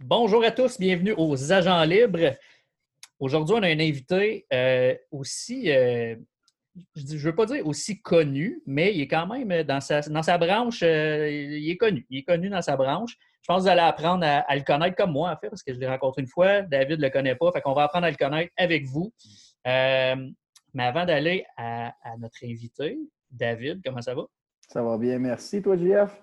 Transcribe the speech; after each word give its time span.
Bonjour 0.00 0.42
à 0.44 0.50
tous, 0.50 0.78
bienvenue 0.78 1.14
aux 1.16 1.52
Agents 1.52 1.84
Libres. 1.84 2.34
Aujourd'hui, 3.20 3.54
on 3.56 3.62
a 3.62 3.68
un 3.68 3.78
invité 3.78 4.46
euh, 4.52 4.94
aussi, 5.10 5.70
euh, 5.70 6.16
je 6.96 7.14
ne 7.14 7.18
veux 7.18 7.34
pas 7.34 7.46
dire 7.46 7.66
aussi 7.66 8.00
connu, 8.00 8.62
mais 8.66 8.94
il 8.94 9.00
est 9.00 9.08
quand 9.08 9.26
même 9.26 9.62
dans 9.62 9.80
sa, 9.80 10.38
branche, 10.38 10.82
euh, 10.82 11.30
il 11.30 11.70
est 11.70 11.76
connu. 11.76 12.06
Il 12.10 12.18
est 12.18 12.24
connu 12.24 12.48
dans 12.48 12.62
sa 12.62 12.76
branche. 12.76 13.16
Je 13.48 13.54
pense 13.54 13.62
que 13.62 13.62
vous 13.62 13.68
allez 13.70 13.80
apprendre 13.80 14.26
à, 14.26 14.54
le 14.54 14.62
connaître 14.62 14.94
comme 14.94 15.12
moi, 15.12 15.30
en 15.30 15.36
fait, 15.38 15.48
parce 15.48 15.62
que 15.62 15.72
je 15.72 15.80
l'ai 15.80 15.88
rencontré 15.88 16.20
une 16.20 16.28
fois. 16.28 16.60
David 16.60 16.98
ne 16.98 17.04
le 17.04 17.10
connaît 17.10 17.34
pas, 17.34 17.50
fait 17.50 17.62
qu'on 17.62 17.72
va 17.72 17.84
apprendre 17.84 18.04
à 18.04 18.10
le 18.10 18.16
connaître 18.16 18.52
avec 18.58 18.84
vous. 18.84 19.10
mais 19.64 20.34
avant 20.76 21.06
d'aller 21.06 21.46
à, 21.56 21.94
notre 22.18 22.44
invité, 22.44 22.98
David, 23.30 23.80
comment 23.82 24.02
ça 24.02 24.14
va? 24.14 24.26
Ça 24.68 24.82
va 24.82 24.98
bien, 24.98 25.18
merci. 25.18 25.62
Toi, 25.62 25.78
JF? 25.78 26.22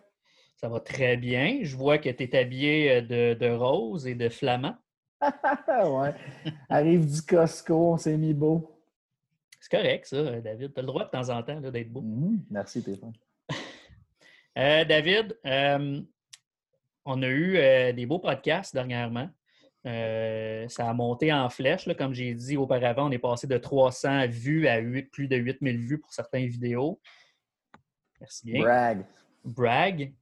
Ça 0.56 0.70
va 0.70 0.80
très 0.80 1.18
bien. 1.18 1.62
Je 1.64 1.76
vois 1.76 1.98
que 1.98 2.10
tu 2.10 2.24
es 2.26 2.38
habillé 2.38 3.02
de 3.02 3.50
rose 3.50 4.06
et 4.06 4.14
de 4.14 4.30
flamand. 4.30 4.76
ouais. 5.22 6.14
Arrive 6.70 7.12
du 7.12 7.24
Costco, 7.24 7.94
on 7.94 7.98
s'est 7.98 8.18
mis 8.18 8.36
beau. 8.36 8.80
C'est 9.60 9.76
correct, 9.76 10.06
ça, 10.06 10.42
David. 10.42 10.76
Tu 10.76 10.80
as 10.80 10.84
le 10.84 10.88
droit 10.88 11.06
de 11.06 11.10
temps 11.10 11.30
en 11.30 11.42
temps 11.42 11.60
d'être 11.60 11.92
beau. 11.92 12.02
Mm-hmm. 12.02 12.40
Merci, 12.52 12.82
Stéphane. 12.82 13.14
Euh, 14.58 14.86
David, 14.86 15.38
euh, 15.46 16.02
on 17.06 17.22
a 17.22 17.28
eu 17.28 17.58
euh, 17.58 17.94
des 17.94 18.06
beaux 18.06 18.20
podcasts 18.20 18.74
dernièrement. 18.74 19.30
ça 19.84 20.90
a 20.90 20.94
monté 20.94 21.32
en 21.32 21.50
flèche. 21.50 21.88
comme 21.96 22.14
j'ai 22.14 22.34
dit 22.34 22.58
auparavant, 22.58 23.08
on 23.08 23.12
est 23.12 23.20
passé 23.20 23.48
de 23.48 23.58
300 23.58 24.28
vues 24.28 24.68
à 24.68 24.80
plus 25.12 25.28
de 25.28 25.36
8000 25.36 25.78
vues 25.78 26.00
pour 26.00 26.14
certaines 26.14 26.48
vidéos. 26.48 27.00
Merci 28.20 28.46
bien. 28.46 28.62
Brag. 28.62 29.06
Brag 29.44 30.14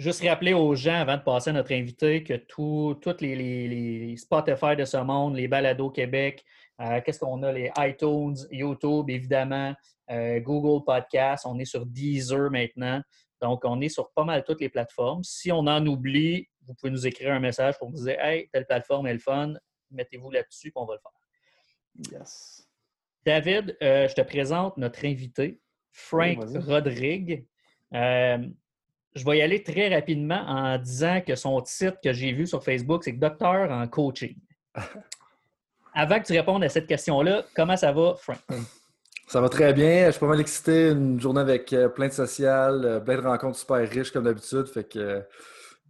juste 0.00 0.26
rappeler 0.26 0.54
aux 0.54 0.74
gens, 0.74 1.00
avant 1.00 1.16
de 1.16 1.22
passer 1.22 1.50
à 1.50 1.52
notre 1.52 1.72
invité, 1.72 2.24
que 2.24 2.34
tous 2.34 2.98
les, 3.20 3.36
les, 3.68 4.16
Spotify 4.16 4.74
de 4.76 4.84
ce 4.84 4.96
monde, 4.96 5.36
les 5.36 5.46
Balados 5.46 5.90
Québec, 5.90 6.42
euh, 6.80 7.00
qu'est-ce 7.04 7.20
qu'on 7.20 7.42
a? 7.42 7.52
Les 7.52 7.70
iTunes, 7.78 8.36
YouTube, 8.50 9.10
évidemment, 9.10 9.74
euh, 10.10 10.40
Google 10.40 10.84
Podcasts, 10.84 11.44
on 11.46 11.58
est 11.58 11.66
sur 11.66 11.84
Deezer 11.84 12.50
maintenant. 12.50 13.02
Donc, 13.40 13.64
on 13.64 13.80
est 13.80 13.88
sur 13.88 14.10
pas 14.12 14.24
mal 14.24 14.44
toutes 14.44 14.60
les 14.60 14.68
plateformes. 14.68 15.24
Si 15.24 15.50
on 15.50 15.60
en 15.60 15.84
oublie, 15.86 16.48
vous 16.66 16.74
pouvez 16.74 16.90
nous 16.90 17.06
écrire 17.06 17.32
un 17.32 17.40
message 17.40 17.78
pour 17.78 17.90
nous 17.90 18.04
dire 18.04 18.18
Hey, 18.20 18.48
telle 18.52 18.66
plateforme 18.66 19.06
est 19.06 19.14
le 19.14 19.18
fun, 19.18 19.54
mettez-vous 19.90 20.30
là-dessus, 20.30 20.68
et 20.68 20.72
on 20.76 20.84
va 20.84 20.94
le 20.94 21.00
faire. 21.00 22.18
Yes. 22.18 22.68
David, 23.24 23.76
euh, 23.82 24.08
je 24.08 24.14
te 24.14 24.22
présente 24.22 24.76
notre 24.76 25.04
invité, 25.04 25.60
Frank 25.92 26.38
Rodrigue 26.66 27.44
je 29.14 29.24
vais 29.24 29.38
y 29.38 29.42
aller 29.42 29.62
très 29.62 29.92
rapidement 29.92 30.42
en 30.46 30.78
disant 30.78 31.20
que 31.20 31.34
son 31.34 31.60
titre 31.62 31.98
que 32.02 32.12
j'ai 32.12 32.32
vu 32.32 32.46
sur 32.46 32.62
Facebook, 32.62 33.04
c'est 33.04 33.12
Docteur 33.12 33.70
en 33.70 33.86
coaching. 33.88 34.36
Avant 35.94 36.20
que 36.20 36.26
tu 36.26 36.32
répondes 36.32 36.62
à 36.62 36.68
cette 36.68 36.86
question-là, 36.86 37.44
comment 37.54 37.76
ça 37.76 37.92
va, 37.92 38.14
Frank? 38.16 38.38
Ça 39.30 39.40
va 39.40 39.48
très 39.48 39.72
bien. 39.72 40.06
Je 40.06 40.10
suis 40.10 40.18
pas 40.18 40.26
mal 40.26 40.40
excité. 40.40 40.90
Une 40.90 41.20
journée 41.20 41.40
avec 41.40 41.72
euh, 41.72 41.88
plein 41.88 42.08
de 42.08 42.12
social, 42.12 42.84
euh, 42.84 42.98
plein 42.98 43.14
de 43.14 43.24
rencontres 43.24 43.58
super 43.58 43.88
riches 43.88 44.10
comme 44.10 44.24
d'habitude. 44.24 44.66
Fait 44.66 44.82
que 44.82 44.98
euh, 44.98 45.20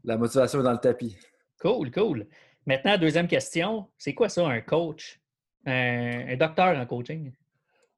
la 0.04 0.18
motivation 0.18 0.60
est 0.60 0.62
dans 0.62 0.72
le 0.72 0.78
tapis. 0.78 1.16
Cool, 1.58 1.90
cool. 1.90 2.26
Maintenant, 2.66 2.98
deuxième 2.98 3.26
question. 3.26 3.86
C'est 3.96 4.12
quoi 4.12 4.28
ça, 4.28 4.46
un 4.46 4.60
coach? 4.60 5.18
un 5.64 6.36
docteur 6.36 6.76
en 6.76 6.84
coaching? 6.84 7.32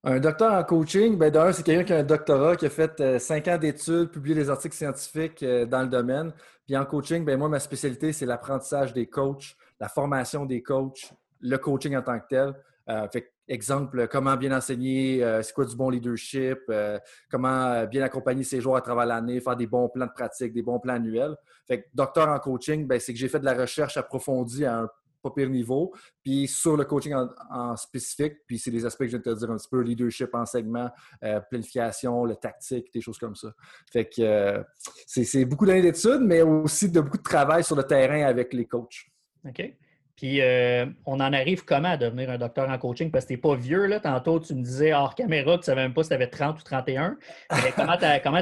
Un 0.04 0.20
docteur 0.20 0.52
en 0.52 0.62
coaching, 0.62 1.18
ben 1.18 1.30
d'un, 1.30 1.50
c'est 1.50 1.64
quelqu'un 1.64 1.84
qui 1.84 1.92
a 1.92 1.96
un 1.98 2.04
doctorat, 2.04 2.54
qui 2.54 2.66
a 2.66 2.70
fait 2.70 3.18
cinq 3.18 3.48
ans 3.48 3.58
d'études, 3.58 4.12
publié 4.12 4.36
des 4.36 4.48
articles 4.48 4.76
scientifiques 4.76 5.44
dans 5.44 5.82
le 5.82 5.88
domaine. 5.88 6.32
Puis 6.66 6.76
en 6.76 6.84
coaching, 6.84 7.24
ben 7.24 7.36
moi, 7.36 7.48
ma 7.48 7.58
spécialité, 7.58 8.12
c'est 8.12 8.26
l'apprentissage 8.26 8.92
des 8.92 9.08
coachs, 9.08 9.56
la 9.80 9.88
formation 9.88 10.46
des 10.46 10.62
coachs, 10.62 11.12
le 11.40 11.58
coaching 11.58 11.96
en 11.96 12.02
tant 12.02 12.20
que 12.20 12.26
tel. 12.28 12.54
Euh, 12.88 13.08
fait 13.08 13.32
exemple, 13.52 14.08
comment 14.08 14.36
bien 14.36 14.56
enseigner, 14.56 15.20
c'est 15.42 15.52
quoi 15.52 15.64
du 15.64 15.76
bon 15.76 15.90
leadership, 15.90 16.58
comment 17.30 17.84
bien 17.86 18.02
accompagner 18.02 18.44
ses 18.44 18.60
joueurs 18.60 18.76
à 18.76 18.80
travers 18.80 19.06
l'année, 19.06 19.40
faire 19.40 19.56
des 19.56 19.66
bons 19.66 19.88
plans 19.88 20.06
de 20.06 20.12
pratique, 20.12 20.52
des 20.52 20.62
bons 20.62 20.80
plans 20.80 20.94
annuels. 20.94 21.36
Fait 21.66 21.82
que 21.82 21.88
docteur 21.94 22.28
en 22.28 22.38
coaching, 22.38 22.86
ben, 22.86 22.98
c'est 22.98 23.12
que 23.12 23.18
j'ai 23.18 23.28
fait 23.28 23.40
de 23.40 23.44
la 23.44 23.54
recherche 23.54 23.96
approfondie 23.96 24.64
à 24.64 24.80
un 24.80 24.88
pas 25.22 25.30
pire 25.30 25.48
niveau. 25.48 25.94
Puis 26.22 26.48
sur 26.48 26.76
le 26.76 26.84
coaching 26.84 27.14
en, 27.50 27.76
spécifique, 27.76 28.34
puis 28.46 28.58
c'est 28.58 28.70
des 28.70 28.84
aspects 28.84 29.00
que 29.00 29.06
je 29.06 29.10
viens 29.10 29.18
de 29.20 29.24
te 29.24 29.38
dire 29.38 29.50
un 29.50 29.56
petit 29.56 29.68
peu, 29.70 29.80
leadership, 29.80 30.34
enseignement, 30.34 30.90
euh, 31.22 31.40
planification, 31.48 32.24
le 32.24 32.36
tactique, 32.36 32.92
des 32.92 33.00
choses 33.00 33.18
comme 33.18 33.36
ça. 33.36 33.52
Fait 33.90 34.06
que 34.06 34.20
euh, 34.20 34.62
c'est 35.06 35.44
beaucoup 35.44 35.64
d'années 35.64 35.82
d'études, 35.82 36.22
mais 36.22 36.42
aussi 36.42 36.90
de 36.90 37.00
beaucoup 37.00 37.18
de 37.18 37.22
travail 37.22 37.64
sur 37.64 37.76
le 37.76 37.84
terrain 37.84 38.24
avec 38.24 38.52
les 38.52 38.66
coachs. 38.66 39.06
OK. 39.46 39.62
Puis 40.16 40.40
euh, 40.40 40.86
on 41.06 41.14
en 41.14 41.32
arrive 41.32 41.64
comment 41.64 41.88
à 41.88 41.96
devenir 41.96 42.30
un 42.30 42.38
docteur 42.38 42.68
en 42.68 42.78
coaching? 42.78 43.10
Parce 43.10 43.24
que 43.24 43.28
tu 43.28 43.34
n'es 43.34 43.40
pas 43.40 43.54
vieux, 43.54 43.86
là. 43.86 43.98
Tantôt, 43.98 44.38
tu 44.40 44.54
me 44.54 44.62
disais 44.62 44.92
hors 44.92 45.14
caméra 45.14 45.56
que 45.56 45.64
tu 45.64 45.70
ne 45.70 45.74
savais 45.74 45.82
même 45.82 45.94
pas 45.94 46.02
si 46.02 46.10
tu 46.10 46.14
avais 46.14 46.26
30 46.28 46.60
ou 46.60 46.62
31. 46.62 47.16
Mais 47.50 47.72
comment, 47.74 47.96
comment 48.22 48.40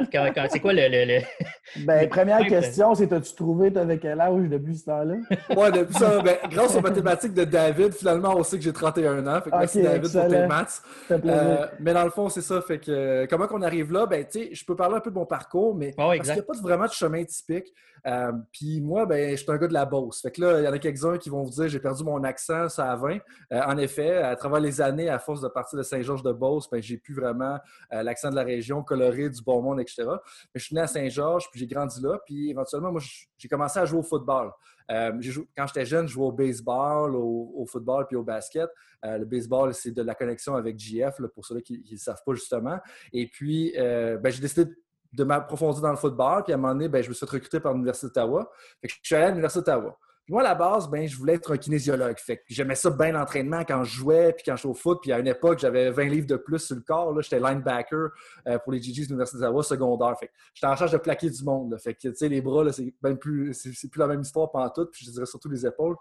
c'est 0.50 0.60
quoi 0.60 0.72
le. 0.72 0.88
le, 0.88 1.20
Ben, 1.86 2.08
première 2.08 2.44
question, 2.46 2.96
c'est 2.96 3.12
as-tu 3.12 3.34
trouvé 3.36 3.70
avec 3.76 4.00
quel 4.00 4.20
âge 4.20 4.48
depuis 4.48 4.76
ce 4.76 4.86
temps-là? 4.86 5.14
Oui, 5.56 5.70
depuis 5.72 5.94
ça, 5.94 6.20
ben, 6.20 6.36
grâce 6.50 6.74
aux 6.74 6.80
mathématiques 6.80 7.34
de 7.34 7.44
David, 7.44 7.92
finalement, 7.92 8.34
on 8.36 8.42
sait 8.42 8.58
que 8.58 8.64
j'ai 8.64 8.72
31 8.72 9.26
ans. 9.26 9.40
Fait 9.40 9.50
que 9.50 9.56
merci 9.56 9.82
David 9.82 10.12
pour 10.12 10.28
tes 10.28 10.46
maths. 10.46 10.82
Euh, 11.10 11.66
mais 11.78 11.94
dans 11.94 12.04
le 12.04 12.10
fond, 12.10 12.28
c'est 12.28 12.42
ça. 12.42 12.60
Fait 12.60 12.78
que 12.78 13.26
comment 13.26 13.46
qu'on 13.46 13.62
arrive 13.62 13.92
là? 13.92 14.06
Ben, 14.06 14.24
tu 14.24 14.40
sais, 14.40 14.48
je 14.52 14.64
peux 14.64 14.74
parler 14.74 14.96
un 14.96 15.00
peu 15.00 15.10
de 15.10 15.14
mon 15.14 15.26
parcours, 15.26 15.74
mais 15.76 15.92
parce 15.96 16.22
qu'il 16.22 16.32
n'y 16.32 16.40
a 16.40 16.42
pas 16.42 16.52
vraiment 16.60 16.86
de 16.86 16.92
chemin 16.92 17.24
typique. 17.24 17.72
Euh, 18.06 18.32
puis 18.52 18.80
moi, 18.80 19.06
ben, 19.06 19.32
je 19.32 19.36
suis 19.36 19.50
un 19.50 19.56
gars 19.56 19.68
de 19.68 19.72
la 19.72 19.84
Beauce. 19.84 20.22
Fait 20.22 20.30
que 20.30 20.40
là, 20.40 20.60
il 20.60 20.64
y 20.64 20.68
en 20.68 20.72
a 20.72 20.78
quelques-uns 20.78 21.18
qui 21.18 21.28
vont 21.28 21.42
vous 21.42 21.50
dire 21.50 21.59
j'ai 21.68 21.80
perdu 21.80 22.04
mon 22.04 22.22
accent, 22.24 22.68
ça 22.68 22.90
a 22.90 22.96
20. 22.96 23.18
Euh, 23.52 23.62
en 23.66 23.76
effet, 23.78 24.16
à 24.18 24.36
travers 24.36 24.60
les 24.60 24.80
années, 24.80 25.08
à 25.08 25.18
force 25.18 25.40
de 25.40 25.48
partir 25.48 25.78
de 25.78 25.82
Saint-Georges-de-Beauce, 25.82 26.68
ben, 26.70 26.80
j'ai 26.82 26.96
plus 26.96 27.14
vraiment 27.14 27.58
euh, 27.92 28.02
l'accent 28.02 28.30
de 28.30 28.36
la 28.36 28.42
région, 28.42 28.82
coloré, 28.82 29.28
du 29.30 29.42
bon 29.42 29.62
monde, 29.62 29.80
etc. 29.80 30.04
Mais 30.06 30.60
je 30.60 30.64
suis 30.64 30.74
né 30.74 30.80
à 30.80 30.86
Saint-Georges, 30.86 31.48
puis 31.50 31.60
j'ai 31.60 31.66
grandi 31.66 32.00
là. 32.02 32.18
Puis 32.24 32.50
éventuellement, 32.50 32.92
moi, 32.92 33.00
j'ai 33.36 33.48
commencé 33.48 33.78
à 33.78 33.84
jouer 33.84 34.00
au 34.00 34.02
football. 34.02 34.50
quand 34.88 35.66
j'étais 35.66 35.86
jeune, 35.86 36.06
je 36.06 36.12
jouais 36.12 36.26
au 36.26 36.32
baseball, 36.32 37.14
au, 37.14 37.64
football 37.66 38.06
puis 38.06 38.16
au 38.16 38.22
basket. 38.22 38.68
le 39.02 39.24
baseball, 39.24 39.72
c'est 39.74 39.92
de 39.92 40.02
la 40.02 40.14
connexion 40.14 40.54
avec 40.54 40.78
GF, 40.78 41.20
pour 41.34 41.44
ceux 41.44 41.60
qui 41.60 41.84
ne 41.90 41.96
savent 41.96 42.22
pas 42.24 42.34
justement. 42.34 42.78
Et 43.12 43.26
puis, 43.26 43.72
ben, 43.76 44.30
j'ai 44.30 44.40
décidé 44.40 44.72
de 45.12 45.24
m'approfondir 45.24 45.82
dans 45.82 45.90
le 45.90 45.96
football. 45.96 46.44
Puis 46.44 46.52
à 46.52 46.56
un 46.56 46.58
moment 46.58 46.74
donné, 46.74 46.88
ben, 46.88 47.02
je 47.02 47.08
me 47.08 47.14
suis 47.14 47.26
fait 47.26 47.32
recruter 47.32 47.60
par 47.60 47.72
l'Université 47.72 48.06
d'Ottawa. 48.06 48.50
je 48.82 48.94
suis 49.02 49.14
allé 49.14 49.24
à 49.24 49.28
l'Université 49.28 49.60
d'Ottawa. 49.60 49.98
Moi, 50.30 50.42
à 50.42 50.44
la 50.44 50.54
base, 50.54 50.88
ben, 50.88 51.08
je 51.08 51.16
voulais 51.16 51.34
être 51.34 51.52
un 51.52 51.56
kinésiologue. 51.56 52.16
Fait 52.18 52.40
j'aimais 52.48 52.76
ça 52.76 52.88
bien 52.90 53.10
l'entraînement 53.10 53.64
quand 53.64 53.82
je 53.82 53.96
jouais, 53.96 54.32
puis 54.32 54.44
quand 54.46 54.54
je 54.54 54.62
jouais 54.62 54.70
au 54.70 54.74
foot. 54.74 55.00
Puis 55.02 55.10
à 55.10 55.18
une 55.18 55.26
époque, 55.26 55.58
j'avais 55.58 55.90
20 55.90 56.04
livres 56.04 56.28
de 56.28 56.36
plus 56.36 56.60
sur 56.60 56.76
le 56.76 56.82
corps. 56.82 57.20
J'étais 57.20 57.40
linebacker 57.40 58.10
euh, 58.46 58.58
pour 58.60 58.70
les 58.70 58.80
GGs 58.80 59.02
de 59.02 59.08
l'Université 59.08 59.40
d'Ottawa 59.40 59.64
secondaire. 59.64 60.16
Fait 60.20 60.30
j'étais 60.54 60.68
en 60.68 60.76
charge 60.76 60.92
de 60.92 60.98
plaquer 60.98 61.30
du 61.30 61.42
monde. 61.42 61.76
Fait 61.82 61.94
que, 61.94 62.06
tu 62.06 62.14
sais, 62.14 62.28
les 62.28 62.40
bras, 62.40 62.64
c'est 62.70 62.94
plus, 63.18 63.52
c'est, 63.54 63.88
plus 63.88 63.98
la 63.98 64.06
même 64.06 64.20
histoire 64.20 64.52
pendant 64.52 64.70
tout. 64.70 64.86
Puis 64.86 65.04
je 65.04 65.10
dirais 65.10 65.26
surtout 65.26 65.48
les 65.48 65.66
épaules. 65.66 65.96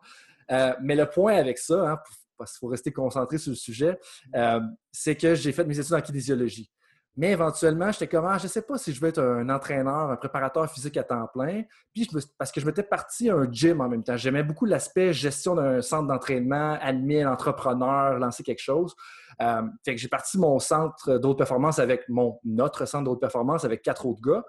Euh, 0.51 0.75
mais 0.79 0.95
le 0.95 1.07
point 1.07 1.35
avec 1.35 1.57
ça, 1.57 1.93
hein, 1.93 1.99
parce 2.37 2.51
qu'il 2.51 2.59
faut 2.59 2.67
rester 2.67 2.91
concentré 2.91 3.39
sur 3.39 3.49
le 3.49 3.55
sujet, 3.55 3.99
euh, 4.35 4.59
c'est 4.91 5.15
que 5.15 5.33
j'ai 5.33 5.51
fait 5.51 5.65
mes 5.65 5.79
études 5.79 5.95
en 5.95 6.01
kinésiologie. 6.01 6.69
Mais 7.17 7.31
éventuellement, 7.31 7.91
j'étais 7.91 8.07
comme, 8.07 8.25
ah, 8.25 8.37
je 8.37 8.43
ne 8.43 8.49
sais 8.49 8.61
pas 8.61 8.77
si 8.77 8.93
je 8.93 9.01
veux 9.01 9.09
être 9.09 9.21
un 9.21 9.49
entraîneur, 9.49 10.09
un 10.11 10.15
préparateur 10.15 10.71
physique 10.71 10.95
à 10.95 11.03
temps 11.03 11.27
plein. 11.33 11.63
Puis 11.93 12.07
parce 12.37 12.51
que 12.51 12.61
je 12.61 12.65
m'étais 12.65 12.83
parti 12.83 13.29
à 13.29 13.35
un 13.35 13.51
gym 13.51 13.81
en 13.81 13.89
même 13.89 14.03
temps. 14.03 14.15
J'aimais 14.15 14.43
beaucoup 14.43 14.65
l'aspect 14.65 15.11
gestion 15.11 15.55
d'un 15.55 15.81
centre 15.81 16.07
d'entraînement, 16.07 16.77
admin, 16.81 17.29
entrepreneur, 17.29 18.17
lancer 18.19 18.43
quelque 18.43 18.61
chose. 18.61 18.95
Euh, 19.41 19.63
fait 19.83 19.95
que 19.95 20.01
j'ai 20.01 20.07
parti 20.07 20.37
mon 20.37 20.59
centre 20.59 21.17
d'autres 21.17 21.37
performance 21.37 21.79
avec 21.79 22.07
mon 22.09 22.39
notre 22.43 22.85
centre 22.85 23.05
d'autres 23.05 23.21
performance 23.21 23.65
avec 23.65 23.81
quatre 23.81 24.05
autres 24.05 24.21
gars. 24.21 24.43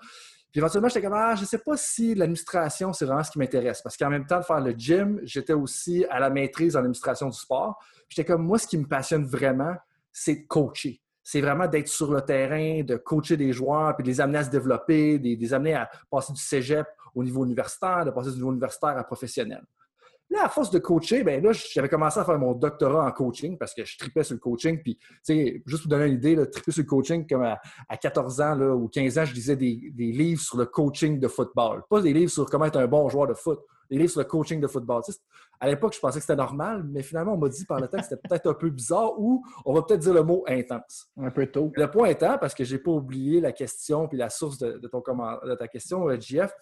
Puis 0.53 0.59
éventuellement, 0.59 0.89
j'étais 0.89 1.03
comme, 1.03 1.15
ah, 1.15 1.35
je 1.37 1.43
ne 1.43 1.47
sais 1.47 1.59
pas 1.59 1.77
si 1.77 2.15
l'administration, 2.15 2.93
c'est 2.93 3.05
vraiment 3.05 3.23
ce 3.23 3.31
qui 3.31 3.39
m'intéresse. 3.39 3.83
Parce 3.83 3.97
qu'en 3.97 4.11
même 4.11 4.27
temps 4.27 4.39
de 4.39 4.45
faire 4.45 4.61
le 4.61 4.73
gym, 4.73 5.21
j'étais 5.23 5.53
aussi 5.53 6.05
à 6.11 6.19
la 6.19 6.29
maîtrise 6.29 6.75
en 6.77 6.81
administration 6.81 7.29
du 7.29 7.39
sport. 7.39 7.79
J'étais 8.09 8.25
comme, 8.25 8.45
moi, 8.45 8.59
ce 8.59 8.67
qui 8.67 8.77
me 8.77 8.87
passionne 8.87 9.25
vraiment, 9.25 9.75
c'est 10.13 10.35
de 10.35 10.47
coacher 10.49 11.01
c'est 11.31 11.41
vraiment 11.41 11.69
d'être 11.69 11.87
sur 11.87 12.13
le 12.13 12.23
terrain, 12.23 12.83
de 12.83 12.97
coacher 12.97 13.37
des 13.37 13.53
joueurs, 13.53 13.95
puis 13.95 14.03
de 14.03 14.09
les 14.09 14.21
amener 14.21 14.39
à 14.39 14.45
se 14.45 14.51
développer, 14.51 15.17
de 15.21 15.41
les 15.41 15.55
amener 15.55 15.75
à 15.75 15.89
passer 16.11 16.33
du 16.33 16.41
cégep 16.41 16.85
au 17.15 17.23
niveau 17.23 17.45
universitaire, 17.45 18.05
de 18.05 18.11
passer 18.11 18.31
du 18.31 18.39
niveau 18.39 18.51
universitaire 18.51 18.99
à 18.99 19.05
professionnel. 19.05 19.63
Là, 20.29 20.47
à 20.47 20.49
force 20.49 20.73
de 20.73 20.81
coacher, 20.81 21.23
ben 21.23 21.41
là, 21.41 21.53
j'avais 21.53 21.89
commencé 21.89 22.19
à 22.19 22.25
faire 22.25 22.39
mon 22.39 22.53
doctorat 22.53 23.07
en 23.07 23.13
coaching 23.13 23.57
parce 23.57 23.75
que 23.75 23.85
je 23.85 23.97
tripais 23.97 24.25
sur 24.25 24.35
le 24.35 24.41
coaching. 24.41 24.83
Puis, 24.83 24.99
juste 25.67 25.83
pour 25.83 25.91
donner 25.91 26.07
une 26.07 26.15
idée, 26.15 26.35
triper 26.51 26.73
sur 26.73 26.83
le 26.83 26.89
coaching, 26.89 27.25
comme 27.29 27.43
à, 27.43 27.97
14 27.97 28.41
ans 28.41 28.55
là, 28.57 28.75
ou 28.75 28.89
15 28.89 29.19
ans, 29.19 29.25
je 29.25 29.35
lisais 29.35 29.55
des, 29.55 29.93
livres 29.97 30.41
sur 30.41 30.59
le 30.59 30.67
coaching 30.67 31.21
de 31.21 31.29
football. 31.29 31.83
Pas 31.89 32.01
des 32.01 32.13
livres 32.13 32.33
sur 32.33 32.47
comment 32.47 32.65
être 32.65 32.79
un 32.79 32.89
bon 32.89 33.09
joueur 33.09 33.29
de 33.29 33.35
foot, 33.35 33.61
des 33.91 33.99
livres 33.99 34.11
sur 34.11 34.21
le 34.21 34.27
coaching 34.27 34.61
de 34.61 34.67
football. 34.67 35.03
à 35.59 35.69
l'époque, 35.69 35.95
je 35.95 36.01
pensais 36.01 36.19
que 36.19 36.23
c'était 36.23 36.37
normal, 36.37 36.85
mais 36.85 37.03
finalement, 37.03 37.35
on 37.35 37.39
m'a 37.39 37.49
dit 37.49 37.65
par 37.65 37.81
le 37.81 37.89
temps 37.89 37.99
que 37.99 38.05
c'était 38.05 38.17
peut-être 38.29 38.47
un 38.49 38.55
peu 38.55 38.71
bizarre 38.71 39.19
ou 39.19 39.45
on 39.65 39.75
va 39.75 39.83
peut-être 39.83 40.01
dire 40.01 40.15
le 40.15 40.23
mot 40.23 40.45
intense. 40.47 41.11
Un 41.17 41.31
peu 41.31 41.47
tôt. 41.47 41.73
Le 41.75 41.91
point 41.91 42.09
étant, 42.09 42.39
parce 42.39 42.55
que 42.55 42.65
je 42.65 42.77
n'ai 42.77 42.83
pas 42.83 42.93
oublié 42.93 43.41
la 43.41 43.53
question 43.53 44.07
puis 44.07 44.17
la 44.17 44.31
source 44.31 44.59
de, 44.59 44.79
ton 44.89 45.01
de 45.01 45.55
ta 45.55 45.69
question, 45.69 46.09
JF, 46.19 46.53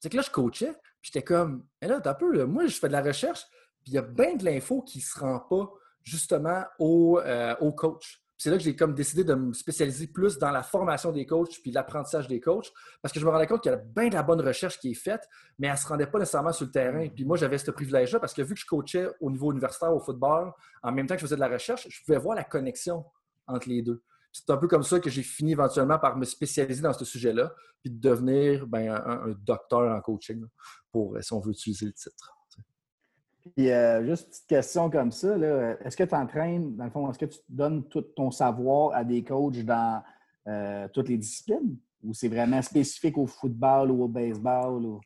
c'est 0.00 0.08
que 0.08 0.16
là, 0.16 0.22
je 0.22 0.30
coachais, 0.30 0.72
puis 1.00 1.10
j'étais 1.12 1.22
comme, 1.22 1.64
mais 1.80 1.88
là, 1.88 2.00
t'as 2.00 2.12
un 2.12 2.14
peu, 2.14 2.44
moi, 2.44 2.66
je 2.66 2.78
fais 2.78 2.88
de 2.88 2.92
la 2.92 3.02
recherche, 3.02 3.44
puis 3.82 3.92
il 3.92 3.94
y 3.94 3.98
a 3.98 4.02
bien 4.02 4.34
de 4.34 4.44
l'info 4.44 4.82
qui 4.82 4.98
ne 4.98 5.02
se 5.02 5.18
rend 5.18 5.40
pas 5.40 5.70
justement 6.02 6.64
au, 6.78 7.18
euh, 7.18 7.54
au 7.60 7.72
coach. 7.72 8.22
C'est 8.38 8.50
là 8.50 8.58
que 8.58 8.62
j'ai 8.62 8.76
comme 8.76 8.94
décidé 8.94 9.24
de 9.24 9.34
me 9.34 9.52
spécialiser 9.54 10.08
plus 10.08 10.38
dans 10.38 10.50
la 10.50 10.62
formation 10.62 11.10
des 11.10 11.24
coachs 11.24 11.58
puis 11.62 11.70
l'apprentissage 11.70 12.28
des 12.28 12.40
coachs 12.40 12.70
parce 13.00 13.12
que 13.12 13.18
je 13.18 13.24
me 13.24 13.30
rendais 13.30 13.46
compte 13.46 13.62
qu'il 13.62 13.72
y 13.72 13.74
avait 13.74 13.84
bien 13.84 14.08
de 14.08 14.14
la 14.14 14.22
bonne 14.22 14.40
recherche 14.40 14.78
qui 14.78 14.90
est 14.90 14.94
faite, 14.94 15.26
mais 15.58 15.68
elle 15.68 15.72
ne 15.72 15.78
se 15.78 15.86
rendait 15.86 16.06
pas 16.06 16.18
nécessairement 16.18 16.52
sur 16.52 16.66
le 16.66 16.70
terrain. 16.70 17.08
Puis 17.08 17.24
moi, 17.24 17.38
j'avais 17.38 17.56
ce 17.56 17.70
privilège-là 17.70 18.20
parce 18.20 18.34
que 18.34 18.42
vu 18.42 18.54
que 18.54 18.60
je 18.60 18.66
coachais 18.66 19.08
au 19.20 19.30
niveau 19.30 19.52
universitaire 19.52 19.94
au 19.94 20.00
football, 20.00 20.52
en 20.82 20.92
même 20.92 21.06
temps 21.06 21.14
que 21.14 21.20
je 21.20 21.26
faisais 21.26 21.36
de 21.36 21.40
la 21.40 21.48
recherche, 21.48 21.88
je 21.88 22.04
pouvais 22.04 22.18
voir 22.18 22.36
la 22.36 22.44
connexion 22.44 23.04
entre 23.46 23.68
les 23.68 23.80
deux. 23.80 24.02
C'est 24.32 24.50
un 24.50 24.58
peu 24.58 24.68
comme 24.68 24.82
ça 24.82 25.00
que 25.00 25.08
j'ai 25.08 25.22
fini 25.22 25.52
éventuellement 25.52 25.98
par 25.98 26.18
me 26.18 26.26
spécialiser 26.26 26.82
dans 26.82 26.92
ce 26.92 27.06
sujet-là, 27.06 27.54
puis 27.80 27.90
de 27.90 27.98
devenir 27.98 28.66
ben, 28.66 28.90
un, 28.90 29.34
docteur 29.38 29.90
en 29.90 30.00
coaching, 30.02 30.44
pour, 30.92 31.16
si 31.22 31.32
on 31.32 31.40
veut 31.40 31.52
utiliser 31.52 31.86
le 31.86 31.92
titre. 31.94 32.35
Puis, 33.54 33.70
euh, 33.70 34.04
juste 34.04 34.24
une 34.24 34.30
petite 34.30 34.46
question 34.46 34.90
comme 34.90 35.12
ça, 35.12 35.36
est-ce 35.84 35.96
que 35.96 36.04
tu 36.04 36.14
entraînes, 36.14 36.76
dans 36.76 36.84
le 36.84 36.90
fond, 36.90 37.10
est-ce 37.10 37.18
que 37.18 37.26
tu 37.26 37.38
donnes 37.48 37.84
tout 37.88 38.02
ton 38.02 38.30
savoir 38.30 38.94
à 38.94 39.04
des 39.04 39.22
coachs 39.22 39.64
dans 39.64 40.02
euh, 40.48 40.88
toutes 40.92 41.08
les 41.08 41.18
disciplines? 41.18 41.76
Ou 42.02 42.14
c'est 42.14 42.28
vraiment 42.28 42.62
spécifique 42.62 43.18
au 43.18 43.26
football 43.26 43.90
ou 43.90 44.04
au 44.04 44.08
baseball? 44.08 44.84
Ou... 44.84 45.00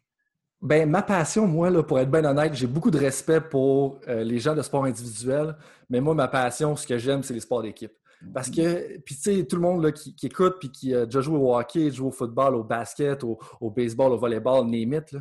Ben, 0.63 0.89
ma 0.89 1.03
passion, 1.03 1.47
moi, 1.47 1.71
là, 1.71 1.83
pour 1.83 1.99
être 1.99 2.11
bien 2.11 2.25
honnête, 2.25 2.55
j'ai 2.55 2.67
beaucoup 2.67 2.91
de 2.91 2.99
respect 2.99 3.41
pour 3.41 3.99
euh, 4.09 4.23
les 4.25 4.39
gens 4.39 4.55
de 4.55 4.63
sport 4.63 4.85
individuel, 4.85 5.57
mais 5.89 6.01
moi, 6.01 6.15
ma 6.15 6.29
passion, 6.29 6.77
ce 6.77 6.87
que 6.87 6.99
j'aime, 6.99 7.23
c'est 7.23 7.35
les 7.35 7.41
sports 7.41 7.63
d'équipe. 7.63 7.93
Parce 8.35 8.51
que, 8.51 8.99
puis 8.99 9.15
tu 9.15 9.23
sais, 9.23 9.45
tout 9.45 9.57
le 9.57 9.63
monde 9.63 9.83
là, 9.83 9.93
qui, 9.93 10.15
écoute 10.23 10.57
puis 10.61 10.71
qui 10.71 10.95
a 10.95 11.07
déjà 11.07 11.23
joué 11.23 11.39
au 11.39 11.57
hockey, 11.57 11.91
joue 11.91 12.09
au 12.09 12.11
football, 12.11 12.55
au 12.55 12.63
basket, 12.63 13.25
au, 13.25 13.39
baseball, 13.71 14.13
au 14.13 14.19
volleyball, 14.19 14.67
name 14.67 15.03
Tu 15.07 15.17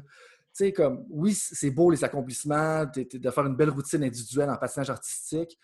sais, 0.65 0.73
comme, 0.73 1.05
oui, 1.09 1.33
c'est 1.33 1.71
beau 1.71 1.91
les 1.91 2.03
accomplissements, 2.03 2.85
de 2.85 3.29
faire 3.31 3.45
une 3.45 3.55
belle 3.55 3.69
routine 3.69 4.03
individuelle 4.03 4.49
en 4.49 4.57
patinage 4.57 4.89
artistique, 4.89 5.57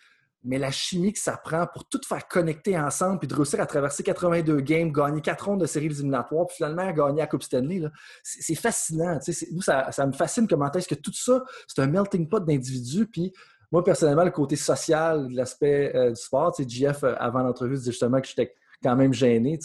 mais 0.44 0.58
la 0.58 0.70
chimie 0.70 1.12
que 1.12 1.18
ça 1.18 1.36
prend 1.36 1.66
pour 1.66 1.88
tout 1.88 2.00
faire 2.06 2.26
connecter 2.28 2.78
ensemble 2.78 3.18
puis 3.18 3.26
de 3.26 3.34
réussir 3.34 3.60
à 3.60 3.66
traverser 3.66 4.02
82 4.02 4.60
games, 4.60 4.92
gagner 4.92 5.20
4 5.20 5.44
rondes 5.44 5.60
de 5.60 5.66
séries 5.66 5.86
éliminatoires, 5.86 6.46
puis 6.46 6.56
finalement 6.56 6.90
gagner 6.92 7.18
la 7.18 7.26
Coupe 7.26 7.42
Stanley, 7.42 7.82
c'est 8.22 8.54
fascinant. 8.54 9.18
Nous, 9.52 9.62
ça, 9.62 9.90
ça, 9.90 10.06
me 10.06 10.12
fascine 10.12 10.46
comment 10.46 10.70
est-ce 10.70 10.88
que 10.88 10.94
tout 10.94 11.12
ça, 11.12 11.42
c'est 11.66 11.82
un 11.82 11.88
melting 11.88 12.28
pot 12.28 12.40
d'individus, 12.40 13.06
puis 13.06 13.32
moi, 13.72 13.82
personnellement, 13.82 14.24
le 14.24 14.30
côté 14.30 14.56
social 14.56 15.28
l'aspect 15.32 15.94
euh, 15.94 16.10
du 16.10 16.16
sport, 16.16 16.54
tu 16.54 16.62
sais, 16.62 16.68
JF, 16.68 17.02
euh, 17.02 17.14
avant 17.18 17.42
l'entrevue, 17.42 17.74
disait 17.74 17.90
justement 17.90 18.20
que 18.20 18.28
j'étais 18.28 18.54
quand 18.82 18.94
même 18.94 19.12
gêné. 19.12 19.58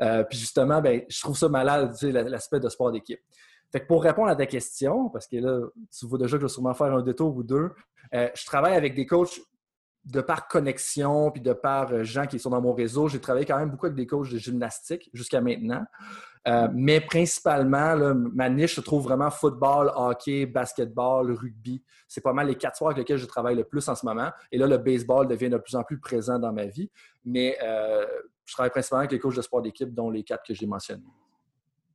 Euh, 0.00 0.24
puis 0.24 0.38
justement, 0.38 0.80
ben, 0.82 1.02
je 1.08 1.20
trouve 1.20 1.36
ça 1.36 1.48
malade, 1.48 1.92
tu 1.98 2.12
sais, 2.12 2.12
l'aspect 2.12 2.60
de 2.60 2.68
sport 2.68 2.92
d'équipe. 2.92 3.20
Fait 3.72 3.80
que 3.80 3.86
pour 3.86 4.02
répondre 4.02 4.28
à 4.28 4.36
ta 4.36 4.46
question, 4.46 5.08
parce 5.10 5.26
que 5.26 5.36
là, 5.36 5.60
tu 5.96 6.06
vois 6.06 6.18
déjà 6.18 6.36
que 6.36 6.42
je 6.42 6.46
vais 6.46 6.52
sûrement 6.52 6.74
faire 6.74 6.94
un 6.94 7.02
détour 7.02 7.36
ou 7.36 7.42
deux, 7.42 7.70
je 8.12 8.46
travaille 8.46 8.74
avec 8.74 8.94
des 8.94 9.06
coachs 9.06 9.40
de 10.06 10.20
par 10.20 10.46
connexion, 10.46 11.30
puis 11.32 11.42
de 11.42 11.52
par 11.52 12.04
gens 12.04 12.26
qui 12.26 12.38
sont 12.38 12.50
dans 12.50 12.60
mon 12.62 12.72
réseau. 12.72 13.08
J'ai 13.08 13.20
travaillé 13.20 13.44
quand 13.44 13.58
même 13.58 13.70
beaucoup 13.70 13.86
avec 13.86 13.96
des 13.96 14.06
coachs 14.06 14.30
de 14.30 14.38
gymnastique 14.38 15.10
jusqu'à 15.12 15.40
maintenant. 15.40 15.84
Euh, 16.46 16.68
mais 16.72 17.00
principalement, 17.00 17.96
ma 18.14 18.48
niche 18.48 18.76
se 18.76 18.80
trouve 18.80 19.02
vraiment 19.02 19.30
football, 19.30 19.90
hockey, 19.96 20.46
basketball, 20.46 21.32
rugby. 21.32 21.82
C'est 22.06 22.20
pas 22.20 22.32
mal 22.32 22.46
les 22.46 22.54
quatre 22.54 22.76
sports 22.76 22.88
avec 22.88 22.98
lesquels 22.98 23.16
je 23.16 23.26
travaille 23.26 23.56
le 23.56 23.64
plus 23.64 23.88
en 23.88 23.96
ce 23.96 24.06
moment. 24.06 24.30
Et 24.52 24.58
là, 24.58 24.68
le 24.68 24.78
baseball 24.78 25.26
devient 25.26 25.50
de 25.50 25.58
plus 25.58 25.74
en 25.74 25.82
plus 25.82 25.98
présent 25.98 26.38
dans 26.38 26.52
ma 26.52 26.66
vie. 26.66 26.88
Mais 27.24 27.58
euh, 27.64 28.06
je 28.44 28.52
travaille 28.54 28.70
principalement 28.70 29.00
avec 29.00 29.12
les 29.12 29.18
coachs 29.18 29.34
de 29.34 29.42
sport 29.42 29.60
d'équipe, 29.60 29.92
dont 29.92 30.08
les 30.08 30.22
quatre 30.22 30.44
que 30.46 30.54
j'ai 30.54 30.66
mentionnés. 30.66 31.02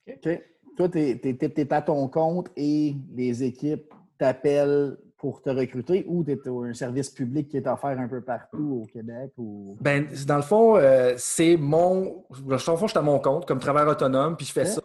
OK. 0.06 0.41
Toi, 0.77 0.89
tu 0.89 1.00
es, 1.00 1.73
à 1.73 1.81
ton 1.81 2.07
compte 2.07 2.50
et 2.56 2.95
les 3.15 3.44
équipes 3.44 3.94
t'appellent 4.18 4.97
pour 5.18 5.41
te 5.41 5.51
recruter 5.51 6.03
ou 6.07 6.23
tu 6.23 6.31
es 6.31 6.39
un 6.47 6.73
service 6.73 7.12
public 7.12 7.47
qui 7.47 7.57
est 7.57 7.68
offert 7.68 8.00
un 8.00 8.07
peu 8.07 8.21
partout 8.21 8.81
au 8.83 8.85
Québec? 8.88 9.31
Ou... 9.38 9.77
Ben, 9.79 10.07
dans 10.25 10.38
le 10.38 10.41
fond, 10.41 10.77
euh, 10.77 11.13
c'est 11.18 11.57
mon. 11.57 12.23
Dans 12.44 12.51
le 12.53 12.57
fond, 12.57 12.88
je 12.88 12.88
suis 12.88 12.97
à 12.97 13.03
mon 13.03 13.19
compte 13.19 13.45
comme 13.45 13.59
travailleur 13.59 13.91
autonome, 13.91 14.35
puis 14.35 14.47
je 14.47 14.51
fais 14.51 14.65
ça. 14.65 14.81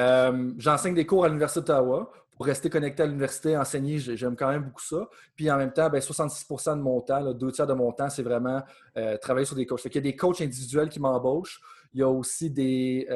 Euh, 0.00 0.52
j'enseigne 0.58 0.94
des 0.94 1.06
cours 1.06 1.24
à 1.24 1.28
l'Université 1.28 1.60
d'Ottawa. 1.60 2.10
Pour 2.36 2.44
rester 2.44 2.68
connecté 2.68 3.02
à 3.02 3.06
l'université, 3.06 3.56
enseigner, 3.56 3.98
j'aime 3.98 4.36
quand 4.36 4.50
même 4.50 4.64
beaucoup 4.64 4.82
ça. 4.82 5.08
Puis 5.36 5.50
en 5.50 5.56
même 5.56 5.72
temps, 5.72 5.88
ben, 5.88 6.00
66% 6.00 6.76
de 6.76 6.82
mon 6.82 7.00
temps, 7.00 7.32
deux 7.32 7.50
tiers 7.50 7.66
de 7.66 7.72
mon 7.72 7.92
temps, 7.92 8.10
c'est 8.10 8.22
vraiment 8.22 8.60
euh, 8.98 9.16
travailler 9.16 9.46
sur 9.46 9.56
des 9.56 9.64
coachs. 9.64 9.82
Il 9.86 9.94
y 9.94 9.98
a 9.98 10.00
des 10.02 10.16
coachs 10.16 10.42
individuels 10.42 10.90
qui 10.90 11.00
m'embauchent. 11.00 11.62
Il 11.96 12.00
y 12.00 12.02
a 12.02 12.08
aussi 12.08 12.50
des, 12.50 13.08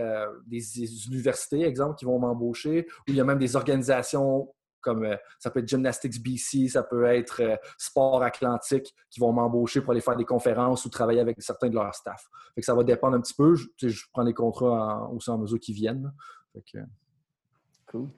des 0.47 1.07
universités, 1.07 1.65
exemple, 1.65 1.97
qui 1.97 2.07
vont 2.07 2.19
m'embaucher, 2.19 2.87
ou 3.01 3.11
il 3.11 3.15
y 3.15 3.21
a 3.21 3.25
même 3.25 3.39
des 3.39 3.55
organisations 3.55 4.49
comme 4.81 5.05
euh, 5.05 5.17
ça 5.39 5.51
peut 5.51 5.61
être 5.61 5.69
Gymnastics 5.69 6.23
BC, 6.23 6.69
ça 6.69 6.83
peut 6.83 7.05
être 7.05 7.43
euh, 7.43 7.57
Sport 7.79 8.23
Atlantique 8.23 8.95
qui 9.11 9.21
vont 9.21 9.33
m'embaucher 9.33 9.81
pour 9.81 9.93
aller 9.93 10.01
faire 10.01 10.17
des 10.17 10.25
conférences 10.25 10.85
ou 10.85 10.91
travailler 10.91 11.21
avec 11.21 11.41
certains 11.41 11.69
de 11.69 11.75
leurs 11.75 11.95
staff. 11.95 12.29
Fait 12.55 12.61
que 12.61 12.65
ça 12.65 12.75
va 12.75 12.83
dépendre 12.83 13.17
un 13.17 13.21
petit 13.21 13.35
peu. 13.35 13.55
Je, 13.55 13.89
je 13.89 14.05
prends 14.13 14.25
des 14.25 14.35
contrats 14.35 15.07
en, 15.07 15.15
aussi 15.15 15.31
en 15.31 15.39
mesure 15.39 15.61
qui 15.61 15.73
viennent. 15.73 16.13
Cool. 17.87 18.09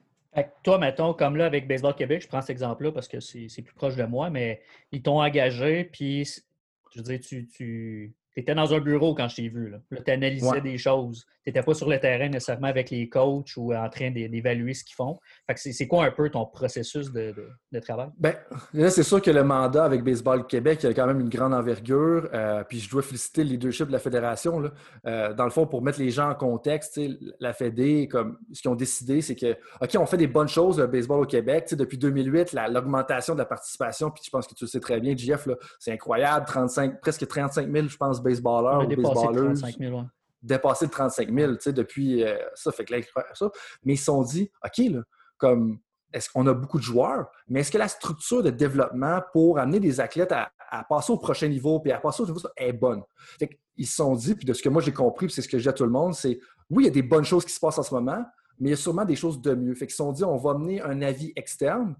toi, 0.63 0.77
mettons, 0.77 1.13
comme 1.13 1.35
là 1.35 1.45
avec 1.45 1.67
Baseball 1.67 1.95
Québec, 1.95 2.21
je 2.21 2.27
prends 2.27 2.41
cet 2.41 2.51
exemple-là 2.51 2.91
parce 2.91 3.07
que 3.07 3.19
c'est 3.19 3.61
plus 3.61 3.73
proche 3.75 3.95
de 3.95 4.03
moi, 4.03 4.29
mais 4.29 4.61
ils 4.91 5.01
t'ont 5.01 5.21
engagé, 5.21 5.85
puis 5.85 6.25
je 6.25 6.99
veux 6.99 7.03
dire, 7.03 7.19
tu, 7.19 7.47
tu 7.47 8.15
tu 8.33 8.41
étais 8.41 8.55
dans 8.55 8.73
un 8.73 8.79
bureau 8.79 9.13
quand 9.15 9.27
je 9.27 9.35
t'ai 9.35 9.49
vu. 9.49 9.69
Là, 9.69 9.79
tu 10.03 10.11
analysais 10.11 10.61
des 10.61 10.77
choses. 10.77 11.25
Tu 11.43 11.49
n'étais 11.49 11.61
pas 11.61 11.73
sur 11.73 11.89
le 11.89 11.99
terrain 11.99 12.29
nécessairement 12.29 12.67
avec 12.67 12.89
les 12.89 13.09
coachs 13.09 13.57
ou 13.57 13.73
en 13.73 13.89
train 13.89 14.11
d'évaluer 14.11 14.73
ce 14.73 14.85
qu'ils 14.85 14.95
font. 14.95 15.19
c'est 15.55 15.87
quoi 15.87 16.05
un 16.05 16.11
peu 16.11 16.29
ton 16.29 16.45
processus 16.45 17.11
de, 17.11 17.35
travail? 17.81 18.09
Bien, 18.17 18.35
là, 18.73 18.89
c'est 18.89 19.03
sûr 19.03 19.21
que 19.21 19.31
le 19.31 19.43
mandat 19.43 19.83
avec 19.83 20.03
Baseball 20.03 20.47
Québec, 20.47 20.79
il 20.83 20.87
a 20.87 20.93
quand 20.93 21.07
même 21.07 21.19
une 21.19 21.29
grande 21.29 21.53
envergure. 21.53 22.29
Euh, 22.33 22.63
puis 22.63 22.79
je 22.79 22.89
dois 22.89 23.01
féliciter 23.01 23.43
le 23.43 23.49
leadership 23.49 23.87
de 23.87 23.91
la 23.91 23.99
fédération. 23.99 24.59
Là. 24.59 24.71
Euh, 25.05 25.33
dans 25.33 25.43
le 25.43 25.49
fond, 25.49 25.67
pour 25.67 25.81
mettre 25.81 25.99
les 25.99 26.11
gens 26.11 26.29
en 26.29 26.35
contexte, 26.35 26.99
la 27.39 27.53
Fédé, 27.53 28.07
comme 28.07 28.37
ce 28.53 28.61
qu'ils 28.61 28.71
ont 28.71 28.75
décidé, 28.75 29.21
c'est 29.21 29.35
que, 29.35 29.57
OK, 29.81 29.95
on 29.99 30.05
fait 30.05 30.17
des 30.17 30.27
bonnes 30.27 30.47
choses, 30.47 30.79
le 30.79 30.87
baseball 30.87 31.21
au 31.21 31.25
Québec. 31.25 31.73
depuis 31.73 31.97
2008, 31.97 32.55
l'augmentation 32.69 33.33
de 33.33 33.39
la 33.39 33.45
participation, 33.45 34.11
puis 34.11 34.23
je 34.25 34.29
pense 34.29 34.47
que 34.47 34.53
tu 34.53 34.63
le 34.63 34.69
sais 34.69 34.79
très 34.79 34.99
bien, 35.01 35.15
JF, 35.15 35.49
c'est 35.79 35.91
incroyable. 35.91 36.45
35, 36.45 37.01
presque 37.01 37.27
35 37.27 37.69
000, 37.69 37.87
je 37.87 37.97
pense, 37.97 38.21
baseballeurs 38.21 38.85
ou 38.85 38.87
baseballeuses. 38.87 39.61
35 39.61 39.77
000, 39.77 39.97
ouais. 39.97 40.05
Dépassé 40.43 40.87
de 40.87 40.91
35 40.91 41.33
000, 41.33 41.53
tu 41.53 41.61
sais, 41.61 41.73
depuis 41.73 42.23
euh, 42.23 42.37
ça. 42.53 42.71
Fait 42.71 42.85
que 42.85 42.93
là, 42.93 43.01
ça. 43.33 43.49
Mais 43.83 43.93
ils 43.93 43.97
se 43.97 44.05
sont 44.05 44.21
dit, 44.23 44.51
OK, 44.63 44.77
là, 44.89 45.01
comme 45.37 45.79
est-ce 46.13 46.29
qu'on 46.29 46.45
a 46.47 46.53
beaucoup 46.53 46.77
de 46.77 46.83
joueurs, 46.83 47.27
mais 47.47 47.61
est-ce 47.61 47.71
que 47.71 47.77
la 47.77 47.87
structure 47.87 48.43
de 48.43 48.51
développement 48.51 49.21
pour 49.33 49.57
amener 49.57 49.79
des 49.79 49.99
athlètes 49.99 50.31
à, 50.31 50.51
passer 50.89 51.11
au 51.11 51.17
prochain 51.17 51.47
niveau 51.47 51.79
puis 51.79 51.91
à 51.91 51.99
passer 51.99 52.21
au 52.21 52.27
niveau 52.27 52.39
est 52.55 52.73
bonne? 52.73 53.01
Fait 53.39 53.59
ils 53.75 53.87
se 53.87 53.95
sont 53.95 54.15
dit, 54.15 54.35
puis 54.35 54.45
de 54.45 54.53
ce 54.53 54.61
que 54.61 54.69
moi 54.69 54.81
j'ai 54.81 54.93
compris, 54.93 55.25
puis 55.25 55.33
c'est 55.33 55.41
ce 55.41 55.47
que 55.47 55.57
je 55.57 55.63
dis 55.63 55.69
à 55.69 55.73
tout 55.73 55.83
le 55.83 55.89
monde, 55.89 56.13
c'est 56.13 56.39
oui, 56.69 56.83
il 56.83 56.85
y 56.85 56.89
a 56.89 56.93
des 56.93 57.01
bonnes 57.01 57.23
choses 57.23 57.43
qui 57.43 57.51
se 57.51 57.59
passent 57.59 57.79
en 57.79 57.83
ce 57.83 57.93
moment, 57.93 58.23
mais 58.59 58.69
il 58.69 58.71
y 58.71 58.73
a 58.73 58.77
sûrement 58.77 59.05
des 59.05 59.15
choses 59.15 59.41
de 59.41 59.55
mieux. 59.55 59.73
Fait 59.73 59.87
qu'ils 59.87 59.93
se 59.93 59.97
sont 59.97 60.11
dit, 60.11 60.23
on 60.23 60.37
va 60.37 60.51
amener 60.51 60.81
un 60.81 61.01
avis 61.01 61.33
externe 61.35 61.95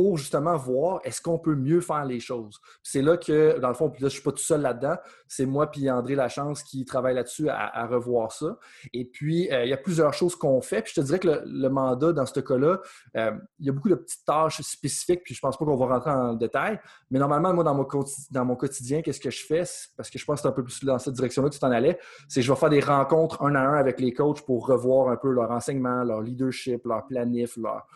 pour 0.00 0.16
justement 0.16 0.56
voir 0.56 1.00
est-ce 1.04 1.20
qu'on 1.20 1.38
peut 1.38 1.54
mieux 1.54 1.82
faire 1.82 2.06
les 2.06 2.20
choses. 2.20 2.58
C'est 2.82 3.02
là 3.02 3.18
que, 3.18 3.58
dans 3.58 3.68
le 3.68 3.74
fond, 3.74 3.92
je 3.98 4.02
ne 4.02 4.08
suis 4.08 4.22
pas 4.22 4.30
tout 4.30 4.38
seul 4.38 4.62
là-dedans, 4.62 4.96
c'est 5.28 5.44
moi 5.44 5.70
puis 5.70 5.90
André 5.90 6.14
Lachance 6.14 6.62
qui 6.62 6.86
travaille 6.86 7.14
là-dessus 7.14 7.50
à, 7.50 7.86
revoir 7.86 8.32
ça. 8.32 8.56
Et 8.94 9.04
puis, 9.04 9.52
euh, 9.52 9.66
il 9.66 9.68
y 9.68 9.74
a 9.74 9.76
plusieurs 9.76 10.14
choses 10.14 10.36
qu'on 10.36 10.62
fait. 10.62 10.80
Puis 10.80 10.94
je 10.96 11.02
te 11.02 11.04
dirais 11.04 11.18
que 11.18 11.42
le, 11.44 11.68
mandat, 11.68 12.14
dans 12.14 12.24
ce 12.24 12.40
cas-là, 12.40 12.80
euh, 13.18 13.32
il 13.58 13.66
y 13.66 13.68
a 13.68 13.72
beaucoup 13.72 13.90
de 13.90 13.94
petites 13.94 14.24
tâches 14.24 14.62
spécifiques, 14.62 15.20
puis 15.22 15.34
je 15.34 15.40
ne 15.40 15.42
pense 15.42 15.58
pas 15.58 15.66
qu'on 15.66 15.76
va 15.76 15.86
rentrer 15.86 16.12
en 16.12 16.32
détail. 16.32 16.80
Mais 17.10 17.18
normalement, 17.18 17.52
moi, 17.52 17.62
dans 17.62 17.74
mon, 17.74 18.56
quotidien, 18.56 19.02
qu'est-ce 19.02 19.20
que 19.20 19.30
je 19.30 19.44
fais? 19.44 19.64
Parce 19.98 20.08
que 20.08 20.18
je 20.18 20.24
pense 20.24 20.36
que 20.36 20.42
c'est 20.42 20.48
un 20.48 20.52
peu 20.52 20.64
plus 20.64 20.82
dans 20.82 20.98
cette 20.98 21.12
direction-là 21.12 21.50
que 21.50 21.54
tu 21.54 21.60
t'en 21.60 21.72
allais, 21.72 21.98
c'est 22.26 22.40
que 22.40 22.46
je 22.46 22.50
vais 22.50 22.58
faire 22.58 22.70
des 22.70 22.80
rencontres 22.80 23.42
un 23.42 23.54
à 23.54 23.60
un 23.60 23.74
avec 23.74 24.00
les 24.00 24.14
coachs 24.14 24.40
pour 24.46 24.66
revoir 24.66 25.10
un 25.10 25.16
peu 25.16 25.30
leur 25.30 25.50
enseignement, 25.50 26.04
leur 26.04 26.22
leadership, 26.22 26.86
leur 26.86 27.06
planif, 27.06 27.58
leur 27.58 27.86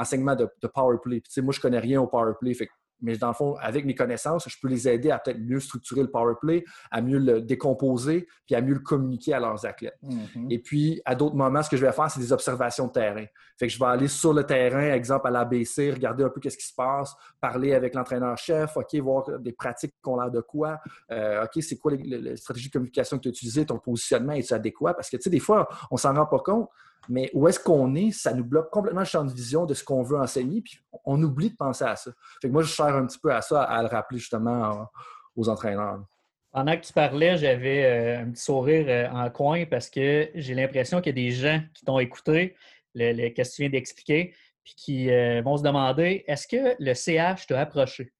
enseignement 0.00 0.34
de, 0.34 0.48
de 0.62 0.66
power 0.66 0.96
play. 1.02 1.22
moi, 1.38 1.52
je 1.52 1.60
connais 1.60 1.78
rien 1.78 2.00
au 2.00 2.06
power 2.06 2.32
play. 2.40 2.54
Fait 2.54 2.68
mais 3.02 3.16
dans 3.16 3.28
le 3.28 3.34
fond, 3.34 3.56
avec 3.60 3.84
mes 3.84 3.94
connaissances, 3.94 4.48
je 4.48 4.56
peux 4.60 4.68
les 4.68 4.88
aider 4.88 5.10
à 5.10 5.18
peut-être 5.18 5.40
mieux 5.40 5.60
structurer 5.60 6.02
le 6.02 6.10
power 6.10 6.34
play, 6.40 6.64
à 6.90 7.00
mieux 7.00 7.18
le 7.18 7.40
décomposer, 7.40 8.26
puis 8.46 8.54
à 8.54 8.60
mieux 8.60 8.74
le 8.74 8.80
communiquer 8.80 9.34
à 9.34 9.40
leurs 9.40 9.64
athlètes. 9.66 9.98
Mm-hmm. 10.02 10.46
Et 10.50 10.58
puis, 10.58 11.00
à 11.04 11.14
d'autres 11.14 11.36
moments, 11.36 11.62
ce 11.62 11.70
que 11.70 11.76
je 11.76 11.84
vais 11.84 11.92
faire, 11.92 12.10
c'est 12.10 12.20
des 12.20 12.32
observations 12.32 12.86
de 12.86 12.92
terrain. 12.92 13.24
Fait 13.58 13.66
que 13.66 13.72
je 13.72 13.78
vais 13.78 13.86
aller 13.86 14.08
sur 14.08 14.32
le 14.32 14.44
terrain, 14.44 14.92
exemple 14.92 15.26
à 15.28 15.30
l'ABC, 15.30 15.92
regarder 15.92 16.24
un 16.24 16.28
peu 16.28 16.40
qu'est-ce 16.40 16.58
qui 16.58 16.66
se 16.66 16.74
passe, 16.74 17.14
parler 17.40 17.74
avec 17.74 17.94
l'entraîneur-chef, 17.94 18.76
OK, 18.76 18.94
voir 18.96 19.38
des 19.38 19.52
pratiques 19.52 19.94
qu'on 20.02 20.18
a 20.18 20.30
de 20.30 20.40
quoi, 20.40 20.78
euh, 21.10 21.44
OK, 21.44 21.62
c'est 21.62 21.76
quoi 21.76 21.92
les, 21.92 22.36
stratégies 22.36 22.68
de 22.68 22.72
communication 22.72 23.16
que 23.18 23.22
tu 23.22 23.28
as 23.28 23.32
utilisées, 23.32 23.66
ton 23.66 23.78
positionnement, 23.78 24.32
est-tu 24.32 24.54
adéquat? 24.54 24.94
Parce 24.94 25.10
que, 25.10 25.16
tu 25.16 25.24
sais, 25.24 25.30
des 25.30 25.40
fois, 25.40 25.68
on 25.90 25.96
s'en 25.96 26.14
rend 26.14 26.26
pas 26.26 26.38
compte, 26.38 26.68
mais 27.08 27.30
où 27.32 27.48
est-ce 27.48 27.58
qu'on 27.58 27.94
est, 27.94 28.10
ça 28.10 28.32
nous 28.32 28.44
bloque 28.44 28.70
complètement 28.70 29.00
le 29.00 29.06
champ 29.06 29.24
de 29.24 29.32
vision 29.32 29.66
de 29.66 29.74
ce 29.74 29.82
qu'on 29.82 30.02
veut 30.02 30.18
enseigner, 30.18 30.60
puis 30.60 30.78
on 31.04 31.20
oublie 31.22 31.50
de 31.50 31.56
penser 31.56 31.84
à 31.84 31.96
ça. 31.96 32.12
Fait 32.40 32.48
que 32.48 32.52
moi, 32.52 32.62
je 32.62 32.72
sers 32.72 32.86
un 32.86 33.06
petit 33.06 33.18
peu 33.18 33.32
à 33.32 33.40
ça, 33.40 33.62
à 33.62 33.82
le 33.82 33.88
rappeler 33.88 34.18
justement 34.18 34.88
aux 35.36 35.48
entraîneurs. 35.48 36.04
Pendant 36.52 36.76
que 36.76 36.84
tu 36.84 36.92
parlais, 36.92 37.36
j'avais 37.36 37.84
euh, 37.84 38.22
un 38.22 38.30
petit 38.30 38.42
sourire 38.42 38.86
euh, 38.88 39.08
en 39.10 39.30
coin 39.30 39.66
parce 39.66 39.88
que 39.88 40.30
j'ai 40.34 40.54
l'impression 40.54 41.00
qu'il 41.00 41.16
y 41.16 41.26
a 41.26 41.28
des 41.28 41.30
gens 41.30 41.60
qui 41.72 41.84
t'ont 41.84 42.00
écouté, 42.00 42.56
le, 42.94 43.12
le, 43.12 43.28
que 43.28 43.42
tu 43.42 43.62
viens 43.62 43.70
d'expliquer, 43.70 44.34
puis 44.64 44.74
qui 44.76 45.10
euh, 45.10 45.42
vont 45.42 45.56
se 45.56 45.62
demander 45.62 46.24
est-ce 46.26 46.48
que 46.48 46.74
le 46.80 46.94
CH 46.94 47.46
t'a 47.46 47.60
approché? 47.60 48.12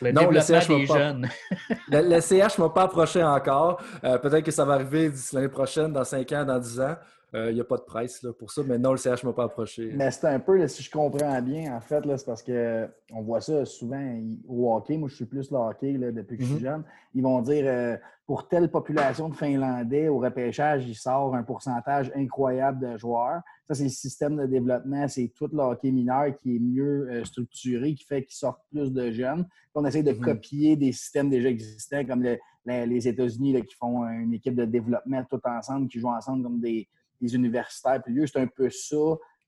Le 0.00 0.12
non, 0.12 0.30
le 0.30 0.40
CH 0.40 0.68
des 0.68 0.86
jeunes. 0.86 1.28
le, 1.88 2.20
CH 2.20 2.58
ne 2.58 2.64
m'a 2.64 2.70
pas 2.70 2.84
approché 2.84 3.22
encore. 3.22 3.82
Peut-être 4.00 4.44
que 4.44 4.52
ça 4.52 4.64
va 4.64 4.74
arriver 4.74 5.10
d'ici 5.10 5.34
l'année 5.34 5.48
prochaine, 5.48 5.92
dans 5.92 6.04
5 6.04 6.32
ans, 6.32 6.44
dans 6.44 6.58
10 6.58 6.80
ans. 6.80 6.96
Il 7.32 7.38
euh, 7.38 7.52
n'y 7.52 7.60
a 7.60 7.64
pas 7.64 7.76
de 7.76 7.82
presse 7.82 8.24
là, 8.24 8.32
pour 8.32 8.50
ça, 8.50 8.62
mais 8.66 8.76
non, 8.76 8.90
le 8.90 8.96
CH 8.96 9.22
ne 9.22 9.28
m'a 9.28 9.32
pas 9.32 9.44
approché. 9.44 9.92
Mais 9.94 10.10
c'est 10.10 10.26
un 10.26 10.40
peu, 10.40 10.66
si 10.66 10.82
je 10.82 10.90
comprends 10.90 11.40
bien, 11.40 11.76
en 11.76 11.80
fait, 11.80 12.02
c'est 12.16 12.26
parce 12.26 12.42
qu'on 12.42 13.22
voit 13.22 13.40
ça 13.40 13.64
souvent 13.64 14.20
au 14.48 14.74
hockey. 14.74 14.96
Moi, 14.96 15.08
je 15.08 15.14
suis 15.14 15.26
plus 15.26 15.48
le 15.52 15.56
hockey 15.56 15.92
depuis 15.92 16.36
que 16.36 16.42
je 16.42 16.48
suis 16.48 16.56
mhm. 16.56 16.60
jeune. 16.60 16.84
Ils 17.14 17.22
vont 17.22 17.40
dire 17.40 17.64
euh, 17.66 17.96
pour 18.26 18.48
telle 18.48 18.68
population 18.68 19.28
de 19.28 19.36
Finlandais, 19.36 20.08
au 20.08 20.18
repêchage, 20.18 20.88
il 20.88 20.96
sort 20.96 21.36
un 21.36 21.44
pourcentage 21.44 22.10
incroyable 22.16 22.80
de 22.80 22.98
joueurs. 22.98 23.42
Ça, 23.68 23.74
c'est 23.76 23.84
le 23.84 23.90
système 23.90 24.36
de 24.36 24.46
développement, 24.46 25.06
c'est 25.06 25.32
tout 25.36 25.48
le 25.52 25.60
hockey 25.60 25.92
mineur 25.92 26.34
qui 26.34 26.56
est 26.56 26.60
mieux 26.60 27.08
euh, 27.10 27.24
structuré, 27.24 27.94
qui 27.94 28.04
fait 28.04 28.24
qu'il 28.24 28.34
sort 28.34 28.60
plus 28.72 28.92
de 28.92 29.12
jeunes. 29.12 29.46
on 29.76 29.84
essaie 29.84 30.02
de 30.02 30.12
mhm. 30.12 30.20
copier 30.20 30.74
des 30.74 30.90
systèmes 30.90 31.30
déjà 31.30 31.48
existants, 31.48 32.04
comme 32.04 32.24
les 32.66 33.08
États-Unis 33.08 33.64
qui 33.64 33.76
font 33.76 34.04
une 34.04 34.34
équipe 34.34 34.56
de 34.56 34.64
développement 34.64 35.22
tout 35.30 35.40
ensemble, 35.44 35.86
qui 35.86 36.00
jouent 36.00 36.08
ensemble 36.08 36.42
comme 36.42 36.60
des 36.60 36.88
des 37.20 37.34
universitaires 37.34 38.02
plus 38.02 38.14
vieux. 38.14 38.26
C'est 38.26 38.40
un 38.40 38.46
peu 38.46 38.70
ça 38.70 38.96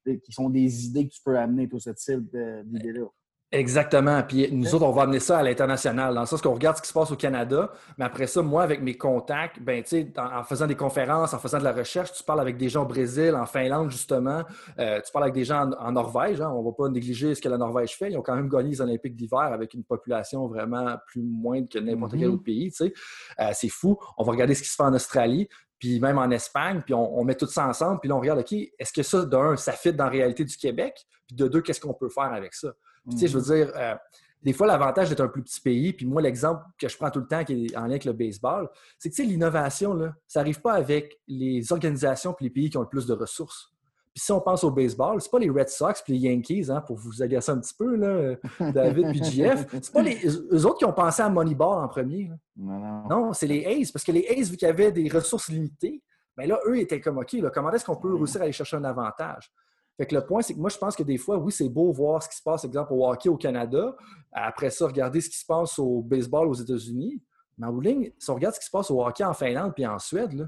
qui 0.05 0.33
sont 0.33 0.51
des 0.51 0.87
idées 0.87 1.09
que 1.09 1.13
tu 1.13 1.21
peux 1.25 1.39
amener, 1.39 1.69
tout 1.69 1.79
ce 1.79 1.91
type 1.91 2.29
d'idées-là. 2.65 3.07
Exactement. 3.53 4.23
Puis 4.23 4.49
nous 4.51 4.75
autres, 4.75 4.87
on 4.87 4.93
va 4.93 5.03
amener 5.03 5.21
ça 5.21 5.39
à 5.39 5.43
l'international, 5.43 6.15
dans 6.15 6.23
le 6.23 6.27
sens 6.27 6.41
qu'on 6.41 6.55
regarde 6.55 6.79
ce 6.79 6.83
qui 6.83 6.89
se 6.89 6.95
passe 6.95 7.11
au 7.11 7.17
Canada, 7.17 7.71
mais 7.99 8.07
après 8.07 8.27
ça, 8.27 8.41
moi, 8.41 8.63
avec 8.63 8.81
mes 8.81 8.97
contacts, 8.97 9.61
ben, 9.61 9.85
en 10.17 10.43
faisant 10.43 10.67
des 10.67 10.75
conférences, 10.75 11.35
en 11.35 11.39
faisant 11.39 11.59
de 11.59 11.65
la 11.65 11.73
recherche, 11.73 12.15
tu 12.15 12.25
parles 12.25 12.41
avec 12.41 12.57
des 12.57 12.71
gens 12.71 12.85
au 12.85 12.87
Brésil, 12.87 13.35
en 13.35 13.45
Finlande, 13.45 13.91
justement, 13.91 14.43
euh, 14.79 15.03
tu 15.05 15.13
parles 15.13 15.25
avec 15.25 15.35
des 15.35 15.45
gens 15.45 15.71
en, 15.79 15.93
Norvège, 15.93 16.41
hein. 16.41 16.51
on 16.51 16.61
ne 16.61 16.65
va 16.65 16.73
pas 16.73 16.89
négliger 16.89 17.35
ce 17.35 17.43
que 17.43 17.49
la 17.51 17.59
Norvège 17.59 17.95
fait. 17.95 18.11
Ils 18.11 18.17
ont 18.17 18.23
quand 18.23 18.35
même 18.35 18.49
gagné 18.49 18.71
les 18.71 18.81
Olympiques 18.81 19.17
d'hiver 19.17 19.41
avec 19.41 19.75
une 19.75 19.85
population 19.85 20.47
vraiment 20.47 20.97
plus 21.07 21.23
moindre 21.23 21.69
que 21.69 21.79
n'importe 21.79 22.13
quel 22.13 22.23
mm-hmm. 22.23 22.33
autre 22.33 22.43
pays. 22.43 22.73
Euh, 22.81 23.51
c'est 23.53 23.69
fou. 23.69 23.99
On 24.17 24.25
va 24.25 24.33
regarder 24.33 24.55
ce 24.55 24.63
qui 24.63 24.69
se 24.71 24.77
fait 24.77 24.83
en 24.83 24.95
Australie 24.95 25.47
puis 25.83 25.99
même 25.99 26.17
en 26.17 26.31
Espagne, 26.31 26.81
puis 26.81 26.95
on, 26.95 27.25
met 27.25 27.35
tout 27.35 27.49
ça 27.49 27.67
ensemble, 27.67 27.99
puis 27.99 28.09
là, 28.09 28.15
on 28.15 28.21
regarde, 28.21 28.39
OK, 28.39 28.53
est-ce 28.53 28.93
que 28.93 29.03
ça, 29.03 29.25
d'un, 29.25 29.57
ça 29.57 29.73
fit 29.73 29.93
dans 29.93 30.05
la 30.05 30.11
réalité 30.11 30.45
du 30.45 30.57
Québec, 30.57 30.95
puis 31.27 31.35
de 31.35 31.49
deux, 31.49 31.61
qu'est-ce 31.61 31.81
qu'on 31.81 31.93
peut 31.93 32.09
faire 32.09 32.33
avec 32.33 32.55
ça? 32.55 32.73
tu 33.11 33.19
sais, 33.19 33.27
je 33.27 33.37
veux 33.37 33.43
dire, 33.57 33.73
euh, 33.75 33.97
des 34.45 34.53
fois, 34.53 34.69
l'avantage 34.69 35.09
d'être 35.09 35.23
un 35.23 35.27
plus 35.27 35.43
petit 35.43 35.61
pays, 35.61 35.93
puis 35.93 36.07
moi, 36.07 36.23
l'exemple 36.23 36.63
que 36.79 36.89
je 36.89 36.97
prends 36.97 37.11
tout 37.11 37.19
le 37.19 37.27
temps 37.27 37.43
qui 37.43 37.67
est 37.67 37.77
en 37.77 37.81
lien 37.81 37.91
avec 37.91 38.05
le 38.05 38.13
baseball, 38.13 38.69
c'est 38.97 39.11
que, 39.11 39.17
tu 39.17 39.25
sais, 39.25 39.29
l'innovation, 39.29 39.93
là, 39.93 40.15
ça 40.29 40.39
n'arrive 40.39 40.61
pas 40.61 40.75
avec 40.75 41.21
les 41.27 41.73
organisations 41.73 42.33
puis 42.33 42.45
les 42.45 42.51
pays 42.51 42.71
qui 42.71 42.77
ont 42.77 42.83
le 42.83 42.89
plus 42.89 43.07
de 43.07 43.15
ressources. 43.15 43.72
Puis 44.15 44.25
si 44.25 44.33
on 44.33 44.41
pense 44.41 44.63
au 44.63 44.71
baseball, 44.71 45.21
c'est 45.23 45.31
pas 45.31 45.39
les 45.39 45.49
Red 45.49 45.71
Sox 45.71 46.03
puis 46.05 46.13
les 46.13 46.19
Yankees, 46.19 46.67
hein, 46.69 46.83
pour 46.83 46.97
vous 46.97 47.23
agacer 47.23 47.51
un 47.51 47.59
petit 47.59 47.73
peu, 47.73 47.97
là, 47.97 48.35
David 48.61 49.09
puis 49.11 49.25
JF. 49.25 49.67
C'est 49.83 49.93
pas 49.93 50.03
les, 50.03 50.27
eux 50.27 50.67
autres 50.67 50.79
qui 50.79 50.85
ont 50.85 50.93
pensé 50.93 51.23
à 51.23 51.31
Moneyball 51.31 51.83
en 51.83 51.89
premier. 51.89 52.31
Non, 52.55 53.09
non. 53.09 53.33
c'est 53.33 53.47
les 53.47 53.65
A's. 53.65 53.91
Parce 53.91 54.05
que 54.05 54.13
les 54.13 54.27
A's, 54.29 54.51
vu 54.51 54.59
qu'ils 54.59 54.69
avaient 54.69 54.93
des 54.93 55.09
ressources 55.09 55.49
limitées, 55.49 56.03
bien 56.37 56.47
là, 56.47 56.59
eux 56.67 56.79
étaient 56.79 57.01
comme 57.01 57.19
OK, 57.19 57.35
comment 57.55 57.71
est-ce 57.71 57.87
qu'on 57.87 57.97
peut 57.97 58.15
réussir 58.15 58.43
à 58.43 58.45
aller 58.45 58.53
chercher 58.53 58.77
un 58.77 58.85
avantage? 58.85 59.51
Fait 59.97 60.07
que 60.07 60.15
le 60.15 60.25
point, 60.27 60.43
c'est 60.43 60.55
que 60.55 60.59
moi, 60.59 60.69
je 60.69 60.79
pense 60.79 60.95
que 60.95 61.03
des 61.03 61.17
fois, 61.17 61.39
oui, 61.39 61.51
c'est 61.51 61.69
beau 61.69 61.91
voir 61.93 62.23
ce 62.23 62.29
qui 62.29 62.37
se 62.37 62.43
passe, 62.43 62.65
exemple, 62.65 62.93
au 62.93 63.07
hockey 63.07 63.31
au 63.31 63.37
Canada. 63.37 63.95
Après 64.31 64.71
ça, 64.71 64.87
regarder 64.87 65.21
ce 65.21 65.31
qui 65.31 65.39
se 65.39 65.47
passe 65.47 65.79
au 65.79 66.03
baseball 66.03 66.49
aux 66.49 66.55
États-Unis. 66.55 67.23
Mais 67.57 67.67
en 67.67 67.73
bout 67.73 67.83
si 68.19 68.31
on 68.31 68.35
regarde 68.35 68.55
ce 68.55 68.61
qui 68.61 68.67
se 68.67 68.71
passe 68.71 68.91
au 68.91 69.03
hockey 69.05 69.25
en 69.25 69.35
Finlande 69.35 69.73
puis 69.75 69.87
en 69.87 69.99
Suède, 69.99 70.33
là, 70.33 70.47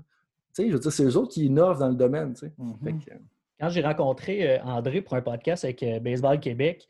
je 0.59 0.65
veux 0.65 0.79
dire, 0.79 0.93
c'est 0.93 1.05
eux 1.05 1.17
autres 1.17 1.33
qui 1.33 1.47
innovent 1.47 1.79
dans 1.79 1.89
le 1.89 1.95
domaine. 1.95 2.33
Mm-hmm. 2.33 3.19
Quand 3.65 3.71
j'ai 3.71 3.81
rencontré 3.81 4.47
euh, 4.47 4.63
André 4.63 5.01
pour 5.01 5.15
un 5.15 5.23
podcast 5.23 5.65
avec 5.65 5.83
euh, 5.83 5.99
Baseball 5.99 6.39
Québec, 6.39 6.87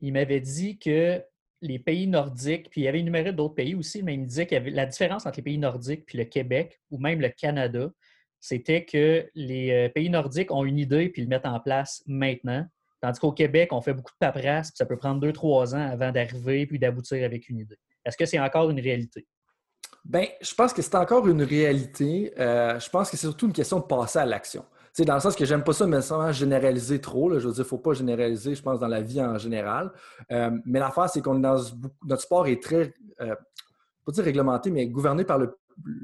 il 0.00 0.12
m'avait 0.12 0.40
dit 0.40 0.76
que 0.76 1.22
les 1.62 1.78
pays 1.78 2.08
nordiques, 2.08 2.68
puis 2.68 2.80
il 2.80 2.88
avait 2.88 2.98
énuméré 2.98 3.32
d'autres 3.32 3.54
pays 3.54 3.76
aussi, 3.76 4.02
mais 4.02 4.14
il 4.14 4.22
me 4.22 4.26
disait 4.26 4.46
que 4.46 4.56
la 4.56 4.86
différence 4.86 5.24
entre 5.24 5.36
les 5.36 5.44
pays 5.44 5.58
nordiques 5.58 6.04
puis 6.04 6.18
le 6.18 6.24
Québec 6.24 6.80
ou 6.90 6.98
même 6.98 7.20
le 7.20 7.28
Canada, 7.28 7.92
c'était 8.40 8.84
que 8.84 9.30
les 9.36 9.70
euh, 9.70 9.88
pays 9.88 10.10
nordiques 10.10 10.50
ont 10.50 10.64
une 10.64 10.78
idée 10.78 11.10
puis 11.10 11.22
le 11.22 11.28
mettent 11.28 11.46
en 11.46 11.60
place 11.60 12.02
maintenant. 12.08 12.66
Tandis 13.00 13.20
qu'au 13.20 13.30
Québec, 13.30 13.72
on 13.72 13.80
fait 13.80 13.94
beaucoup 13.94 14.10
de 14.10 14.18
paperasse, 14.18 14.72
puis 14.72 14.78
ça 14.78 14.86
peut 14.86 14.96
prendre 14.96 15.20
deux, 15.20 15.32
trois 15.32 15.76
ans 15.76 15.90
avant 15.92 16.10
d'arriver 16.10 16.66
puis 16.66 16.80
d'aboutir 16.80 17.24
avec 17.24 17.48
une 17.48 17.60
idée. 17.60 17.78
Est-ce 18.04 18.16
que 18.16 18.26
c'est 18.26 18.40
encore 18.40 18.68
une 18.68 18.80
réalité? 18.80 19.28
Bien, 20.04 20.26
je 20.40 20.54
pense 20.56 20.72
que 20.72 20.82
c'est 20.82 20.96
encore 20.96 21.28
une 21.28 21.44
réalité. 21.44 22.32
je 22.36 22.88
pense 22.88 23.12
que 23.12 23.16
c'est 23.16 23.28
surtout 23.28 23.46
une 23.46 23.52
question 23.52 23.78
de 23.78 23.84
passer 23.84 24.18
à 24.18 24.26
l'action 24.26 24.64
dans 25.04 25.14
le 25.14 25.20
sens 25.20 25.36
que 25.36 25.44
j'aime 25.44 25.64
pas 25.64 25.72
ça, 25.72 25.86
mais 25.86 26.00
sans 26.02 26.32
généraliser 26.32 27.00
trop. 27.00 27.30
je 27.30 27.46
veux 27.46 27.52
dire, 27.52 27.56
il 27.56 27.58
ne 27.58 27.64
faut 27.64 27.78
pas 27.78 27.92
généraliser, 27.92 28.54
je 28.54 28.62
pense, 28.62 28.78
dans 28.78 28.88
la 28.88 29.00
vie 29.00 29.20
en 29.20 29.38
général. 29.38 29.92
Euh, 30.30 30.50
mais 30.64 30.80
l'affaire, 30.80 31.08
c'est 31.08 31.22
qu'on 31.22 31.38
est 31.38 31.42
dans 31.42 31.60
notre 32.04 32.22
sport 32.22 32.46
est 32.46 32.62
très, 32.62 32.94
euh, 33.20 33.34
pas 34.04 34.12
dire 34.12 34.24
réglementé, 34.24 34.70
mais 34.70 34.86
gouverné 34.86 35.24
par 35.24 35.38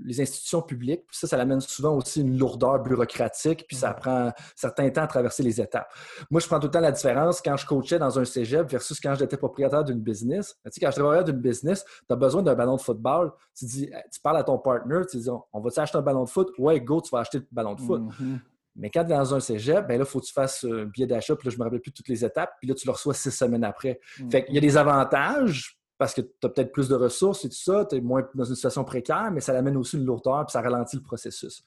les 0.04 0.20
institutions 0.20 0.62
publiques. 0.62 1.04
Puis 1.08 1.18
ça, 1.18 1.26
ça 1.26 1.40
amène 1.40 1.60
souvent 1.60 1.96
aussi 1.96 2.20
une 2.20 2.38
lourdeur 2.38 2.82
bureaucratique, 2.82 3.64
puis 3.66 3.76
ça 3.76 3.90
mm. 3.90 3.96
prend 3.96 4.26
un 4.28 4.32
certain 4.54 4.88
temps 4.90 5.02
à 5.02 5.06
traverser 5.06 5.42
les 5.42 5.60
étapes. 5.60 5.92
Moi, 6.30 6.40
je 6.40 6.46
prends 6.46 6.58
tout 6.58 6.66
le 6.66 6.70
temps 6.70 6.80
la 6.80 6.92
différence 6.92 7.40
quand 7.40 7.56
je 7.56 7.66
coachais 7.66 7.98
dans 7.98 8.18
un 8.18 8.24
cégep 8.24 8.70
versus 8.70 9.00
quand 9.00 9.14
j'étais 9.14 9.36
propriétaire 9.36 9.84
d'une 9.84 10.00
business. 10.00 10.56
Tu 10.64 10.70
sais, 10.72 10.80
quand 10.80 10.90
je 10.90 10.96
travaillais 10.96 11.24
d'une 11.24 11.40
business, 11.40 11.84
tu 11.84 12.12
as 12.12 12.16
besoin 12.16 12.42
d'un 12.42 12.54
ballon 12.54 12.76
de 12.76 12.80
football. 12.80 13.32
Tu 13.54 13.64
dis, 13.64 13.90
tu 14.12 14.20
parles 14.20 14.38
à 14.38 14.44
ton 14.44 14.58
partner, 14.58 15.00
tu 15.10 15.18
dis, 15.18 15.30
on 15.52 15.60
va 15.60 15.70
t'acheter 15.70 15.98
un 15.98 16.02
ballon 16.02 16.24
de 16.24 16.28
foot? 16.28 16.48
Ouais, 16.58 16.80
go, 16.80 17.00
tu 17.00 17.10
vas 17.10 17.20
acheter 17.20 17.38
le 17.38 17.46
ballon 17.50 17.74
de 17.74 17.80
foot. 17.80 18.02
Mm-hmm. 18.02 18.38
Mais 18.76 18.90
quand 18.90 19.04
tu 19.04 19.12
es 19.12 19.16
dans 19.16 19.34
un 19.34 19.40
cégep, 19.40 19.86
ben 19.86 19.98
là, 19.98 20.04
il 20.04 20.10
faut 20.10 20.20
que 20.20 20.26
tu 20.26 20.32
fasses 20.32 20.64
un 20.64 20.84
billet 20.84 21.06
d'achat, 21.06 21.34
puis 21.36 21.46
là, 21.46 21.50
je 21.50 21.56
ne 21.56 21.60
me 21.60 21.64
rappelle 21.64 21.80
plus 21.80 21.92
toutes 21.92 22.08
les 22.08 22.24
étapes, 22.24 22.52
puis 22.60 22.68
là, 22.68 22.74
tu 22.74 22.86
le 22.86 22.92
reçois 22.92 23.14
six 23.14 23.30
semaines 23.30 23.64
après. 23.64 24.00
Mm. 24.20 24.30
Fait 24.30 24.44
qu'il 24.44 24.54
y 24.54 24.58
a 24.58 24.60
des 24.60 24.76
avantages 24.76 25.78
parce 25.98 26.12
que 26.12 26.20
tu 26.20 26.30
as 26.44 26.48
peut-être 26.48 26.72
plus 26.72 26.88
de 26.88 26.94
ressources 26.94 27.44
et 27.44 27.48
tout 27.48 27.56
ça, 27.56 27.86
tu 27.88 27.96
es 27.96 28.00
moins 28.00 28.22
dans 28.34 28.44
une 28.44 28.54
situation 28.54 28.84
précaire, 28.84 29.30
mais 29.32 29.40
ça 29.40 29.56
amène 29.56 29.76
aussi 29.76 29.96
une 29.96 30.04
lourdeur, 30.04 30.44
puis 30.46 30.52
ça 30.52 30.60
ralentit 30.60 30.96
le 30.96 31.02
processus. 31.02 31.62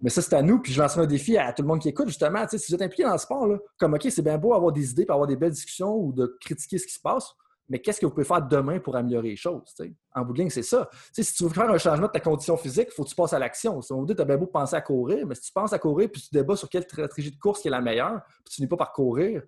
Mais 0.00 0.10
ça, 0.10 0.22
c'est 0.22 0.34
à 0.34 0.42
nous, 0.42 0.60
puis 0.60 0.72
je 0.72 0.80
lance 0.80 0.96
un 0.96 1.06
défi 1.06 1.36
à 1.36 1.52
tout 1.52 1.62
le 1.62 1.68
monde 1.68 1.80
qui 1.80 1.88
écoute, 1.88 2.08
justement. 2.08 2.46
Si 2.48 2.56
vous 2.56 2.74
êtes 2.74 2.82
impliqué 2.82 3.02
dans 3.02 3.12
le 3.12 3.18
sport, 3.18 3.46
là, 3.46 3.58
comme 3.78 3.94
OK, 3.94 4.06
c'est 4.10 4.22
bien 4.22 4.38
beau 4.38 4.54
avoir 4.54 4.72
des 4.72 4.90
idées, 4.90 5.04
puis 5.04 5.12
avoir 5.12 5.26
des 5.26 5.36
belles 5.36 5.52
discussions 5.52 5.94
ou 5.94 6.12
de 6.12 6.38
critiquer 6.40 6.78
ce 6.78 6.86
qui 6.86 6.94
se 6.94 7.00
passe, 7.00 7.34
mais 7.68 7.80
qu'est-ce 7.80 8.00
que 8.00 8.06
vous 8.06 8.12
pouvez 8.12 8.24
faire 8.24 8.42
demain 8.42 8.78
pour 8.78 8.96
améliorer 8.96 9.30
les 9.30 9.36
choses? 9.36 9.74
En 10.14 10.24
bout 10.24 10.32
de 10.32 10.38
ligne, 10.38 10.50
c'est 10.50 10.62
ça. 10.62 10.88
si 11.12 11.34
tu 11.34 11.44
veux 11.44 11.50
faire 11.50 11.70
un 11.70 11.78
changement 11.78 12.06
de 12.06 12.12
ta 12.12 12.20
condition 12.20 12.56
physique, 12.56 12.88
il 12.90 12.94
faut 12.94 13.04
que 13.04 13.08
tu 13.08 13.14
passes 13.14 13.32
à 13.32 13.38
l'action. 13.38 13.80
Si 13.82 13.92
on 13.92 14.00
vous 14.00 14.06
dit, 14.06 14.14
tu 14.14 14.22
as 14.22 14.24
bien 14.24 14.36
beau 14.36 14.46
penser 14.46 14.76
à 14.76 14.80
courir, 14.80 15.26
mais 15.26 15.34
si 15.34 15.42
tu 15.42 15.52
penses 15.52 15.72
à 15.72 15.78
courir 15.78 16.08
puis 16.10 16.22
tu 16.22 16.28
débats 16.32 16.56
sur 16.56 16.68
quelle 16.68 16.84
stratégie 16.84 17.32
de 17.32 17.38
course 17.38 17.60
qui 17.60 17.68
est 17.68 17.70
la 17.70 17.80
meilleure, 17.80 18.22
puis 18.44 18.54
tu 18.54 18.62
n'es 18.62 18.68
pas 18.68 18.76
par 18.76 18.92
courir, 18.92 19.42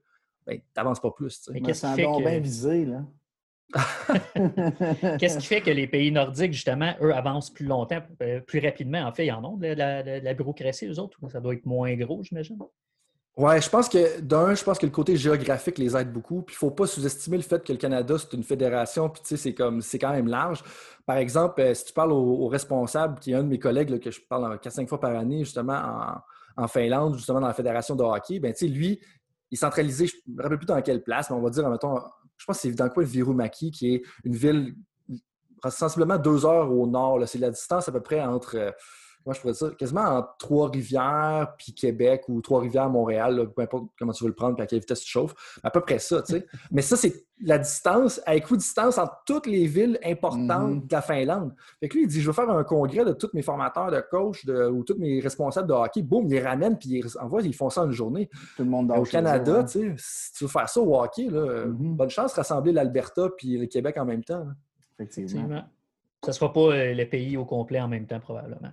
ben, 0.47 0.59
tu 0.59 0.65
n'avances 0.77 1.01
pas 1.01 1.11
plus. 1.11 1.49
Mais 1.53 1.61
qu'est-ce 1.61 1.87
qui 1.87 1.95
fait 1.95 2.05
que... 2.05 2.19
bien 2.19 2.41
visé, 2.41 2.85
là? 2.85 3.05
Qu'est-ce 5.19 5.37
qui 5.37 5.47
fait 5.47 5.61
que 5.61 5.71
les 5.71 5.87
pays 5.87 6.11
nordiques, 6.11 6.55
justement, 6.55 6.95
eux, 7.03 7.15
avancent 7.15 7.51
plus 7.51 7.67
longtemps, 7.67 8.01
euh, 8.23 8.41
plus 8.41 8.61
rapidement? 8.61 9.03
En 9.03 9.13
fait, 9.13 9.27
ils 9.27 9.33
en 9.33 9.45
ont 9.45 9.59
de 9.59 9.67
la, 9.67 10.03
de 10.03 10.25
la 10.25 10.33
bureaucratie, 10.33 10.87
eux 10.87 10.99
autres. 10.99 11.19
Ça 11.29 11.39
doit 11.39 11.53
être 11.53 11.67
moins 11.67 11.95
gros, 11.95 12.23
j'imagine? 12.23 12.57
Oui, 13.39 13.61
je 13.63 13.71
pense 13.71 13.89
que 13.89 14.21
d'un, 14.21 14.53
je 14.57 14.65
pense 14.65 14.81
que 14.81 14.87
le 14.87 14.91
côté 14.91 15.17
géographique 15.17 15.79
les 15.79 15.97
aide 15.97 16.13
beaucoup. 16.13 16.43
Puis 16.43 16.55
il 16.55 16.57
ne 16.57 16.59
faut 16.59 16.73
pas 16.73 16.89
sous-estimer 16.89 17.37
le 17.37 17.45
fait 17.45 17.65
que 17.65 17.73
le 17.73 17.79
Canada, 17.79 18.17
c'est 18.19 18.33
une 18.33 18.43
fédération, 18.43 19.09
puis 19.09 19.23
tu 19.23 19.29
sais, 19.29 19.37
c'est 19.37 19.55
comme 19.55 19.81
c'est 19.81 20.01
quand 20.01 20.11
même 20.11 20.27
large. 20.27 20.65
Par 21.07 21.19
exemple, 21.19 21.61
euh, 21.61 21.73
si 21.73 21.85
tu 21.85 21.93
parles 21.93 22.11
au, 22.11 22.49
responsable, 22.49 23.21
qui 23.21 23.31
est 23.31 23.35
un 23.37 23.45
de 23.45 23.49
mes 23.49 23.61
collègues 23.61 24.01
que 24.01 24.11
je 24.11 24.21
parle 24.29 24.59
4-5 24.59 24.89
fois 24.89 24.99
par 24.99 25.15
année, 25.15 25.45
justement, 25.45 25.81
en, 26.57 26.67
Finlande, 26.67 27.15
justement, 27.15 27.41
dans 27.41 27.47
la 27.47 27.55
fédération 27.55 27.95
de 27.95 28.03
hockey, 28.03 28.41
ben 28.41 28.53
tu 28.53 28.67
sais, 28.67 28.67
lui, 28.67 29.01
il 29.53 29.55
est 29.55 29.57
centralisé, 29.57 30.09
je 30.09 30.17
ne 30.27 30.35
me 30.35 30.43
rappelle 30.43 30.59
plus 30.59 30.67
dans 30.67 30.83
quelle 30.83 31.05
place, 31.05 31.31
mais 31.31 31.37
on 31.37 31.41
va 31.41 31.51
dire, 31.51 31.71
mettons, 31.71 31.97
je 32.37 32.45
pense 32.45 32.57
que 32.57 32.63
c'est 32.63 32.73
dans 32.73 32.89
quoi 32.89 33.05
Virumaki, 33.05 33.71
qui 33.71 33.95
est 33.95 34.03
une 34.25 34.35
ville 34.35 34.75
sensiblement 35.69 36.19
deux 36.19 36.45
heures 36.45 36.73
au 36.73 36.89
nord. 36.89 37.21
C'est 37.27 37.39
la 37.39 37.51
distance 37.51 37.89
à 37.89 37.93
peu 37.93 38.01
près 38.01 38.21
entre. 38.21 38.75
Moi 39.27 39.35
je 39.35 39.41
pourrais 39.41 39.53
dire, 39.53 39.77
quasiment 39.77 40.03
en 40.03 40.27
Trois-Rivières, 40.39 41.55
puis 41.59 41.73
Québec, 41.75 42.25
ou 42.29 42.41
Trois-Rivières, 42.41 42.89
Montréal, 42.89 43.51
peu 43.55 43.63
importe 43.63 43.87
comment 43.99 44.13
tu 44.13 44.25
veux 44.25 44.31
le 44.31 44.35
prendre, 44.35 44.55
puis 44.55 44.63
à 44.63 44.67
quelle 44.67 44.81
vitesse 44.81 45.01
tu 45.01 45.11
chauffes, 45.11 45.35
à 45.63 45.71
peu 45.71 45.81
près 45.81 45.99
ça, 45.99 46.23
tu 46.23 46.35
sais. 46.35 46.47
Mais 46.71 46.83
ça, 46.83 46.97
c'est 46.97 47.27
la 47.41 47.59
distance, 47.59 48.21
à 48.27 48.39
distance 48.39 48.99
entre 48.99 49.23
toutes 49.25 49.47
les 49.47 49.67
villes 49.67 49.99
importantes 50.05 50.43
mhm. 50.49 50.87
de 50.87 50.93
la 50.93 51.03
Finlande. 51.03 51.55
Fait 51.81 51.89
que 51.89 51.97
lui, 51.97 52.05
il 52.05 52.09
dit, 52.09 52.21
je 52.21 52.27
veux 52.27 52.33
faire 52.33 52.51
un 52.51 52.65
congrès 52.65 53.05
de 53.05 53.13
tous 53.13 53.31
mes 53.33 53.43
formateurs 53.43 53.91
de 53.91 54.03
coach 54.11 54.45
ou 54.47 54.83
tous 54.83 54.97
mes 54.99 55.21
responsables 55.21 55.69
de 55.69 55.73
hockey. 55.73 56.03
Boum, 56.03 56.27
ils 56.27 56.31
les 56.31 56.43
ramènent, 56.43 56.79
puis 56.79 56.91
ils 56.91 57.19
envoient, 57.21 57.43
ils 57.43 57.55
font 57.55 57.71
ça 57.71 57.83
en 57.83 57.87
une 57.87 57.93
journée. 57.93 58.29
Tout 58.57 58.65
le 58.65 58.71
monde 58.71 58.91
Au 58.91 59.03
Canada, 59.03 59.65
tu 59.65 59.81
sais, 59.81 59.95
si 59.97 60.33
tu 60.33 60.45
veux 60.45 60.51
faire 60.51 60.69
ça 60.69 60.81
au 60.81 61.01
hockey, 61.01 61.29
là, 61.31 61.67
mhm. 61.67 61.95
bonne 61.95 62.11
chance 62.11 62.33
de 62.33 62.37
rassembler 62.37 62.73
l'Alberta 62.73 63.29
puis 63.37 63.57
le 63.57 63.67
Québec 63.67 63.97
en 63.99 64.05
même 64.05 64.25
temps. 64.25 64.47
Effectivement. 64.99 65.63
Ça 66.25 66.31
ne 66.31 66.33
sera 66.33 66.53
pas 66.53 66.61
euh, 66.61 66.95
le 66.95 67.05
pays 67.09 67.37
au 67.37 67.45
complet 67.45 67.81
en 67.81 67.87
même 67.87 68.07
temps, 68.07 68.19
probablement. 68.19 68.73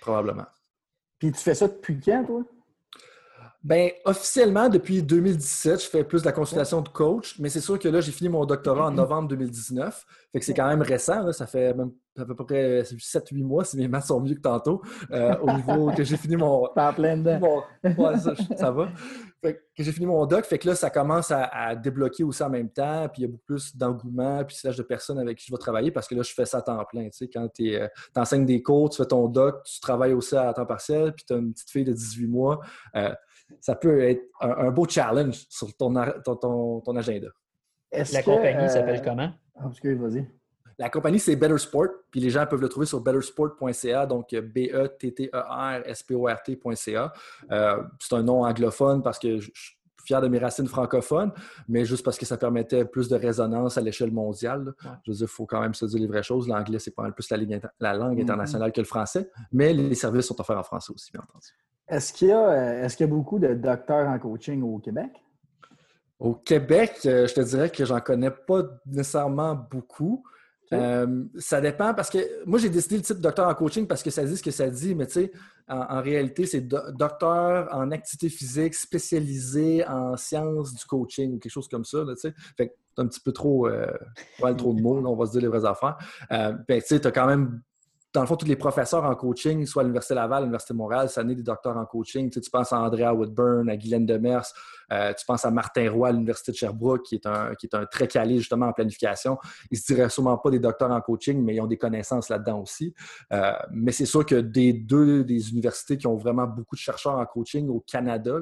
Probablement. 0.00 0.46
Puis 1.18 1.32
tu 1.32 1.38
fais 1.38 1.54
ça 1.54 1.68
depuis 1.68 2.00
quand, 2.00 2.24
toi? 2.24 2.44
Ben, 3.64 3.90
officiellement, 4.04 4.68
depuis 4.68 5.02
2017, 5.02 5.82
je 5.82 5.88
fais 5.88 6.04
plus 6.04 6.20
de 6.20 6.26
la 6.26 6.32
consultation 6.32 6.80
de 6.80 6.88
coach, 6.88 7.36
mais 7.40 7.48
c'est 7.48 7.60
sûr 7.60 7.76
que 7.78 7.88
là, 7.88 8.00
j'ai 8.00 8.12
fini 8.12 8.28
mon 8.28 8.44
doctorat 8.46 8.86
en 8.86 8.92
novembre 8.92 9.28
2019. 9.28 10.06
Fait 10.32 10.38
que 10.38 10.44
c'est 10.44 10.54
quand 10.54 10.68
même 10.68 10.82
récent, 10.82 11.32
ça 11.32 11.46
fait 11.46 11.74
même 11.74 11.90
à 12.16 12.24
peu 12.24 12.34
près 12.34 12.82
7-8 12.82 13.44
mois, 13.44 13.64
si 13.64 13.76
mes 13.76 13.88
maths 13.88 14.06
sont 14.06 14.20
mieux 14.20 14.34
que 14.34 14.40
tantôt, 14.40 14.82
euh, 15.10 15.36
au 15.40 15.52
niveau 15.52 15.92
que 15.92 16.04
j'ai 16.04 16.16
fini 16.16 16.36
mon. 16.36 16.68
T'en 16.74 16.92
plein 16.92 17.16
dedans. 17.16 17.64
ça, 18.56 18.70
va. 18.70 18.88
Fait 19.40 19.54
que 19.54 19.82
j'ai 19.82 19.92
fini 19.92 20.06
mon 20.06 20.24
doc, 20.26 20.44
fait 20.44 20.58
que 20.58 20.68
là, 20.68 20.74
ça 20.74 20.90
commence 20.90 21.30
à, 21.30 21.74
débloquer 21.76 22.24
aussi 22.24 22.42
en 22.42 22.50
même 22.50 22.70
temps, 22.70 23.08
puis 23.08 23.22
il 23.22 23.26
y 23.26 23.28
a 23.28 23.28
beaucoup 23.28 23.44
plus 23.46 23.76
d'engouement, 23.76 24.44
puis 24.44 24.56
c'est 24.58 24.76
de 24.76 24.82
personnes 24.82 25.18
avec 25.18 25.38
qui 25.38 25.46
je 25.46 25.52
vais 25.52 25.58
travailler 25.58 25.90
parce 25.90 26.08
que 26.08 26.14
là, 26.14 26.22
je 26.22 26.32
fais 26.32 26.44
ça 26.44 26.58
à 26.58 26.62
temps 26.62 26.84
plein. 26.84 27.04
Tu 27.04 27.18
sais, 27.18 27.28
quand 27.28 27.48
tu 27.48 27.74
euh, 27.74 27.86
enseignes 28.16 28.46
des 28.46 28.62
cours, 28.62 28.90
tu 28.90 28.96
fais 28.96 29.06
ton 29.06 29.28
doc, 29.28 29.62
tu 29.64 29.80
travailles 29.80 30.12
aussi 30.12 30.36
à 30.36 30.52
temps 30.52 30.66
partiel, 30.66 31.12
puis 31.12 31.24
tu 31.26 31.34
as 31.34 31.36
une 31.36 31.52
petite 31.52 31.70
fille 31.70 31.84
de 31.84 31.92
18 31.92 32.26
mois. 32.26 32.60
Euh, 32.96 33.12
ça 33.60 33.74
peut 33.74 34.02
être 34.02 34.22
un, 34.40 34.70
beau 34.70 34.86
challenge 34.88 35.46
sur 35.48 35.74
ton, 35.76 35.94
ton, 36.24 36.96
agenda. 36.96 37.28
La 37.92 38.22
compagnie 38.22 38.68
s'appelle 38.68 39.02
comment? 39.02 39.32
Ah, 39.56 39.68
vas-y. 39.82 40.26
La 40.78 40.90
compagnie, 40.90 41.18
c'est 41.18 41.34
Better 41.34 41.58
Sport, 41.58 41.88
puis 42.10 42.20
les 42.20 42.30
gens 42.30 42.46
peuvent 42.46 42.60
le 42.60 42.68
trouver 42.68 42.86
sur 42.86 43.00
bettersport.ca, 43.00 44.06
donc 44.06 44.32
B-E-T-T-E-R-S-P-O-R-T.ca. 44.32 47.12
Euh, 47.50 47.82
c'est 47.98 48.14
un 48.14 48.22
nom 48.22 48.44
anglophone 48.44 49.02
parce 49.02 49.18
que 49.18 49.40
je 49.40 49.50
suis 49.52 49.74
fier 50.04 50.20
de 50.20 50.28
mes 50.28 50.38
racines 50.38 50.68
francophones, 50.68 51.32
mais 51.68 51.84
juste 51.84 52.04
parce 52.04 52.16
que 52.16 52.24
ça 52.24 52.36
permettait 52.38 52.84
plus 52.84 53.08
de 53.08 53.16
résonance 53.16 53.76
à 53.76 53.80
l'échelle 53.80 54.12
mondiale. 54.12 54.72
Je 55.04 55.10
veux 55.10 55.16
dire, 55.16 55.26
il 55.26 55.28
faut 55.28 55.46
quand 55.46 55.60
même 55.60 55.74
se 55.74 55.84
dire 55.84 55.98
les 56.00 56.06
vraies 56.06 56.22
choses. 56.22 56.46
L'anglais, 56.48 56.78
c'est 56.78 56.92
pas 56.92 57.02
mal 57.02 57.12
plus 57.12 57.28
la, 57.28 57.36
langue 57.36 58.16
mm-hmm. 58.16 58.22
internationale 58.22 58.72
que 58.72 58.80
le 58.80 58.86
français, 58.86 59.28
mais 59.52 59.74
les 59.74 59.94
services 59.94 60.26
sont 60.26 60.40
offerts 60.40 60.58
en 60.58 60.62
français 60.62 60.92
aussi, 60.94 61.10
bien 61.12 61.22
entendu. 61.22 61.48
Est-ce 61.88 62.12
qu'il 62.12 62.28
y, 62.28 62.32
euh, 62.32 62.84
est 62.84 63.00
y, 63.00 63.02
a 63.02 63.06
beaucoup 63.06 63.38
de 63.38 63.54
docteurs 63.54 64.08
en 64.08 64.18
coaching 64.18 64.62
au 64.62 64.78
Québec? 64.78 65.10
Au 66.18 66.34
Québec, 66.34 66.98
euh, 67.06 67.26
je 67.26 67.34
te 67.34 67.40
dirais 67.40 67.70
que 67.70 67.84
j'en 67.84 68.00
connais 68.00 68.30
pas 68.30 68.62
nécessairement 68.86 69.54
beaucoup. 69.54 70.24
Euh, 70.72 71.24
ça 71.38 71.60
dépend 71.60 71.94
parce 71.94 72.10
que 72.10 72.18
moi, 72.44 72.58
j'ai 72.58 72.68
décidé 72.68 72.96
le 72.96 73.02
titre 73.02 73.20
docteur 73.20 73.48
en 73.48 73.54
coaching 73.54 73.86
parce 73.86 74.02
que 74.02 74.10
ça 74.10 74.24
dit 74.24 74.36
ce 74.36 74.42
que 74.42 74.50
ça 74.50 74.68
dit, 74.68 74.94
mais 74.94 75.06
tu 75.06 75.14
sais, 75.14 75.32
en, 75.66 76.02
réalité, 76.02 76.46
c'est 76.46 76.60
docteur 76.60 77.68
en 77.72 77.90
activité 77.90 78.28
physique 78.28 78.74
spécialisé 78.74 79.86
en 79.86 80.16
sciences 80.16 80.74
du 80.74 80.84
coaching 80.84 81.34
ou 81.34 81.38
quelque 81.38 81.52
chose 81.52 81.68
comme 81.68 81.84
ça. 81.84 82.04
tu 82.06 82.16
sais. 82.16 82.34
fait 82.56 82.74
un 82.98 83.06
petit 83.06 83.20
peu 83.20 83.32
trop, 83.32 83.68
euh, 83.68 83.86
trop 84.56 84.74
de 84.74 84.80
mots, 84.80 85.00
on 85.04 85.16
va 85.16 85.26
se 85.26 85.32
dire 85.32 85.42
les 85.42 85.48
vraies 85.48 85.64
affaires. 85.64 85.96
Euh, 86.32 86.52
ben, 86.66 86.80
tu 86.80 86.88
sais, 86.88 87.00
tu 87.00 87.06
as 87.06 87.12
quand 87.12 87.26
même 87.26 87.62
dans 88.14 88.22
le 88.22 88.26
fond, 88.26 88.36
tous 88.36 88.46
les 88.46 88.56
professeurs 88.56 89.04
en 89.04 89.14
coaching, 89.14 89.66
soit 89.66 89.82
à 89.82 89.84
l'Université 89.84 90.14
Laval, 90.14 90.44
l'Université 90.44 90.72
Montréal, 90.72 91.10
ça 91.10 91.22
naît 91.22 91.34
des 91.34 91.42
docteurs 91.42 91.76
en 91.76 91.84
coaching. 91.84 92.30
Tu, 92.30 92.40
penses 92.50 92.72
à 92.72 92.80
Andrea 92.80 93.12
Woodburn, 93.12 93.68
à 93.68 93.76
Guylaine 93.76 94.06
Demers, 94.06 94.50
euh, 94.90 95.12
tu 95.12 95.26
penses 95.26 95.44
à 95.44 95.50
Martin 95.50 95.90
Roy 95.90 96.08
à 96.08 96.12
l'Université 96.12 96.52
de 96.52 96.56
Sherbrooke, 96.56 97.02
qui 97.04 97.16
est, 97.16 97.26
un, 97.26 97.54
qui 97.54 97.66
est 97.66 97.74
un 97.74 97.84
très 97.84 98.08
calé 98.08 98.38
justement 98.38 98.66
en 98.66 98.72
planification. 98.72 99.36
Ils 99.70 99.74
ne 99.74 99.78
se 99.78 99.92
diraient 99.92 100.08
sûrement 100.08 100.38
pas 100.38 100.50
des 100.50 100.58
docteurs 100.58 100.90
en 100.90 101.00
coaching, 101.02 101.42
mais 101.44 101.56
ils 101.56 101.60
ont 101.60 101.66
des 101.66 101.76
connaissances 101.76 102.30
là-dedans 102.30 102.62
aussi. 102.62 102.94
Euh, 103.32 103.52
mais 103.72 103.92
c'est 103.92 104.06
sûr 104.06 104.24
que 104.24 104.36
des 104.36 104.72
deux 104.72 105.22
des 105.24 105.50
universités 105.50 105.98
qui 105.98 106.06
ont 106.06 106.16
vraiment 106.16 106.46
beaucoup 106.46 106.76
de 106.76 106.80
chercheurs 106.80 107.18
en 107.18 107.26
coaching 107.26 107.68
au 107.68 107.80
Canada, 107.80 108.38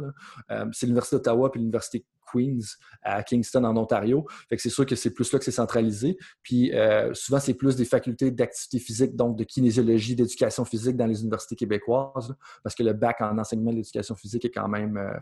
euh, 0.53 0.65
c'est 0.73 0.87
l'Université 0.87 1.17
d'Ottawa 1.17 1.51
et 1.53 1.59
l'Université 1.59 2.05
Queens 2.31 2.77
à 3.03 3.23
Kingston 3.23 3.65
en 3.65 3.77
Ontario. 3.77 4.27
Fait 4.49 4.57
que 4.57 4.63
c'est 4.63 4.71
sûr 4.71 4.87
que 4.87 4.97
c'est 4.97 5.11
plus 5.11 5.33
là 5.33 5.39
que 5.39 5.45
c'est 5.45 5.51
centralisé. 5.51 6.17
Puis 6.43 6.75
euh, 6.75 7.13
souvent, 7.15 7.41
c'est 7.41 7.55
plus 7.55 7.77
des 7.77 7.85
facultés 7.85 8.31
d'activité 8.31 8.79
physique, 8.79 9.17
donc 9.17 9.37
de 9.37 9.45
kinésiologie, 9.45 10.17
d'éducation 10.17 10.65
physique 10.65 10.97
dans 10.97 11.07
les 11.07 11.21
universités 11.21 11.57
québécoises, 11.57 12.35
parce 12.63 12.75
que 12.75 12.83
le 12.83 12.93
bac 12.93 13.21
en 13.21 13.39
enseignement 13.39 13.71
de 13.71 13.77
l'éducation 13.77 14.15
physique 14.15 14.45
est 14.45 14.51
quand 14.51 14.69
même 14.69 14.97
euh, 14.97 15.17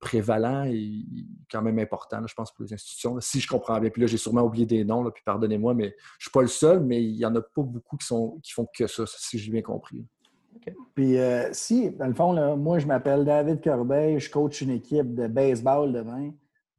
prévalent 0.00 0.64
et 0.64 1.04
quand 1.50 1.62
même 1.62 1.78
important, 1.78 2.24
je 2.26 2.34
pense, 2.34 2.52
pour 2.52 2.64
les 2.64 2.72
institutions. 2.72 3.18
si 3.20 3.40
je 3.40 3.48
comprends 3.48 3.80
bien. 3.80 3.90
Puis 3.90 4.00
là, 4.00 4.06
j'ai 4.06 4.16
sûrement 4.16 4.42
oublié 4.42 4.66
des 4.66 4.84
noms, 4.84 5.08
puis 5.10 5.22
pardonnez-moi, 5.24 5.74
mais 5.74 5.88
je 5.88 5.88
ne 5.88 6.20
suis 6.20 6.30
pas 6.30 6.42
le 6.42 6.48
seul, 6.48 6.80
mais 6.80 7.02
il 7.02 7.16
n'y 7.16 7.24
en 7.24 7.34
a 7.34 7.40
pas 7.40 7.62
beaucoup 7.62 7.96
qui, 7.96 8.06
sont, 8.06 8.38
qui 8.42 8.52
font 8.52 8.66
que 8.72 8.86
ça, 8.86 9.04
si 9.06 9.38
j'ai 9.38 9.50
bien 9.50 9.62
compris. 9.62 10.04
Puis 10.94 11.18
euh, 11.18 11.48
si, 11.52 11.90
dans 11.90 12.06
le 12.06 12.14
fond, 12.14 12.56
moi, 12.56 12.78
je 12.78 12.86
m'appelle 12.86 13.24
David 13.24 13.62
Corbeil, 13.62 14.18
je 14.18 14.30
coach 14.30 14.60
une 14.60 14.70
équipe 14.70 15.14
de 15.14 15.26
baseball 15.26 15.92
demain 15.92 16.32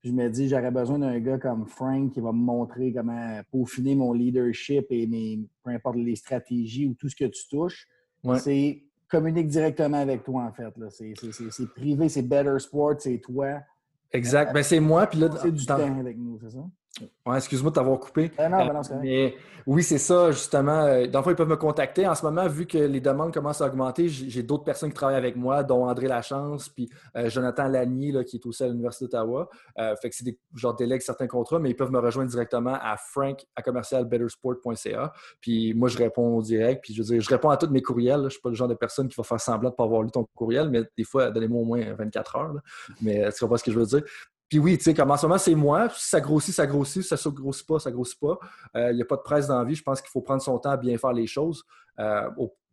je 0.04 0.12
me 0.12 0.30
dis, 0.30 0.48
j'aurais 0.48 0.72
besoin 0.72 1.00
d'un 1.00 1.20
gars 1.20 1.38
comme 1.38 1.66
Frank 1.66 2.14
qui 2.14 2.22
va 2.22 2.32
me 2.32 2.38
montrer 2.38 2.94
comment 2.94 3.42
peaufiner 3.52 3.96
mon 3.96 4.14
leadership 4.14 4.86
et 4.90 5.06
mes, 5.08 5.40
peu 5.64 5.72
importe 5.72 5.98
les 5.98 6.16
stratégies 6.16 6.88
ou 6.88 6.94
tout 6.94 7.10
ce 7.10 7.16
que 7.16 7.26
tu 7.26 7.48
touches. 7.50 7.88
C'est 8.38 8.84
communique 9.10 9.48
directement 9.48 9.98
avec 9.98 10.24
toi, 10.24 10.44
en 10.44 10.54
fait. 10.54 10.74
C'est 10.90 11.70
privé, 11.76 12.08
c'est 12.10 12.22
Better 12.22 12.58
Sport, 12.60 12.96
c'est 13.00 13.18
toi. 13.18 13.60
Exact. 14.12 14.54
Ben, 14.54 14.64
c'est 14.64 14.80
moi. 14.80 15.08
Puis 15.08 15.20
là, 15.20 15.30
c'est 15.42 15.52
du 15.52 15.66
temps 15.66 16.00
avec 16.00 16.18
nous, 16.18 16.40
c'est 16.42 16.52
ça? 16.52 16.66
Ouais, 17.26 17.38
excuse-moi 17.38 17.72
de 17.72 17.76
t'avoir 17.76 18.00
coupé. 18.00 18.32
Ah 18.38 18.50
non, 18.50 18.66
ben 18.66 18.74
non, 18.74 18.82
mais 19.02 19.36
oui, 19.66 19.84
c'est 19.84 20.00
ça, 20.00 20.32
justement. 20.32 20.82
Euh, 20.82 21.06
dans 21.08 21.20
le 21.20 21.24
fond, 21.24 21.30
ils 21.30 21.36
peuvent 21.36 21.48
me 21.48 21.56
contacter. 21.56 22.08
En 22.08 22.16
ce 22.16 22.26
moment, 22.26 22.48
vu 22.48 22.66
que 22.66 22.78
les 22.78 23.00
demandes 23.00 23.34
commencent 23.34 23.62
à 23.62 23.68
augmenter, 23.68 24.10
j'ai 24.10 24.42
d'autres 24.42 24.64
personnes 24.64 24.90
qui 24.90 24.96
travaillent 24.96 25.16
avec 25.18 25.36
moi, 25.36 25.64
dont 25.64 25.86
André 25.88 26.08
Lachance, 26.08 26.70
puis 26.70 26.90
euh, 27.16 27.30
Jonathan 27.30 27.68
Lagny, 27.68 28.12
là, 28.12 28.24
qui 28.24 28.38
est 28.38 28.46
aussi 28.46 28.64
à 28.64 28.68
l'Université 28.68 29.06
d'Ottawa. 29.06 29.48
Euh, 29.78 29.96
fait 30.02 30.10
que 30.10 30.16
c'est 30.16 30.24
des 30.24 30.40
genre 30.56 30.76
délègues 30.76 31.02
certains 31.02 31.28
contrats, 31.28 31.60
mais 31.60 31.70
ils 31.70 31.76
peuvent 31.76 31.92
me 31.92 32.00
rejoindre 32.00 32.32
directement 32.32 32.78
à 32.82 32.98
frank 32.98 33.46
à 33.56 33.62
commercialbettersport.ca. 33.62 35.14
Puis 35.40 35.74
moi, 35.76 35.88
je 35.88 35.98
réponds 36.00 36.38
au 36.38 36.42
direct. 36.42 36.84
Puis 36.84 36.96
je 36.96 37.02
veux 37.04 37.08
dire, 37.08 37.22
je 37.22 37.30
réponds 37.30 37.50
à 37.50 37.58
tous 37.58 37.70
mes 37.70 37.82
courriels. 37.82 38.22
Je 38.22 38.26
ne 38.26 38.30
suis 38.30 38.42
pas 38.42 38.50
le 38.50 38.56
genre 38.56 38.68
de 38.68 38.74
personne 38.74 39.08
qui 39.08 39.16
va 39.16 39.24
faire 39.24 39.40
semblant 39.40 39.70
de 39.70 39.74
ne 39.74 39.78
pas 39.78 39.84
avoir 39.84 40.02
lu 40.02 40.10
ton 40.10 40.26
courriel, 40.36 40.70
mais 40.70 40.82
des 40.98 41.04
fois, 41.04 41.30
donnez-moi 41.30 41.62
au 41.62 41.66
moins 41.66 41.94
24 41.94 42.36
heures. 42.38 42.56
Mais 43.02 43.32
tu 43.32 43.40
comprends 43.40 43.58
ce 43.58 43.64
que 43.64 43.72
je 43.72 43.80
veux 43.80 43.86
dire? 43.86 44.04
Puis 44.50 44.58
oui, 44.58 44.78
tu 44.78 44.84
sais, 44.84 44.94
comme 44.96 45.12
en 45.12 45.18
ce 45.18 45.28
moment, 45.28 45.38
c'est 45.38 45.56
moi. 45.56 45.90
Si 45.90 46.10
ça 46.10 46.20
grossit, 46.20 46.54
ça 46.54 46.66
grossit. 46.66 47.04
Si 47.04 47.16
ça 47.16 47.30
ne 47.30 47.36
grossit 47.36 47.68
pas, 47.68 47.80
ça 47.80 47.92
ne 47.92 47.96
grossit 47.96 48.20
pas. 48.20 48.40
Il 48.74 48.82
euh, 48.82 48.94
n'y 48.94 49.02
a 49.02 49.06
pas 49.06 49.16
de 49.16 49.22
presse 49.22 49.48
dans 49.48 49.64
vie. 49.64 49.76
Je 49.76 49.84
pense 49.84 50.02
qu'il 50.02 50.10
faut 50.10 50.22
prendre 50.22 50.42
son 50.42 50.58
temps 50.58 50.72
à 50.72 50.78
bien 50.78 50.98
faire 50.98 51.14
les 51.14 51.28
choses. 51.28 51.64
Euh, 52.00 52.30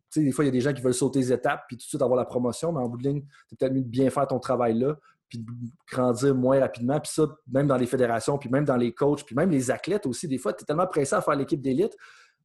sais, 0.09 0.23
des 0.23 0.31
fois, 0.31 0.43
il 0.43 0.47
y 0.47 0.49
a 0.49 0.51
des 0.51 0.61
gens 0.61 0.73
qui 0.73 0.81
veulent 0.81 0.93
sauter 0.93 1.19
les 1.19 1.33
étapes 1.33 1.65
puis 1.67 1.77
tout 1.77 1.83
de 1.83 1.87
suite 1.87 2.01
avoir 2.01 2.17
la 2.17 2.25
promotion, 2.25 2.71
mais 2.71 2.79
en 2.79 2.89
bout 2.89 2.97
de 2.97 3.07
ligne, 3.07 3.23
c'est 3.47 3.57
peut-être 3.57 3.73
mieux 3.73 3.81
de 3.81 3.87
bien 3.87 4.09
faire 4.09 4.27
ton 4.27 4.39
travail 4.39 4.77
là, 4.77 4.95
puis 5.29 5.39
de 5.39 5.45
grandir 5.91 6.33
moins 6.35 6.59
rapidement. 6.59 6.99
Puis 6.99 7.11
ça, 7.13 7.27
même 7.51 7.67
dans 7.67 7.77
les 7.77 7.85
fédérations, 7.85 8.37
puis 8.37 8.49
même 8.49 8.65
dans 8.65 8.77
les 8.77 8.93
coachs, 8.93 9.23
puis 9.25 9.35
même 9.35 9.49
les 9.49 9.71
athlètes 9.71 10.05
aussi, 10.05 10.27
des 10.27 10.37
fois, 10.37 10.53
tu 10.53 10.63
es 10.63 10.65
tellement 10.65 10.87
pressé 10.87 11.15
à 11.15 11.21
faire 11.21 11.35
l'équipe 11.35 11.61
d'élite, 11.61 11.95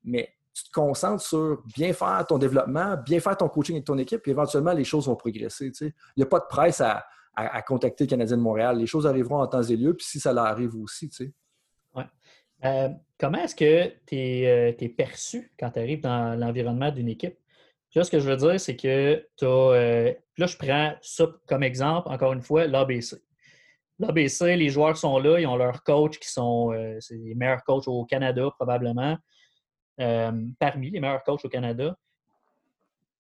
mais 0.05 0.35
tu 0.55 0.65
te 0.65 0.73
concentres 0.73 1.23
sur 1.23 1.63
bien 1.75 1.93
faire 1.93 2.27
ton 2.27 2.37
développement, 2.37 2.97
bien 2.97 3.21
faire 3.21 3.37
ton 3.37 3.49
coaching 3.49 3.77
avec 3.77 3.87
ton 3.87 3.97
équipe, 3.97 4.21
puis 4.21 4.33
éventuellement, 4.33 4.73
les 4.73 4.85
choses 4.85 5.07
vont 5.07 5.17
progresser. 5.17 5.73
Il 5.81 5.93
n'y 6.17 6.23
a 6.23 6.27
pas 6.27 6.41
de 6.41 6.47
presse 6.49 6.81
à 6.81 7.05
à, 7.35 7.63
contacter 7.63 8.05
le 8.05 8.11
Canadien 8.11 8.37
de 8.37 8.43
Montréal. 8.43 8.79
Les 8.79 8.87
choses 8.87 9.07
arriveront 9.07 9.41
en 9.41 9.47
temps 9.47 9.63
et 9.63 9.77
lieu, 9.77 9.95
puis 9.95 10.07
si 10.07 10.21
ça 10.21 10.33
leur 10.33 10.45
arrive 10.45 10.77
aussi, 10.77 11.09
tu 11.09 11.17
sais. 11.17 11.33
Ouais. 11.95 12.05
Euh, 12.65 12.89
comment 13.19 13.39
est-ce 13.39 13.57
que 13.57 13.89
tu 14.07 14.17
es, 14.17 14.75
euh, 14.83 14.89
perçu 14.97 15.53
quand 15.59 15.71
tu 15.71 15.79
arrives 15.79 16.01
dans 16.01 16.39
l'environnement 16.39 16.91
d'une 16.91 17.09
équipe? 17.09 17.37
Là, 17.95 18.05
ce 18.05 18.11
que 18.11 18.21
je 18.21 18.29
veux 18.29 18.37
dire, 18.37 18.59
c'est 18.59 18.77
que 18.77 19.27
tu 19.37 19.45
as. 19.45 19.49
Euh, 19.49 20.15
là, 20.39 20.47
je 20.47 20.57
prends 20.57 20.95
ça 21.03 21.27
comme 21.47 21.63
exemple, 21.63 22.09
encore 22.09 22.33
une 22.33 22.41
fois, 22.41 22.67
l'ABC. 22.67 23.17
L'ABC, 23.99 24.57
les 24.57 24.71
joueurs 24.71 24.97
sont 24.97 25.19
là, 25.19 25.39
ils 25.39 25.47
ont 25.47 25.57
leurs 25.57 25.83
coachs 25.83 26.19
qui 26.19 26.31
sont 26.31 26.71
les 26.73 27.35
meilleurs 27.35 27.63
coachs 27.63 27.87
au 27.87 28.05
Canada, 28.05 28.51
probablement. 28.57 29.17
parmi 29.97 30.91
les 30.91 31.01
meilleurs 31.01 31.23
coachs 31.23 31.45
au 31.45 31.49
Canada. 31.49 31.97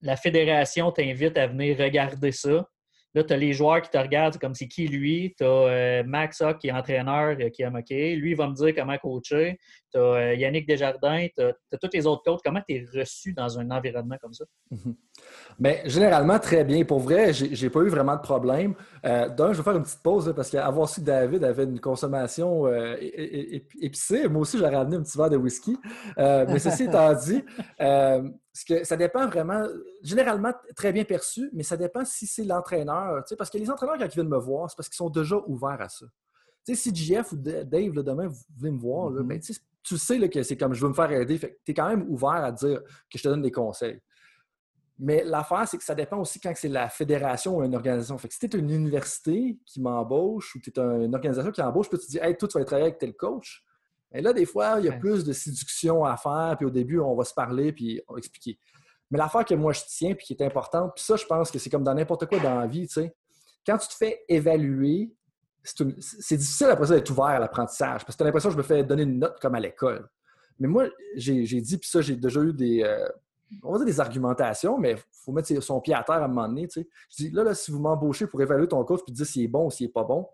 La 0.01 0.17
fédération 0.17 0.91
t'invite 0.91 1.37
à 1.37 1.47
venir 1.47 1.79
regarder 1.79 2.33
ça 2.33 2.67
Là, 3.15 3.25
tu 3.25 3.33
as 3.33 3.37
les 3.37 3.53
joueurs 3.53 3.83
qui 3.83 3.91
te 3.91 3.99
regardent 3.99 4.39
comme 4.39 4.55
c'est 4.55 4.69
qui 4.69 4.89
lui? 4.89 5.35
Tu 5.37 5.45
as 5.45 5.47
euh, 5.47 6.03
Max 6.05 6.43
qui 6.61 6.69
est 6.69 6.73
entraîneur, 6.73 7.37
euh, 7.39 7.51
qui 7.51 7.63
est 7.63 7.67
OK. 7.67 7.91
Lui, 7.91 8.31
il 8.31 8.37
va 8.37 8.49
me 8.49 8.55
dire 8.55 8.75
comment 8.75 8.97
coacher. 8.97 9.59
Tu 9.93 9.99
as 9.99 10.35
Yannick 10.35 10.67
Desjardins, 10.67 11.27
tu 11.37 11.43
as, 11.43 11.79
tous 11.79 11.91
les 11.93 12.07
autres 12.07 12.23
coachs. 12.25 12.41
Comment 12.45 12.61
tu 12.67 12.75
es 12.75 12.87
reçu 12.99 13.33
dans 13.33 13.59
un 13.59 13.71
environnement 13.71 14.17
comme 14.21 14.33
ça? 14.33 14.45
Bien, 15.59 15.77
généralement, 15.85 16.39
très 16.39 16.65
bien. 16.65 16.85
Pour 16.85 17.01
vrai, 17.01 17.33
j'ai 17.33 17.71
pas 17.71 17.81
eu 17.81 17.89
vraiment 17.89 18.17
de 18.17 18.23
problème. 18.23 18.75
D'un, 19.03 19.53
je 19.53 19.59
vais 19.59 19.63
faire 19.63 19.77
une 19.77 19.83
petite 19.83 20.03
pause 20.03 20.33
parce 20.35 20.51
qu'avoir 20.51 20.89
su 20.89 21.01
que 21.01 21.07
David 21.07 21.45
avait 21.45 21.65
une 21.65 21.81
consommation 21.81 22.67
épicée, 23.81 24.29
moi 24.29 24.43
aussi, 24.43 24.59
j'aurais 24.59 24.77
amené 24.77 24.97
un 24.97 25.03
petit 25.03 25.19
verre 25.19 25.31
de 25.31 25.37
whisky. 25.37 25.77
mais 26.17 26.59
ceci 26.59 26.85
étant 26.85 27.13
dit, 27.25 27.45
que 28.69 28.85
ça 28.85 28.97
dépend 28.97 29.27
vraiment, 29.27 29.67
généralement 30.03 30.53
très 30.77 30.93
bien 30.93 31.05
perçu, 31.05 31.51
mais 31.53 31.63
ça 31.63 31.77
dépend 31.77 32.05
si 32.05 32.27
c'est 32.27 32.45
l'entraîneur. 32.45 33.25
Parce 33.37 33.51
que 33.51 33.59
les 33.59 33.71
entraîneurs, 33.71 33.97
quand 33.99 34.07
ils 34.07 34.15
viennent 34.15 34.29
me 34.29 34.39
voir, 34.39 34.71
c'est 34.71 34.77
parce 34.77 34.89
qu'ils 34.89 34.97
sont 34.97 35.11
déjà 35.11 35.37
ouverts 35.47 35.81
à 35.81 35.89
ça. 35.89 36.07
Sais, 36.65 36.75
si 36.75 36.95
JF 36.95 37.33
ou 37.33 37.37
Dave, 37.37 37.93
demain, 37.93 38.29
vous 38.29 38.41
venez 38.57 38.73
me 38.73 38.81
voir, 38.81 39.11
mm-hmm. 39.11 39.23
ben, 39.23 39.41
tu 39.41 39.99
sais 39.99 40.29
que 40.29 40.43
c'est 40.43 40.57
comme 40.57 40.75
je 40.75 40.81
veux 40.81 40.89
me 40.89 40.95
faire 40.95 41.11
aider. 41.11 41.39
tu 41.39 41.47
es 41.69 41.75
quand 41.75 41.89
même 41.89 42.09
ouvert 42.09 42.31
à 42.31 42.53
dire 42.53 42.83
que 42.83 43.19
je 43.19 43.23
te 43.23 43.29
donne 43.29 43.43
des 43.43 43.51
conseils. 43.51 44.01
Mais 44.99 45.25
l'affaire, 45.25 45.67
c'est 45.67 45.79
que 45.79 45.85
ça 45.85 45.95
dépend 45.95 46.19
aussi 46.19 46.39
quand 46.39 46.53
c'est 46.55 46.69
la 46.69 46.89
fédération 46.89 47.57
ou 47.57 47.65
une 47.65 47.75
organisation. 47.75 48.17
Fait 48.19 48.29
que 48.29 48.35
si 48.35 48.49
tu 48.49 48.57
es 48.57 48.61
une 48.61 48.71
université 48.71 49.59
qui 49.67 49.81
m'embauche 49.81 50.55
ou 50.55 50.61
tu 50.61 50.71
es 50.71 50.79
une 50.79 51.15
organisation 51.15 51.51
qui 51.51 51.61
embauche, 51.63 51.91
peux 51.91 51.99
te 51.99 52.07
dire 52.07 52.23
Hey, 52.23 52.37
toi, 52.37 52.49
tu 52.49 52.59
vas 52.59 52.65
travailler 52.65 52.89
avec 52.89 52.99
tel 52.99 53.15
coach. 53.15 53.65
Et 54.15 54.21
là, 54.21 54.33
des 54.33 54.45
fois, 54.45 54.77
il 54.79 54.85
y 54.85 54.89
a 54.89 54.93
plus 54.93 55.25
de 55.25 55.33
séduction 55.33 56.05
à 56.05 56.17
faire, 56.17 56.55
puis 56.59 56.67
au 56.67 56.71
début, 56.71 57.01
on 57.01 57.17
va 57.17 57.25
se 57.25 57.35
parler, 57.35 57.73
puis 57.73 58.01
on 58.07 58.13
va 58.13 58.19
expliquer. 58.19 58.59
Mais 59.11 59.19
l'affaire 59.19 59.45
que 59.45 59.55
moi, 59.55 59.73
je 59.73 59.81
tiens, 59.89 60.15
puis 60.15 60.27
qui 60.27 60.33
est 60.35 60.43
importante, 60.43 60.93
puis 60.95 61.05
ça, 61.05 61.17
je 61.17 61.25
pense 61.25 61.51
que 61.51 61.59
c'est 61.59 61.71
comme 61.71 61.83
dans 61.83 61.95
n'importe 61.95 62.27
quoi 62.27 62.39
dans 62.39 62.59
la 62.59 62.67
vie, 62.67 62.87
tu 62.87 62.95
sais. 62.95 63.15
Quand 63.67 63.79
tu 63.79 63.89
te 63.89 63.95
fais 63.95 64.23
évaluer, 64.29 65.13
c'est 65.63 66.37
difficile 66.37 66.69
après 66.69 66.87
ça 66.87 66.95
d'être 66.95 67.11
ouvert 67.11 67.27
à 67.27 67.39
l'apprentissage, 67.39 68.05
parce 68.05 68.17
que 68.17 68.19
tu 68.19 68.23
as 68.23 68.27
l'impression 68.27 68.49
que 68.51 68.55
je 68.55 68.59
me 68.59 68.63
fais 68.63 68.83
donner 68.83 69.05
une 69.05 69.19
note 69.19 69.39
comme 69.41 69.55
à 69.55 69.61
l'école. 69.61 70.09
Mais 70.59 70.69
moi, 70.69 70.87
j'ai 71.17 71.43
dit, 71.45 71.79
puis 71.79 71.89
ça, 71.89 72.01
j'ai 72.01 72.17
déjà 72.17 72.41
eu 72.41 72.53
des, 72.53 72.83
euh, 72.83 73.09
on 73.63 73.73
va 73.73 73.79
dire 73.79 73.87
des 73.87 74.01
argumentations, 74.01 74.79
mais 74.79 74.93
il 74.93 75.03
faut 75.25 75.33
mettre 75.33 75.61
son 75.63 75.81
pied 75.81 75.95
à 75.95 76.03
terre 76.03 76.17
à 76.17 76.25
un 76.25 76.29
moment 76.29 76.49
donné. 76.49 76.69
Tu 76.69 76.81
sais. 76.81 76.89
Je 77.11 77.17
dis, 77.17 77.31
là, 77.31 77.45
là 77.45 77.55
si 77.55 77.71
vous 77.71 77.81
m'embauchez 77.81 78.27
pour 78.27 78.41
évaluer 78.41 78.69
ton 78.69 78.83
coach 78.85 79.01
puis 79.05 79.13
dire 79.13 79.27
s'il 79.27 79.43
est 79.43 79.49
bon 79.49 79.67
ou 79.67 79.71
s'il 79.71 79.87
n'est 79.87 79.93
pas 79.93 80.05
bon, 80.05 80.29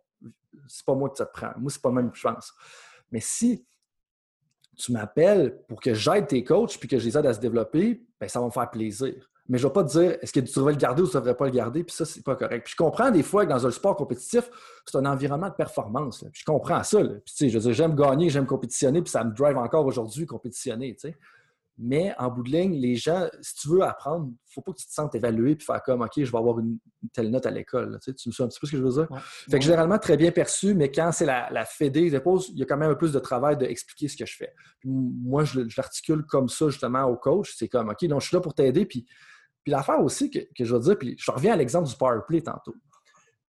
c'est 0.66 0.84
pas 0.84 0.94
moi 0.94 1.10
ça 1.14 1.26
te 1.26 1.32
prend. 1.32 1.52
Moi, 1.58 1.70
c'est 1.70 1.82
pas 1.82 1.90
même 1.90 2.14
chance. 2.14 2.52
Mais 3.10 3.20
si 3.20 3.66
tu 4.76 4.92
m'appelles 4.92 5.58
pour 5.66 5.80
que 5.80 5.94
j'aide 5.94 6.26
tes 6.28 6.44
coachs 6.44 6.78
puis 6.78 6.88
que 6.88 6.98
je 6.98 7.06
les 7.06 7.18
aide 7.18 7.26
à 7.26 7.34
se 7.34 7.40
développer, 7.40 8.06
bien, 8.20 8.28
ça 8.28 8.40
va 8.40 8.46
me 8.46 8.50
faire 8.50 8.70
plaisir. 8.70 9.30
Mais 9.48 9.56
je 9.56 9.64
ne 9.64 9.68
vais 9.68 9.72
pas 9.72 9.84
te 9.84 9.90
dire 9.90 10.18
est-ce 10.20 10.32
que 10.32 10.40
tu 10.40 10.52
devrais 10.54 10.72
le 10.72 10.78
garder 10.78 11.02
ou 11.02 11.08
tu 11.08 11.16
ne 11.16 11.20
devrais 11.20 11.36
pas 11.36 11.46
le 11.46 11.52
garder, 11.52 11.82
puis 11.82 11.94
ça, 11.94 12.04
c'est 12.04 12.22
pas 12.22 12.36
correct. 12.36 12.64
Puis 12.64 12.72
je 12.72 12.76
comprends 12.76 13.10
des 13.10 13.22
fois 13.22 13.46
que 13.46 13.50
dans 13.50 13.66
un 13.66 13.70
sport 13.70 13.96
compétitif, 13.96 14.50
c'est 14.84 14.98
un 14.98 15.06
environnement 15.06 15.48
de 15.48 15.54
performance. 15.54 16.24
Puis 16.32 16.40
je 16.40 16.44
comprends 16.44 16.82
ça. 16.82 16.98
Puis, 16.98 17.08
tu 17.24 17.34
sais, 17.34 17.48
je 17.48 17.58
veux 17.58 17.64
dire, 17.64 17.72
j'aime 17.72 17.94
gagner, 17.94 18.28
j'aime 18.28 18.46
compétitionner, 18.46 19.00
puis 19.00 19.10
ça 19.10 19.24
me 19.24 19.32
drive 19.32 19.56
encore 19.56 19.86
aujourd'hui 19.86 20.26
compétitionner. 20.26 20.94
Tu 20.94 21.08
sais. 21.08 21.18
Mais 21.80 22.12
en 22.18 22.28
bout 22.28 22.42
de 22.42 22.50
ligne, 22.50 22.74
les 22.74 22.96
gens, 22.96 23.28
si 23.40 23.54
tu 23.54 23.68
veux 23.68 23.82
apprendre, 23.82 24.26
il 24.26 24.32
ne 24.32 24.52
faut 24.52 24.62
pas 24.62 24.72
que 24.72 24.78
tu 24.78 24.86
te 24.86 24.92
sentes 24.92 25.14
évalué 25.14 25.52
et 25.52 25.58
faire 25.62 25.80
comme 25.84 26.02
OK, 26.02 26.12
je 26.16 26.30
vais 26.30 26.38
avoir 26.38 26.58
une, 26.58 26.78
telle 27.12 27.30
note 27.30 27.46
à 27.46 27.52
l'école. 27.52 28.00
Tu, 28.02 28.10
me 28.10 28.32
suis 28.32 28.42
un 28.42 28.48
petit 28.48 28.58
peu 28.58 28.66
ce 28.66 28.72
que 28.72 28.78
je 28.78 28.82
veux 28.82 28.90
dire? 28.90 29.06
Fait 29.48 29.60
que 29.60 29.64
généralement, 29.64 29.98
très 29.98 30.16
bien 30.16 30.32
perçu, 30.32 30.74
mais 30.74 30.90
quand 30.90 31.12
c'est 31.12 31.24
la, 31.24 31.48
la 31.52 31.64
fédé, 31.64 32.00
il 32.00 32.12
y 32.12 32.16
a 32.16 32.66
quand 32.66 32.76
même 32.76 32.90
un 32.90 32.94
peu 32.94 32.98
plus 32.98 33.12
de 33.12 33.20
travail 33.20 33.56
d'expliquer 33.56 34.08
ce 34.08 34.16
que 34.16 34.26
je 34.26 34.36
fais. 34.36 34.52
moi, 34.84 35.44
je, 35.44 35.60
l'articule 35.76 36.24
comme 36.24 36.48
ça 36.48 36.68
justement 36.68 37.04
au 37.04 37.16
coach. 37.16 37.54
C'est 37.56 37.68
comme 37.68 37.90
OK, 37.90 38.04
donc 38.06 38.22
je 38.22 38.26
suis 38.26 38.36
là 38.36 38.40
pour 38.40 38.54
t'aider. 38.54 38.84
Puis, 38.84 39.06
puis 39.68 39.72
l'affaire 39.76 40.00
aussi 40.00 40.30
que, 40.30 40.38
je 40.58 40.74
veux 40.74 40.80
dire, 40.80 40.98
puis 40.98 41.14
je 41.18 41.30
reviens 41.30 41.52
à 41.52 41.56
l'exemple 41.56 41.86
du 41.86 41.94
power 41.94 42.20
play 42.26 42.40
tantôt. 42.40 42.74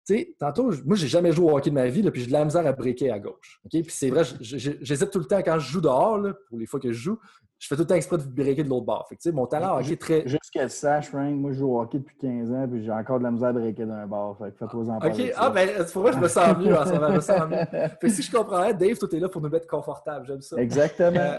Tu 0.07 0.19
sais, 0.19 0.37
tantôt, 0.39 0.71
moi, 0.85 0.97
j'ai 0.97 1.09
jamais 1.09 1.33
joué 1.33 1.51
au 1.51 1.57
hockey 1.57 1.71
de 1.71 1.75
ma 1.75 1.89
vie, 1.89 2.09
puis 2.11 2.21
j'ai 2.21 2.29
de 2.29 2.33
la 2.33 2.45
misère 2.45 2.67
à 2.67 2.73
breaker 2.73 3.11
à 3.11 3.19
gauche. 3.19 3.61
Puis 3.69 3.85
c'est 3.89 4.11
vrai, 4.11 4.23
j'hésite 4.41 5.11
tout 5.11 5.19
le 5.19 5.25
temps 5.25 5.39
quand 5.39 5.59
je 5.59 5.69
joue 5.69 5.81
dehors, 5.81 6.21
pour 6.49 6.59
les 6.59 6.67
fois 6.67 6.79
que 6.79 6.93
je 6.93 6.99
joue, 6.99 7.19
je 7.59 7.69
fais 7.69 7.75
tout 7.75 7.83
le 7.83 7.87
temps 7.87 7.95
exprès 7.95 8.19
de 8.19 8.23
breaker 8.23 8.65
de 8.65 8.69
l'autre 8.69 8.85
bord. 8.85 9.07
Fait 9.09 9.17
que, 9.17 9.31
mon 9.31 9.47
talent 9.47 9.79
hockey 9.79 9.93
est 9.93 10.01
très. 10.01 10.29
Juste 10.29 10.51
qu'elle 10.53 10.71
sache, 10.71 11.09
Frank, 11.09 11.35
moi 11.35 11.53
je 11.53 11.59
joue 11.59 11.75
au 11.75 11.81
hockey 11.81 11.99
depuis 11.99 12.17
15 12.19 12.53
ans 12.53 12.69
puis 12.71 12.85
j'ai 12.85 12.93
encore 12.93 13.19
de 13.19 13.25
la 13.25 13.31
misère 13.31 13.49
à 13.49 13.53
breaker 13.53 13.87
d'un 13.87 14.07
bord. 14.07 14.37
Fait 14.39 14.53
que 14.53 14.59
fais-toi 14.59 14.85
en 14.89 14.97
OK, 14.99 15.33
ah 15.37 15.51
ben 15.51 15.69
pour 15.93 16.03
moi 16.03 16.13
je 16.13 16.19
me 16.19 16.29
sens 16.29 16.59
mieux 16.59 16.77
en 16.77 16.85
ce 16.85 16.93
moment. 16.93 17.09
Je 17.11 17.17
me 17.17 17.21
sens 17.21 17.49
mieux. 17.49 17.57
Fait 17.73 17.99
que 18.01 18.09
si 18.09 18.23
je 18.23 18.31
comprends, 18.31 18.73
Dave, 18.73 18.99
tout 18.99 19.15
est 19.15 19.21
là 19.21 19.29
pour 19.29 19.41
nous 19.41 19.49
mettre 19.49 19.67
confortable. 19.67 20.27
J'aime 20.27 20.43
ça. 20.43 20.57
Exactement. 20.59 21.37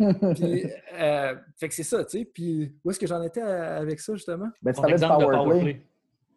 Euh, 0.00 0.34
puis, 0.34 0.66
euh, 1.00 1.34
fait 1.56 1.68
que 1.68 1.74
c'est 1.74 1.82
ça, 1.82 2.04
tu 2.04 2.18
sais. 2.18 2.24
Puis 2.24 2.74
où 2.84 2.90
est-ce 2.90 2.98
que 2.98 3.06
j'en 3.06 3.22
étais 3.22 3.40
avec 3.40 4.00
ça 4.00 4.14
justement? 4.14 4.48
Ben, 4.62 4.72
tu 4.72 4.80
parlais 4.80 4.96
de 4.96 5.06
powerplay. 5.06 5.82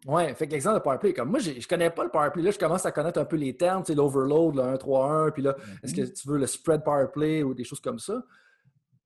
Oui, 0.06 0.34
fait 0.34 0.46
que 0.46 0.52
l'exemple 0.52 0.76
de 0.76 0.82
powerplay, 0.82 1.12
comme 1.12 1.30
moi, 1.30 1.40
je 1.40 1.50
ne 1.50 1.66
connais 1.68 1.90
pas 1.90 2.04
le 2.04 2.10
powerplay. 2.10 2.42
Là, 2.42 2.50
je 2.52 2.58
commence 2.58 2.86
à 2.86 2.92
connaître 2.92 3.20
un 3.20 3.24
peu 3.24 3.36
les 3.36 3.56
termes, 3.56 3.82
tu 3.82 3.92
sais, 3.92 3.96
l'overload, 3.96 4.54
le 4.54 4.62
1-3-1, 4.62 5.32
puis 5.32 5.42
là, 5.42 5.56
est-ce 5.82 5.94
que 5.94 6.02
mm-hmm. 6.02 6.12
tu 6.12 6.28
veux 6.28 6.38
le 6.38 6.46
spread 6.46 6.84
powerplay 6.84 7.42
ou 7.42 7.52
des 7.52 7.64
choses 7.64 7.80
comme 7.80 7.98
ça? 7.98 8.22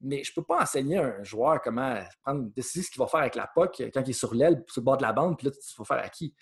mais 0.03 0.25
je 0.25 0.33
ne 0.33 0.35
peux 0.35 0.43
pas 0.43 0.63
enseigner 0.63 0.99
à 0.99 1.17
un 1.21 1.23
joueur 1.23 1.63
comment 1.63 1.97
prendre, 2.25 2.51
décider 2.55 2.85
ce 2.85 2.91
qu'il 2.91 2.99
va 2.99 3.07
faire 3.07 3.21
avec 3.21 3.37
la 3.37 3.47
POC 3.47 3.91
quand 3.95 4.03
il 4.03 4.11
est 4.11 4.13
sur 4.13 4.35
l'aile, 4.35 4.65
sur 4.67 4.81
le 4.81 4.85
bord 4.85 4.97
de 4.97 5.03
la 5.03 5.13
bande, 5.13 5.39
puis 5.39 5.47
là, 5.47 5.53
tu 5.53 5.77
vas 5.79 5.85
faire 5.85 6.05
à 6.05 6.09
qui? 6.09 6.35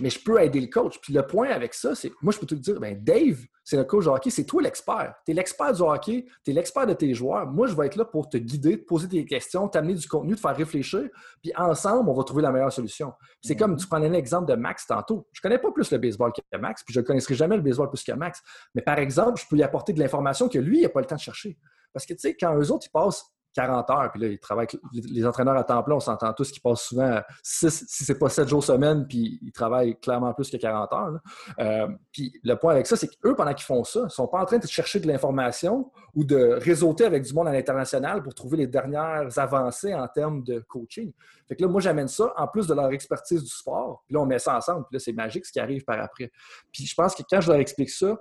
Mais 0.00 0.10
je 0.10 0.22
peux 0.22 0.40
aider 0.42 0.60
le 0.60 0.66
coach. 0.66 0.98
Puis 1.00 1.12
le 1.12 1.26
point 1.26 1.48
avec 1.48 1.72
ça, 1.72 1.94
c'est 1.94 2.12
moi, 2.20 2.32
je 2.32 2.38
peux 2.38 2.46
te 2.46 2.54
dire, 2.54 2.78
ben 2.78 3.02
Dave, 3.02 3.38
c'est 3.64 3.76
le 3.76 3.84
coach 3.84 4.04
de 4.04 4.10
hockey, 4.10 4.30
c'est 4.30 4.44
toi 4.44 4.62
l'expert. 4.62 5.14
Tu 5.24 5.32
es 5.32 5.34
l'expert 5.34 5.72
du 5.72 5.82
hockey, 5.82 6.26
tu 6.44 6.50
es 6.50 6.54
l'expert 6.54 6.86
de 6.86 6.92
tes 6.92 7.14
joueurs. 7.14 7.46
Moi, 7.46 7.66
je 7.66 7.74
vais 7.74 7.86
être 7.86 7.96
là 7.96 8.04
pour 8.04 8.28
te 8.28 8.36
guider, 8.36 8.78
te 8.78 8.84
poser 8.84 9.08
des 9.08 9.24
questions, 9.24 9.68
t'amener 9.68 9.94
du 9.94 10.06
contenu, 10.06 10.34
te 10.34 10.40
faire 10.40 10.56
réfléchir. 10.56 11.08
Puis 11.42 11.52
ensemble, 11.56 12.08
on 12.08 12.14
va 12.14 12.24
trouver 12.24 12.42
la 12.42 12.52
meilleure 12.52 12.72
solution. 12.72 13.12
C'est 13.42 13.56
comme 13.56 13.76
tu 13.76 13.86
prenais 13.86 14.08
l'exemple 14.08 14.46
de 14.46 14.54
Max 14.54 14.86
tantôt. 14.86 15.26
Je 15.32 15.40
ne 15.40 15.42
connais 15.42 15.58
pas 15.58 15.72
plus 15.72 15.90
le 15.90 15.98
baseball 15.98 16.32
que 16.32 16.58
Max, 16.58 16.84
puis 16.84 16.94
je 16.94 17.00
ne 17.00 17.04
connaîtrai 17.04 17.34
jamais 17.34 17.56
le 17.56 17.62
baseball 17.62 17.88
plus 17.88 18.04
que 18.04 18.12
Max. 18.12 18.42
Mais 18.74 18.82
par 18.82 18.98
exemple, 18.98 19.40
je 19.40 19.46
peux 19.48 19.56
lui 19.56 19.62
apporter 19.62 19.92
de 19.92 19.98
l'information 19.98 20.48
que 20.48 20.58
lui, 20.58 20.78
il 20.78 20.82
n'a 20.82 20.88
pas 20.88 21.00
le 21.00 21.06
temps 21.06 21.16
de 21.16 21.20
chercher. 21.20 21.58
Parce 21.92 22.04
que, 22.04 22.12
tu 22.12 22.20
sais, 22.20 22.36
quand 22.36 22.54
eux 22.56 22.70
autres, 22.70 22.86
ils 22.86 22.92
passent 22.92 23.24
40 23.56 23.90
heures, 23.90 24.12
puis 24.12 24.20
là, 24.20 24.28
ils 24.28 24.38
travaillent 24.38 24.66
les 24.92 25.26
entraîneurs 25.26 25.56
à 25.56 25.64
temps 25.64 25.82
plein, 25.82 25.94
on 25.94 26.00
s'entend 26.00 26.30
tous 26.34 26.52
qu'ils 26.52 26.60
passent 26.60 26.82
souvent 26.82 27.22
6, 27.42 27.86
si 27.88 28.04
c'est 28.04 28.18
pas 28.18 28.28
7 28.28 28.46
jours 28.46 28.62
semaine, 28.62 29.06
puis 29.08 29.38
ils 29.40 29.50
travaillent 29.50 29.98
clairement 29.98 30.34
plus 30.34 30.50
que 30.50 30.58
40 30.58 30.92
heures. 30.92 31.20
Euh, 31.58 31.88
puis 32.12 32.38
le 32.44 32.54
point 32.56 32.72
avec 32.72 32.86
ça, 32.86 32.96
c'est 32.96 33.08
qu'eux, 33.08 33.34
pendant 33.34 33.54
qu'ils 33.54 33.64
font 33.64 33.82
ça, 33.82 34.00
ils 34.04 34.10
sont 34.10 34.28
pas 34.28 34.42
en 34.42 34.44
train 34.44 34.58
de 34.58 34.66
chercher 34.66 35.00
de 35.00 35.06
l'information 35.06 35.90
ou 36.14 36.22
de 36.22 36.58
réseauter 36.60 37.06
avec 37.06 37.22
du 37.22 37.32
monde 37.32 37.48
à 37.48 37.52
l'international 37.52 38.22
pour 38.22 38.34
trouver 38.34 38.58
les 38.58 38.66
dernières 38.66 39.38
avancées 39.38 39.94
en 39.94 40.06
termes 40.06 40.44
de 40.44 40.62
coaching. 40.68 41.10
Fait 41.48 41.56
que 41.56 41.62
là, 41.62 41.68
moi, 41.68 41.80
j'amène 41.80 42.08
ça 42.08 42.34
en 42.36 42.46
plus 42.48 42.66
de 42.66 42.74
leur 42.74 42.92
expertise 42.92 43.42
du 43.42 43.50
sport, 43.50 44.04
puis 44.06 44.14
là, 44.14 44.20
on 44.20 44.26
met 44.26 44.38
ça 44.38 44.54
ensemble, 44.54 44.84
puis 44.84 44.96
là, 44.96 44.98
c'est 44.98 45.14
magique 45.14 45.46
ce 45.46 45.52
qui 45.52 45.60
arrive 45.60 45.82
par 45.84 45.98
après. 45.98 46.30
Puis 46.70 46.84
je 46.84 46.94
pense 46.94 47.14
que 47.14 47.22
quand 47.28 47.40
je 47.40 47.50
leur 47.50 47.60
explique 47.60 47.90
ça, 47.90 48.18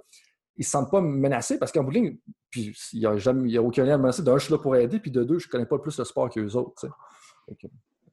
ils 0.57 0.61
ne 0.61 0.63
se 0.63 0.69
sentent 0.69 0.91
pas 0.91 1.01
menacés 1.01 1.59
parce 1.59 1.71
qu'en 1.71 1.83
bout 1.83 1.91
de 1.91 1.95
ligne, 1.95 2.17
puis 2.49 2.75
il 2.93 2.99
n'y 2.99 3.05
a, 3.05 3.11
a, 3.11 3.61
aucun 3.61 3.83
lien 3.83 3.97
menacé. 3.97 4.23
D'un, 4.23 4.37
je 4.37 4.45
suis 4.45 4.53
là 4.53 4.57
pour 4.57 4.75
aider, 4.75 4.99
puis 4.99 5.11
de 5.11 5.23
deux, 5.23 5.39
je 5.39 5.47
ne 5.47 5.51
connais 5.51 5.65
pas 5.65 5.77
plus 5.79 5.97
le 5.97 6.05
sport 6.05 6.29
qu'eux 6.29 6.53
autres. 6.55 6.87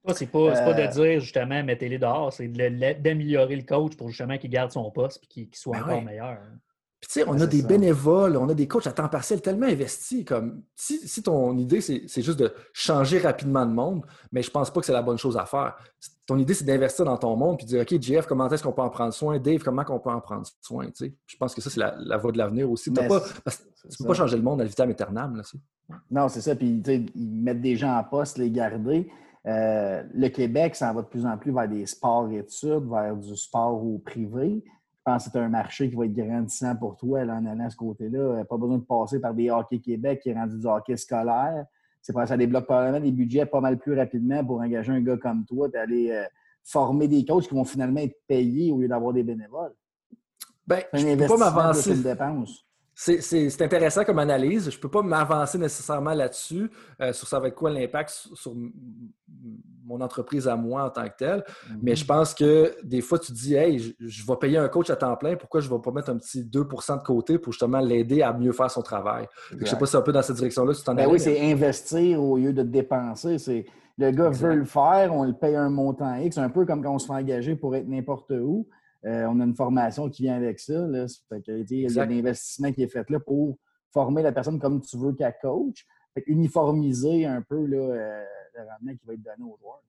Toi, 0.04 0.14
c'est 0.14 0.26
pas, 0.26 0.52
pas 0.52 0.74
de 0.74 0.80
euh, 0.82 0.86
dire 0.88 1.20
justement 1.20 1.62
mettez-les 1.62 1.98
dehors, 1.98 2.32
c'est 2.32 2.48
d'améliorer 2.48 3.54
le 3.54 3.62
coach 3.62 3.96
pour 3.96 4.08
justement 4.08 4.36
qu'il 4.36 4.50
garde 4.50 4.72
son 4.72 4.90
poste 4.90 5.22
et 5.22 5.26
qu'il 5.26 5.54
soit 5.54 5.76
ben 5.78 5.84
encore 5.84 6.02
meilleur. 6.02 6.30
Hein. 6.30 6.58
Puis, 7.02 7.08
tu 7.08 7.20
sais, 7.20 7.24
on 7.26 7.40
a 7.40 7.48
des 7.48 7.62
bénévoles, 7.62 8.36
on 8.36 8.48
a 8.48 8.54
des 8.54 8.68
coachs 8.68 8.86
à 8.86 8.92
temps 8.92 9.08
partiel 9.08 9.42
tellement 9.42 9.66
investis. 9.66 10.24
Comme, 10.24 10.62
si, 10.76 11.20
ton 11.20 11.58
idée, 11.58 11.80
c'est 11.80 12.22
juste 12.22 12.38
de 12.38 12.54
changer 12.72 13.18
rapidement 13.18 13.64
le 13.64 13.72
monde, 13.72 14.06
mais 14.30 14.40
je 14.40 14.50
pense 14.52 14.70
pas 14.70 14.78
que 14.78 14.86
c'est 14.86 14.92
la 14.92 15.02
bonne 15.02 15.18
chose 15.18 15.36
à 15.36 15.44
faire. 15.44 15.76
Ton 16.28 16.38
idée, 16.38 16.54
c'est 16.54 16.64
d'investir 16.64 17.04
dans 17.04 17.16
ton 17.16 17.34
monde 17.34 17.56
puis 17.56 17.66
de 17.66 17.70
dire, 17.70 17.80
OK, 17.80 18.00
Jeff, 18.00 18.26
comment 18.26 18.48
est-ce 18.48 18.62
qu'on 18.62 18.72
peut 18.72 18.82
en 18.82 18.88
prendre 18.88 19.12
soin? 19.12 19.36
Dave, 19.40 19.64
comment 19.64 19.82
on 19.88 19.98
peut 19.98 20.10
en 20.10 20.20
prendre 20.20 20.46
soin? 20.60 20.86
Je 20.96 21.36
pense 21.36 21.56
que 21.56 21.60
ça, 21.60 21.70
c'est 21.70 21.80
la, 21.80 22.16
voie 22.18 22.30
de 22.30 22.38
l'avenir 22.38 22.70
aussi. 22.70 22.92
Pas, 22.92 23.02
tu 23.08 23.98
peux 23.98 24.06
pas 24.06 24.14
changer 24.14 24.36
le 24.36 24.44
monde 24.44 24.60
à 24.60 24.64
vitam 24.64 24.88
aeternam. 24.88 25.34
Là, 25.34 25.42
non, 26.08 26.28
c'est 26.28 26.40
ça. 26.40 26.54
Puis, 26.54 26.80
ils 26.86 27.42
mettent 27.42 27.60
des 27.60 27.74
gens 27.74 27.98
en 27.98 28.04
poste, 28.04 28.38
les 28.38 28.52
garder. 28.52 29.10
Euh, 29.44 30.04
le 30.14 30.28
Québec 30.28 30.76
ça 30.76 30.92
va 30.92 31.02
de 31.02 31.08
plus 31.08 31.26
en 31.26 31.36
plus 31.36 31.50
vers 31.50 31.68
des 31.68 31.84
sports 31.86 32.30
études, 32.30 32.88
vers 32.88 33.16
du 33.16 33.36
sport 33.36 33.84
au 33.84 33.98
privé. 33.98 34.62
Je 35.04 35.10
pense 35.10 35.24
que 35.24 35.30
c'est 35.32 35.38
un 35.40 35.48
marché 35.48 35.90
qui 35.90 35.96
va 35.96 36.04
être 36.04 36.14
grandissant 36.14 36.76
pour 36.76 36.96
toi 36.96 37.24
là, 37.24 37.34
en 37.34 37.44
allant 37.44 37.64
à 37.64 37.70
ce 37.70 37.76
côté-là. 37.76 38.44
Pas 38.44 38.56
besoin 38.56 38.78
de 38.78 38.84
passer 38.84 39.18
par 39.18 39.34
des 39.34 39.50
hockey 39.50 39.80
Québec 39.80 40.20
qui 40.22 40.30
est 40.30 40.34
rendu 40.34 40.56
du 40.56 40.66
hockey 40.66 40.96
scolaire. 40.96 41.66
C'est 42.00 42.12
ça 42.12 42.36
débloque 42.36 42.66
probablement 42.66 43.00
des 43.00 43.10
budgets 43.10 43.46
pas 43.46 43.60
mal 43.60 43.78
plus 43.78 43.96
rapidement 43.96 44.44
pour 44.44 44.60
engager 44.60 44.92
un 44.92 45.00
gars 45.00 45.16
comme 45.16 45.44
toi 45.44 45.68
et 45.74 45.76
aller 45.76 46.10
euh, 46.12 46.24
former 46.62 47.08
des 47.08 47.24
coachs 47.24 47.48
qui 47.48 47.54
vont 47.54 47.64
finalement 47.64 48.00
être 48.00 48.16
payés 48.28 48.70
au 48.70 48.78
lieu 48.78 48.86
d'avoir 48.86 49.12
des 49.12 49.24
bénévoles. 49.24 49.74
Ben, 50.68 50.82
je 50.92 51.04
ne 51.04 51.16
peux 51.16 51.26
pas 51.26 51.36
m'avancer. 51.36 51.94
C'est 53.04 53.62
intéressant 53.62 54.04
comme 54.04 54.20
analyse. 54.20 54.70
Je 54.70 54.76
ne 54.76 54.80
peux 54.80 54.88
pas 54.88 55.02
m'avancer 55.02 55.58
nécessairement 55.58 56.14
là-dessus, 56.14 56.70
euh, 57.00 57.12
sur 57.12 57.26
ça 57.26 57.40
va 57.40 57.48
être 57.48 57.56
quoi 57.56 57.70
l'impact 57.70 58.10
sur, 58.34 58.54
mon 59.84 60.00
entreprise 60.00 60.46
à 60.46 60.54
moi 60.54 60.84
en 60.84 60.90
tant 60.90 61.04
que 61.08 61.16
tel. 61.18 61.44
Mais 61.82 61.96
je 61.96 62.04
pense 62.04 62.32
que 62.32 62.76
des 62.84 63.00
fois, 63.00 63.18
tu 63.18 63.32
te 63.32 63.36
dis, 63.36 63.54
hey, 63.54 63.96
je, 63.98 64.26
vais 64.26 64.36
payer 64.36 64.56
un 64.56 64.68
coach 64.68 64.88
à 64.90 64.96
temps 64.96 65.16
plein, 65.16 65.34
pourquoi 65.34 65.60
je 65.60 65.68
ne 65.68 65.74
vais 65.74 65.80
pas 65.82 65.90
mettre 65.90 66.10
un 66.10 66.18
petit 66.18 66.44
2% 66.44 66.98
de 66.98 67.02
côté 67.02 67.38
pour 67.38 67.52
justement 67.52 67.80
l'aider 67.80 68.22
à 68.22 68.32
mieux 68.32 68.52
faire 68.52 68.70
son 68.70 68.82
travail? 68.82 69.26
Je 69.50 69.56
ne 69.56 69.64
sais 69.64 69.76
pas 69.76 69.86
si 69.86 69.92
c'est 69.92 69.98
un 69.98 70.02
peu 70.02 70.12
dans 70.12 70.22
cette 70.22 70.36
direction-là 70.36 70.72
tu 70.72 70.84
t'en 70.84 70.94
ben 70.94 71.08
Oui, 71.08 71.18
c'est 71.18 71.40
investir 71.50 72.22
au 72.22 72.36
lieu 72.36 72.52
de 72.52 72.62
dépenser. 72.62 73.36
Le 73.98 74.10
gars 74.12 74.30
veut 74.30 74.54
le 74.54 74.64
faire, 74.64 75.12
on 75.12 75.24
le 75.24 75.32
paye 75.32 75.56
un 75.56 75.70
montant 75.70 76.14
X, 76.14 76.38
un 76.38 76.48
peu 76.48 76.64
comme 76.64 76.82
quand 76.82 76.94
on 76.94 76.98
se 76.98 77.06
fait 77.06 77.12
engager 77.12 77.56
pour 77.56 77.74
être 77.74 77.88
n'importe 77.88 78.30
où. 78.30 78.68
Euh, 79.04 79.26
on 79.28 79.40
a 79.40 79.44
une 79.44 79.54
formation 79.54 80.08
qui 80.08 80.22
vient 80.22 80.36
avec 80.36 80.60
ça. 80.60 80.86
Là. 80.86 81.06
il 81.48 81.72
y 81.72 81.98
a 81.98 82.06
l'investissement 82.06 82.72
qui 82.72 82.82
est 82.82 82.88
fait 82.88 83.08
là 83.10 83.18
pour 83.18 83.58
former 83.90 84.22
la 84.22 84.32
personne 84.32 84.58
comme 84.58 84.80
tu 84.80 84.96
veux 84.96 85.12
qu'elle 85.12 85.34
coach. 85.40 85.86
uniformiser 86.26 87.26
un 87.26 87.42
peu 87.42 87.66
là, 87.66 87.78
euh, 87.78 88.24
le 88.54 88.60
rendement 88.60 88.96
qui 88.96 89.06
va 89.06 89.14
être 89.14 89.22
donné 89.22 89.50
aux 89.50 89.56
joueurs. 89.60 89.82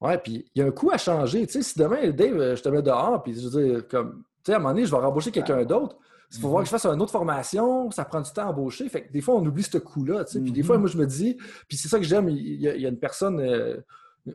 Ouais, 0.00 0.18
puis 0.18 0.48
il 0.54 0.60
y 0.60 0.62
a 0.62 0.66
un 0.66 0.70
coup 0.70 0.90
à 0.90 0.98
changer. 0.98 1.46
Tu 1.46 1.54
sais, 1.54 1.62
si 1.62 1.78
demain, 1.78 2.10
Dave, 2.10 2.54
je 2.54 2.62
te 2.62 2.68
mets 2.68 2.82
dehors, 2.82 3.22
puis 3.22 3.34
je 3.34 3.48
veux 3.48 3.62
dire, 3.62 3.88
comme, 3.88 4.24
tu 4.44 4.50
sais, 4.50 4.52
à 4.52 4.56
un 4.56 4.58
moment 4.58 4.74
donné, 4.74 4.84
je 4.84 4.90
vais 4.90 4.98
rembaucher 4.98 5.30
quelqu'un 5.30 5.64
d'autre. 5.64 5.96
Il 6.32 6.40
faut 6.40 6.48
voir 6.48 6.62
que 6.62 6.66
je 6.66 6.70
fasse 6.70 6.84
une 6.86 7.00
autre 7.00 7.12
formation, 7.12 7.90
ça 7.90 8.04
prend 8.04 8.20
du 8.20 8.30
temps 8.30 8.42
à 8.42 8.50
embaucher. 8.50 8.88
Fait 8.88 9.06
que 9.06 9.12
des 9.12 9.20
fois, 9.20 9.36
on 9.36 9.46
oublie 9.46 9.62
ce 9.62 9.78
coup-là. 9.78 10.24
Puis 10.24 10.52
des 10.52 10.62
fois, 10.62 10.76
mhm. 10.76 10.82
moi, 10.82 10.90
je 10.90 10.98
me 10.98 11.06
dis, 11.06 11.36
puis 11.68 11.76
c'est 11.76 11.88
ça 11.88 11.98
que 11.98 12.04
j'aime, 12.04 12.28
il, 12.28 12.60
y, 12.60 12.86
a 12.86 12.88
une 12.88 12.98
personne, 12.98 13.40
euh, 13.40 13.78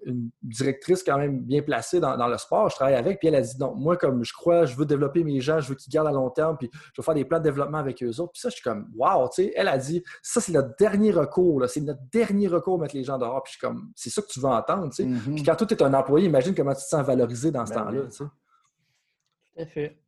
une 0.06 0.30
directrice 0.42 1.04
quand 1.04 1.18
même 1.18 1.40
bien 1.42 1.62
placée 1.62 2.00
dans, 2.00 2.28
le 2.28 2.38
sport, 2.38 2.70
je 2.70 2.76
travaille 2.76 2.96
avec, 2.96 3.20
puis 3.20 3.28
elle 3.28 3.36
a 3.36 3.42
dit, 3.42 3.58
non, 3.60 3.76
moi, 3.76 3.98
comme 3.98 4.24
je 4.24 4.34
crois, 4.34 4.66
je 4.66 4.76
veux 4.76 4.86
développer 4.86 5.24
mes 5.24 5.42
gens, 5.42 5.60
je 5.60 5.70
veux 5.70 5.76
qu'ils 5.76 5.92
gardent 5.92 6.08
à 6.08 6.12
long 6.12 6.30
terme, 6.30 6.58
puis 6.58 6.70
je 6.74 7.02
veux 7.02 7.04
faire 7.04 7.14
des 7.14 7.26
plans 7.26 7.40
de 7.40 7.44
développement 7.44 7.78
avec 7.78 8.02
eux 8.04 8.20
autres. 8.20 8.32
Puis 8.34 8.42
ça, 8.42 8.50
je 8.50 8.56
suis 8.56 8.64
comme, 8.64 8.90
wow, 8.96 9.28
tu 9.30 9.44
sais, 9.44 9.54
elle 9.56 9.68
a 9.68 9.78
dit, 9.78 10.04
ça, 10.22 10.42
c'est 10.42 10.52
notre 10.52 10.76
dernier 10.78 11.12
recours, 11.12 11.64
c'est 11.70 11.82
notre 11.82 12.02
dernier 12.12 12.48
recours 12.48 12.80
mettre 12.80 12.96
les 12.96 13.04
gens 13.04 13.18
dehors. 13.18 13.44
Puis 13.44 13.54
je 13.54 13.58
suis 13.58 13.68
comme, 13.68 13.92
c'est 13.96 14.10
ça 14.10 14.22
que 14.22 14.28
tu 14.28 14.40
veux 14.40 14.48
entendre, 14.48 14.90
tu 14.90 15.04
sais. 15.04 15.06
Mhm. 15.06 15.36
Puis 15.36 15.44
quand 15.44 15.56
tu 15.56 15.74
es 15.74 15.84
un 15.84 15.94
employé, 15.94 16.28
imagine 16.28 16.56
comment 16.56 16.74
tu 16.74 16.82
te 16.82 16.88
sens 16.88 17.06
valorisé 17.06 17.52
dans 17.52 17.66
ce 17.66 17.74
ben 17.74 17.84
temps-là, 17.84 18.02
tu 18.06 18.12
sais. 18.12 18.24
Tout 18.24 19.62
à 19.62 19.66
fait 19.66 20.02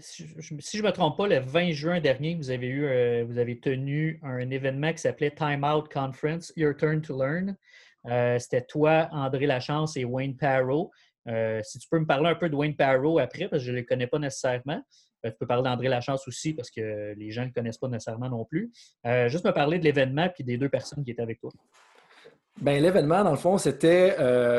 si 0.00 0.26
je 0.26 0.82
ne 0.82 0.86
me 0.86 0.92
trompe 0.92 1.16
pas, 1.16 1.26
le 1.26 1.38
20 1.38 1.72
juin 1.72 2.00
dernier, 2.00 2.34
vous 2.34 2.50
avez, 2.50 2.66
eu, 2.66 2.84
euh, 2.84 3.24
vous 3.26 3.38
avez 3.38 3.58
tenu 3.58 4.20
un 4.22 4.50
événement 4.50 4.92
qui 4.92 4.98
s'appelait 4.98 5.30
Time 5.30 5.64
Out 5.64 5.92
Conference, 5.92 6.52
Your 6.56 6.76
Turn 6.76 7.00
to 7.00 7.18
Learn. 7.18 7.56
Euh, 8.06 8.38
c'était 8.38 8.62
toi, 8.62 9.08
André 9.12 9.46
Lachance 9.46 9.96
et 9.96 10.04
Wayne 10.04 10.36
Parrow. 10.36 10.90
Euh, 11.28 11.60
si 11.62 11.78
tu 11.78 11.88
peux 11.88 11.98
me 11.98 12.06
parler 12.06 12.28
un 12.28 12.34
peu 12.34 12.48
de 12.48 12.56
Wayne 12.56 12.76
Parrow 12.76 13.18
après, 13.18 13.48
parce 13.48 13.62
que 13.62 13.66
je 13.66 13.72
ne 13.72 13.78
le 13.78 13.82
connais 13.84 14.06
pas 14.06 14.18
nécessairement. 14.18 14.82
tu 15.24 15.32
peux 15.40 15.46
parler 15.46 15.62
d'André 15.62 15.88
Lachance 15.88 16.28
aussi, 16.28 16.52
parce 16.52 16.70
que 16.70 17.14
les 17.16 17.30
gens 17.30 17.42
ne 17.42 17.46
le 17.46 17.52
connaissent 17.52 17.78
pas 17.78 17.88
nécessairement 17.88 18.28
non 18.28 18.44
plus. 18.44 18.70
juste 19.28 19.44
me 19.44 19.52
parler 19.52 19.78
de 19.78 19.84
l'événement 19.84 20.28
et 20.38 20.42
des 20.42 20.58
deux 20.58 20.68
personnes 20.68 21.02
qui 21.02 21.12
étaient 21.12 21.22
avec 21.22 21.40
toi. 21.40 21.50
Ben, 22.60 22.80
l'événement, 22.80 23.24
dans 23.24 23.30
le 23.30 23.38
fond, 23.38 23.56
c'était 23.56 24.14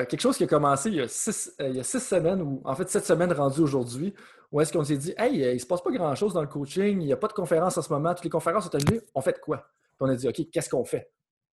quelque 0.10 0.22
chose 0.22 0.38
qui 0.38 0.44
a 0.44 0.48
commencé 0.48 0.90
il 0.90 0.96
y 0.96 1.02
a, 1.02 1.08
six, 1.08 1.54
il 1.60 1.76
y 1.76 1.80
a 1.80 1.84
six 1.84 2.00
semaines, 2.00 2.42
ou 2.42 2.62
en 2.66 2.74
fait 2.74 2.90
sept 2.90 3.06
semaines 3.06 3.32
rendues 3.32 3.62
aujourd'hui, 3.62 4.16
où 4.52 4.60
est-ce 4.60 4.74
qu'on 4.74 4.84
s'est 4.84 4.98
dit, 4.98 5.14
hey, 5.18 5.38
il 5.38 5.54
ne 5.54 5.58
se 5.60 5.68
passe 5.68 5.84
pas 5.84 5.92
grand-chose 5.92 6.34
dans 6.34 6.42
le 6.42 6.48
coaching, 6.48 7.00
il 7.00 7.06
n'y 7.06 7.14
a 7.14 7.18
pas 7.18 7.28
de 7.28 7.34
conférence 7.34 7.78
en 7.78 7.82
ce 7.84 7.94
moment, 7.94 8.14
toutes 8.16 8.24
les 8.24 8.30
conférences 8.30 8.64
sont 8.64 8.76
annulées, 8.76 9.02
on 9.14 9.22
fait 9.22 9.40
quoi? 9.40 9.58
Puis 9.58 9.98
on 10.00 10.10
a 10.10 10.16
dit, 10.16 10.28
OK, 10.28 10.50
qu'est-ce 10.52 10.70
qu'on 10.70 10.84
fait? 10.84 11.12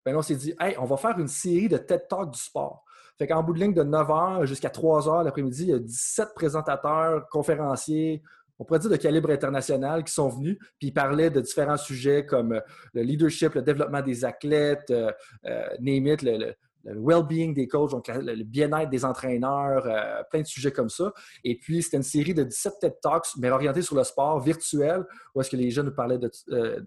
Ben 0.06 0.16
on 0.16 0.22
s'est 0.22 0.36
dit, 0.36 0.54
hey, 0.60 0.76
on 0.80 0.86
va 0.86 0.98
faire 0.98 1.18
une 1.20 1.28
série 1.28 1.68
de 1.68 1.78
TED 1.78 2.08
Talks 2.08 2.32
du 2.32 2.40
sport. 2.40 2.84
Fait 3.18 3.28
qu'en 3.28 3.44
bout 3.44 3.54
de 3.54 3.60
ligne 3.60 3.74
de 3.74 3.84
9 3.84 4.08
h 4.08 4.46
jusqu'à 4.46 4.70
3 4.70 5.08
h 5.08 5.24
l'après-midi, 5.26 5.64
il 5.64 5.70
y 5.70 5.74
a 5.74 5.80
17 5.80 6.30
présentateurs, 6.36 7.28
conférenciers, 7.28 8.24
on 8.60 8.66
pourrait 8.66 8.80
dire 8.80 8.90
de 8.90 8.98
calibre 8.98 9.32
international 9.32 10.04
qui 10.04 10.14
sont 10.14 10.28
venus, 10.28 10.58
puis 10.78 10.90
ils 10.90 10.94
parlaient 10.94 11.30
de 11.30 11.40
différents 11.40 11.78
sujets 11.78 12.26
comme 12.26 12.62
le 12.94 13.02
leadership, 13.02 13.54
le 13.56 13.62
développement 13.62 14.02
des 14.02 14.26
athlètes, 14.26 14.92
euh, 14.92 15.12
euh, 15.46 15.68
le 15.80 16.54
well-being 16.86 17.54
des 17.54 17.68
coachs, 17.68 17.92
donc 17.92 18.08
le 18.08 18.44
bien-être 18.44 18.90
des 18.90 19.06
entraîneurs, 19.06 19.86
euh, 19.86 20.24
plein 20.30 20.42
de 20.42 20.48
sujets 20.48 20.72
comme 20.72 20.90
ça. 20.90 21.14
Et 21.44 21.58
puis, 21.58 21.84
c'était 21.84 21.98
une 21.98 22.04
série 22.04 22.34
de 22.34 22.44
17 22.44 22.74
TED 22.80 22.96
Talks, 23.02 23.28
mais 23.38 23.50
orientée 23.50 23.82
sur 23.82 23.96
le 23.96 24.04
sport 24.04 24.40
virtuel, 24.40 25.06
où 25.36 25.42
est-ce 25.42 25.50
que 25.50 25.58
les 25.58 25.72
jeunes 25.72 25.88
nous 25.88 25.96
parlaient 25.96 26.18
de, 26.18 26.32
euh, 26.52 26.80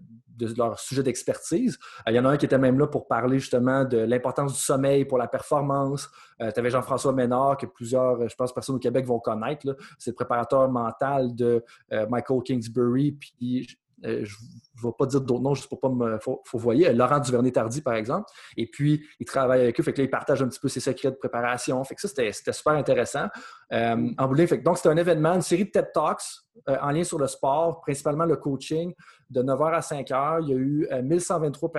leur 0.57 0.79
sujet 0.79 1.03
d'expertise. 1.03 1.77
Euh, 2.07 2.11
il 2.11 2.15
y 2.15 2.19
en 2.19 2.25
a 2.25 2.29
un 2.29 2.37
qui 2.37 2.45
était 2.45 2.57
même 2.57 2.79
là 2.79 2.87
pour 2.87 3.07
parler 3.07 3.39
justement 3.39 3.85
de 3.85 3.97
l'importance 3.97 4.53
du 4.53 4.59
sommeil 4.59 5.05
pour 5.05 5.17
la 5.17 5.27
performance. 5.27 6.09
tu 6.39 6.59
avais 6.59 6.69
Jean-François 6.69 7.13
Ménard, 7.13 7.57
que 7.57 7.65
plusieurs, 7.65 8.27
je 8.27 8.35
pense, 8.35 8.53
personnes 8.53 8.75
au 8.75 8.79
Québec 8.79 9.05
vont 9.05 9.19
connaître. 9.19 9.77
C'est 9.97 10.11
le 10.11 10.15
préparateur 10.15 10.69
mental 10.69 11.33
de 11.35 11.63
Michael 12.09 12.41
Kingsbury. 12.43 13.13
Puis 13.13 13.67
euh, 14.05 14.23
je 14.23 14.37
ne 14.37 14.89
vais 14.89 14.93
pas 14.97 15.05
dire 15.05 15.21
d'autres 15.21 15.41
noms 15.41 15.53
juste 15.53 15.69
pour 15.69 15.79
pas 15.79 15.89
me. 15.89 16.19
Faut, 16.19 16.41
faut 16.45 16.57
voyer. 16.57 16.91
Laurent 16.93 17.19
Duvernay-Tardy, 17.19 17.81
par 17.81 17.93
exemple. 17.93 18.29
Et 18.57 18.67
puis, 18.67 19.05
il 19.19 19.25
travaille 19.25 19.61
avec 19.61 19.79
eux. 19.79 19.83
Fait 19.83 19.93
que 19.93 20.01
il 20.01 20.09
partage 20.09 20.41
un 20.41 20.47
petit 20.47 20.59
peu 20.59 20.67
ses 20.67 20.79
secrets 20.79 21.11
de 21.11 21.15
préparation. 21.15 21.81
Fait 21.83 21.95
que 21.95 22.01
ça, 22.01 22.07
c'était 22.07 22.31
super 22.31 22.73
intéressant. 22.73 23.27
Euh, 23.71 24.09
en 24.17 24.35
fait 24.35 24.57
donc, 24.57 24.77
c'était 24.77 24.89
un 24.89 24.97
événement, 24.97 25.33
une 25.33 25.41
série 25.41 25.65
de 25.65 25.69
TED 25.69 25.91
Talks 25.93 26.21
euh, 26.69 26.77
en 26.81 26.91
lien 26.91 27.03
sur 27.03 27.17
le 27.17 27.27
sport, 27.27 27.81
principalement 27.81 28.25
le 28.25 28.35
coaching, 28.35 28.93
de 29.29 29.41
9h 29.41 29.73
à 29.73 29.79
5h. 29.79 30.43
Il 30.43 30.49
y 30.49 30.53
a 30.53 30.57
eu 30.57 30.87
1123 31.03 31.71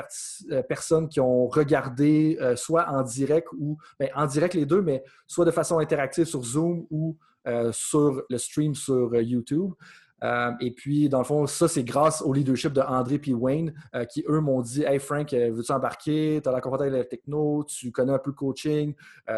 personnes 0.69 1.09
qui 1.09 1.21
ont 1.21 1.47
regardé 1.47 2.39
soit 2.57 2.89
en 2.89 3.03
direct 3.03 3.49
ou 3.59 3.77
ben, 3.99 4.09
en 4.15 4.27
direct 4.27 4.55
les 4.55 4.67
deux, 4.67 4.83
mais 4.83 5.05
soit 5.27 5.45
de 5.45 5.51
façon 5.51 5.79
interactive 5.79 6.25
sur 6.25 6.43
Zoom 6.43 6.87
ou 6.91 7.17
sur 7.73 8.23
le 8.29 8.39
stream 8.39 8.75
sur 8.75 9.15
YouTube. 9.21 9.73
Euh, 10.25 10.53
et 10.61 10.71
puis, 10.71 11.09
dans 11.09 11.19
le 11.19 11.25
fond, 11.25 11.47
ça, 11.47 11.69
c'est 11.69 11.85
grâce 11.85 12.23
au 12.23 12.33
leadership 12.33 12.73
de 12.73 12.81
André 12.81 13.21
et 13.25 13.35
Wayne 13.35 13.75
euh, 13.95 14.05
qui, 14.05 14.25
eux, 14.27 14.41
m'ont 14.41 14.63
dit 14.63 14.83
Hey 14.83 14.99
Frank, 14.99 15.33
euh, 15.33 15.51
veux-tu 15.53 15.73
embarquer? 15.73 16.41
Tu 16.43 16.49
as 16.49 16.53
la 16.53 16.61
compétence 16.61 16.87
avec 16.89 16.95
la 16.95 17.05
techno, 17.05 17.65
tu 17.65 17.93
connais 17.93 18.13
un 18.13 18.19
peu 18.19 18.31
le 18.31 18.37
coaching, 18.37 18.95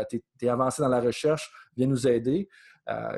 tu 0.09 0.23
es, 0.43 0.49
avancé 0.49 0.83
dans 0.83 0.89
la 0.89 1.01
recherche, 1.01 1.51
viens 1.77 1.89
nous 1.89 2.07
aider. 2.07 2.49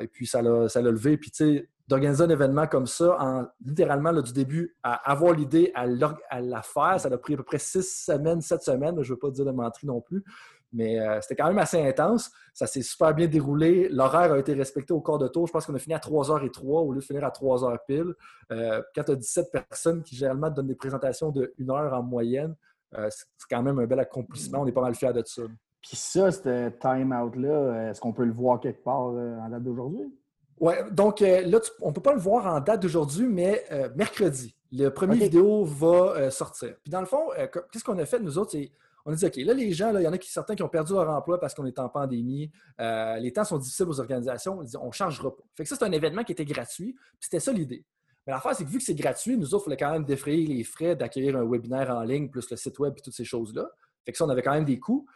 et 0.01 0.07
puis, 0.07 0.25
ça 0.25 0.41
l'a 0.41 0.81
levé. 0.91 1.17
Puis, 1.17 1.29
tu 1.29 1.37
sais, 1.37 1.69
d'organiser 1.87 2.23
un 2.23 2.29
événement 2.29 2.67
comme 2.67 2.87
ça, 2.87 3.17
en, 3.19 3.47
littéralement 3.63 4.13
du 4.13 4.33
début 4.33 4.75
à 4.83 5.11
avoir 5.11 5.33
l'idée, 5.33 5.71
à, 5.75 5.85
à, 6.29 6.41
la 6.41 6.61
faire, 6.61 6.99
ça 6.99 7.09
a 7.09 7.17
pris 7.17 7.33
à 7.33 7.37
peu 7.37 7.43
près 7.43 7.59
six 7.59 7.83
semaines, 7.83 8.41
sept 8.41 8.63
semaines. 8.63 8.95
Je 9.01 9.09
ne 9.09 9.15
veux 9.15 9.19
pas 9.19 9.29
dire 9.29 9.45
de 9.45 9.51
mentir 9.51 9.87
non 9.87 10.01
plus. 10.01 10.23
Mais 10.71 10.99
euh, 10.99 11.19
c'était 11.21 11.35
quand 11.35 11.47
même 11.47 11.57
assez 11.57 11.81
intense. 11.81 12.31
Ça 12.53 12.67
s'est 12.67 12.81
super 12.81 13.13
bien 13.13 13.27
déroulé. 13.27 13.89
L'horaire 13.89 14.33
a 14.33 14.39
été 14.39 14.53
respecté 14.53 14.93
au 14.93 15.01
corps 15.01 15.17
de 15.17 15.27
tour. 15.27 15.47
Je 15.47 15.51
pense 15.51 15.65
qu'on 15.65 15.75
a 15.75 15.79
fini 15.79 15.95
à 15.95 15.99
3h03 15.99 16.63
au 16.63 16.91
lieu 16.91 16.99
de 16.99 17.03
finir 17.03 17.23
à 17.23 17.29
3h 17.29 17.77
pile. 17.87 18.13
Euh, 18.51 18.81
quand 18.93 19.03
tu 19.03 19.11
as 19.11 19.15
17 19.15 19.51
personnes 19.51 20.03
qui 20.03 20.15
généralement 20.15 20.49
donnent 20.49 20.67
des 20.67 20.75
présentations 20.75 21.31
de 21.31 21.53
1 21.59 21.69
heure 21.69 21.93
en 21.93 22.03
moyenne, 22.03 22.55
euh, 22.95 23.07
c'est 23.09 23.49
quand 23.49 23.63
même 23.63 23.79
un 23.79 23.85
bel 23.85 23.99
accomplissement. 23.99 24.61
On 24.61 24.67
est 24.67 24.71
pas 24.71 24.81
mal 24.81 24.93
fiers 24.93 25.13
de 25.13 25.23
ça. 25.25 25.43
Puis 25.81 25.95
ça, 25.95 26.31
ce 26.31 26.69
time-out-là, 26.69 27.89
est-ce 27.89 28.01
qu'on 28.01 28.13
peut 28.13 28.25
le 28.25 28.33
voir 28.33 28.59
quelque 28.59 28.83
part 28.83 29.07
en 29.07 29.49
date 29.49 29.63
d'aujourd'hui? 29.63 30.13
Oui, 30.59 30.73
donc 30.91 31.21
là, 31.21 31.59
on 31.81 31.87
ne 31.87 31.93
peut 31.93 32.01
pas 32.01 32.11
le 32.11 32.19
voir 32.19 32.45
en 32.45 32.59
date 32.59 32.81
d'aujourd'hui, 32.81 33.25
mais 33.27 33.63
mercredi, 33.95 34.53
le 34.73 34.89
premier 34.89 35.15
vidéo 35.15 35.63
va 35.63 36.29
sortir. 36.31 36.75
Puis 36.83 36.91
dans 36.91 36.99
le 36.99 37.05
fond, 37.05 37.29
qu'est-ce 37.71 37.85
qu'on 37.85 37.97
a 37.97 38.05
fait, 38.05 38.19
nous 38.19 38.37
autres, 38.37 38.51
c'est 38.51 38.69
on 39.09 39.13
a 39.13 39.15
dit, 39.15 39.25
OK, 39.25 39.35
là, 39.37 39.53
les 39.53 39.73
gens, 39.73 39.97
il 39.97 40.03
y 40.03 40.07
en 40.07 40.13
a 40.13 40.17
qui, 40.19 40.29
certains 40.29 40.55
qui 40.55 40.61
ont 40.61 40.69
perdu 40.69 40.93
leur 40.93 41.09
emploi 41.09 41.39
parce 41.39 41.55
qu'on 41.55 41.65
est 41.65 41.79
en 41.79 41.89
pandémie. 41.89 42.51
Euh, 42.79 43.17
les 43.17 43.33
temps 43.33 43.43
sont 43.43 43.57
difficiles 43.57 43.87
aux 43.87 43.99
organisations. 43.99 44.59
On 44.59 44.63
dit, 44.63 44.77
on 44.77 44.87
ne 44.87 44.91
changera 44.91 45.35
pas. 45.35 45.43
Fait 45.57 45.63
que 45.63 45.69
ça, 45.69 45.75
c'est 45.77 45.85
un 45.85 45.91
événement 45.91 46.23
qui 46.23 46.31
était 46.31 46.45
gratuit. 46.45 46.95
C'était 47.19 47.39
ça 47.39 47.51
l'idée. 47.51 47.83
Mais 48.27 48.33
l'affaire, 48.33 48.53
c'est 48.53 48.63
que 48.65 48.69
vu 48.69 48.77
que 48.77 48.83
c'est 48.83 48.93
gratuit, 48.93 49.35
nous 49.35 49.55
autres, 49.55 49.63
il 49.63 49.69
fallait 49.71 49.77
quand 49.77 49.91
même 49.91 50.05
défrayer 50.05 50.45
les 50.45 50.63
frais 50.63 50.95
d'accueillir 50.95 51.37
un 51.37 51.43
webinaire 51.43 51.89
en 51.89 52.03
ligne, 52.03 52.29
plus 52.29 52.47
le 52.51 52.55
site 52.55 52.77
web 52.77 52.93
et 52.97 53.01
toutes 53.01 53.15
ces 53.15 53.25
choses-là. 53.25 53.67
Fait 54.05 54.11
que 54.11 54.17
ça, 54.17 54.25
on 54.25 54.29
avait 54.29 54.43
quand 54.43 54.53
même 54.53 54.65
des 54.65 54.79
coûts. 54.79 55.07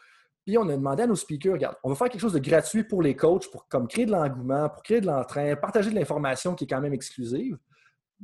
Puis 0.44 0.58
on 0.58 0.68
a 0.68 0.76
demandé 0.76 1.04
à 1.04 1.08
nos 1.08 1.16
speakers, 1.16 1.54
regarde, 1.54 1.76
on 1.84 1.90
va 1.90 1.96
faire 1.96 2.10
quelque 2.10 2.20
chose 2.20 2.34
de 2.34 2.40
gratuit 2.40 2.84
pour 2.84 3.02
les 3.02 3.16
coachs, 3.16 3.50
pour 3.52 3.68
comme 3.68 3.88
créer 3.88 4.06
de 4.08 4.12
l'engouement, 4.12 4.70
pour 4.70 4.82
créer 4.82 5.02
de 5.02 5.06
l'entrain, 5.06 5.56
partager 5.56 5.92
de 5.92 5.96
l'information 5.96 6.56
qui 6.56 6.66
est 6.66 6.68
quand 6.68 6.82
même 6.82 6.94
exclusive 6.94 7.58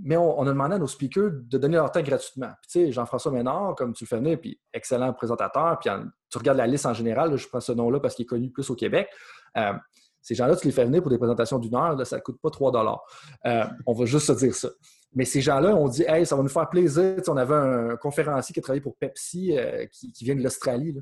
mais 0.02 0.18
on, 0.18 0.42
a 0.42 0.46
demandé 0.46 0.76
à 0.76 0.80
nos 0.80 0.88
speakers 0.88 1.32
de 1.32 1.58
donner 1.58 1.76
leur 1.76 1.92
temps 1.92 2.02
gratuitement. 2.02 2.52
tu 2.64 2.86
sais, 2.86 2.92
Jean-François 2.92 3.32
Ménard, 3.32 3.76
comme 3.76 3.94
tu 3.94 4.06
le 4.06 4.08
fais 4.08 4.18
venir, 4.18 4.40
puis 4.40 4.60
excellent 4.74 5.12
présentateur, 5.14 5.78
puis 5.80 5.90
tu 6.30 6.38
regardes 6.38 6.58
la 6.58 6.68
liste 6.68 6.86
en 6.86 6.94
général, 6.94 7.36
je 7.36 7.48
prends 7.48 7.60
ce 7.60 7.72
nom-là 7.72 8.00
parce 8.00 8.16
qu'il 8.16 8.24
est 8.24 8.28
connu 8.28 8.50
plus 8.50 8.70
au 8.70 8.76
Québec. 8.76 9.10
Euh, 9.58 9.74
ces 10.22 10.36
gens-là, 10.36 10.56
tu 10.56 10.68
les 10.68 10.72
fais 10.72 10.86
venir 10.86 11.02
pour 11.02 11.12
des 11.12 11.18
présentations 11.18 11.60
d'une 11.60 11.76
heure, 11.76 12.06
ça 12.06 12.18
ne 12.18 12.22
coûte 12.22 12.40
pas 12.42 12.50
3 12.50 12.98
euh, 13.46 13.66
On 13.86 13.94
va 13.94 14.06
juste 14.06 14.28
se 14.28 14.34
dire 14.34 14.56
ça. 14.56 14.70
Mais 15.14 15.26
ces 15.26 15.42
gens-là 15.42 15.76
ont 15.76 15.88
dit 15.88 16.04
Hey, 16.08 16.26
ça 16.26 16.36
va 16.36 16.44
nous 16.44 16.50
faire 16.50 16.70
plaisir. 16.70 17.16
on 17.28 17.38
avait 17.38 17.56
un 17.56 17.96
conférencier 17.98 18.54
qui 18.54 18.60
a 18.60 18.64
travaillé 18.64 18.82
pour 18.82 18.96
Pepsi, 18.96 19.58
euh, 19.58 19.86
qui, 19.88 20.14
vient 20.24 20.36
de 20.36 20.44
l'Australie. 20.44 20.96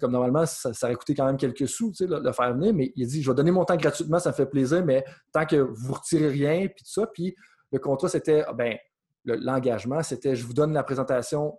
comme 0.00 0.12
normalement, 0.12 0.44
ça, 0.44 0.70
aurait 0.82 0.96
coûté 0.96 1.14
quand 1.14 1.26
même 1.26 1.36
quelques 1.36 1.68
sous 1.68 1.92
le, 2.00 2.20
le, 2.20 2.32
faire 2.32 2.52
venir, 2.54 2.74
mais 2.74 2.92
il 2.96 3.06
dit 3.06 3.22
Je 3.22 3.30
vais 3.30 3.36
donner 3.36 3.52
mon 3.52 3.64
temps 3.64 3.76
gratuitement, 3.76 4.18
ça 4.18 4.30
me 4.30 4.34
fait 4.34 4.46
plaisir, 4.46 4.84
mais 4.84 5.04
tant 5.32 5.46
que 5.46 5.56
vous 5.56 5.88
ne 5.88 5.94
retirez 5.94 6.28
rien, 6.28 6.66
puis 6.66 6.84
tout 6.84 6.90
ça, 6.90 7.06
puis 7.06 7.36
le 7.72 7.78
contrat, 7.78 8.08
c'était, 8.08 8.44
ah, 8.46 8.52
ben, 8.52 8.76
l'engagement, 9.24 10.02
c'était 10.02 10.36
je 10.36 10.44
vous 10.46 10.52
donne 10.52 10.72
la 10.72 10.82
présentation 10.82 11.58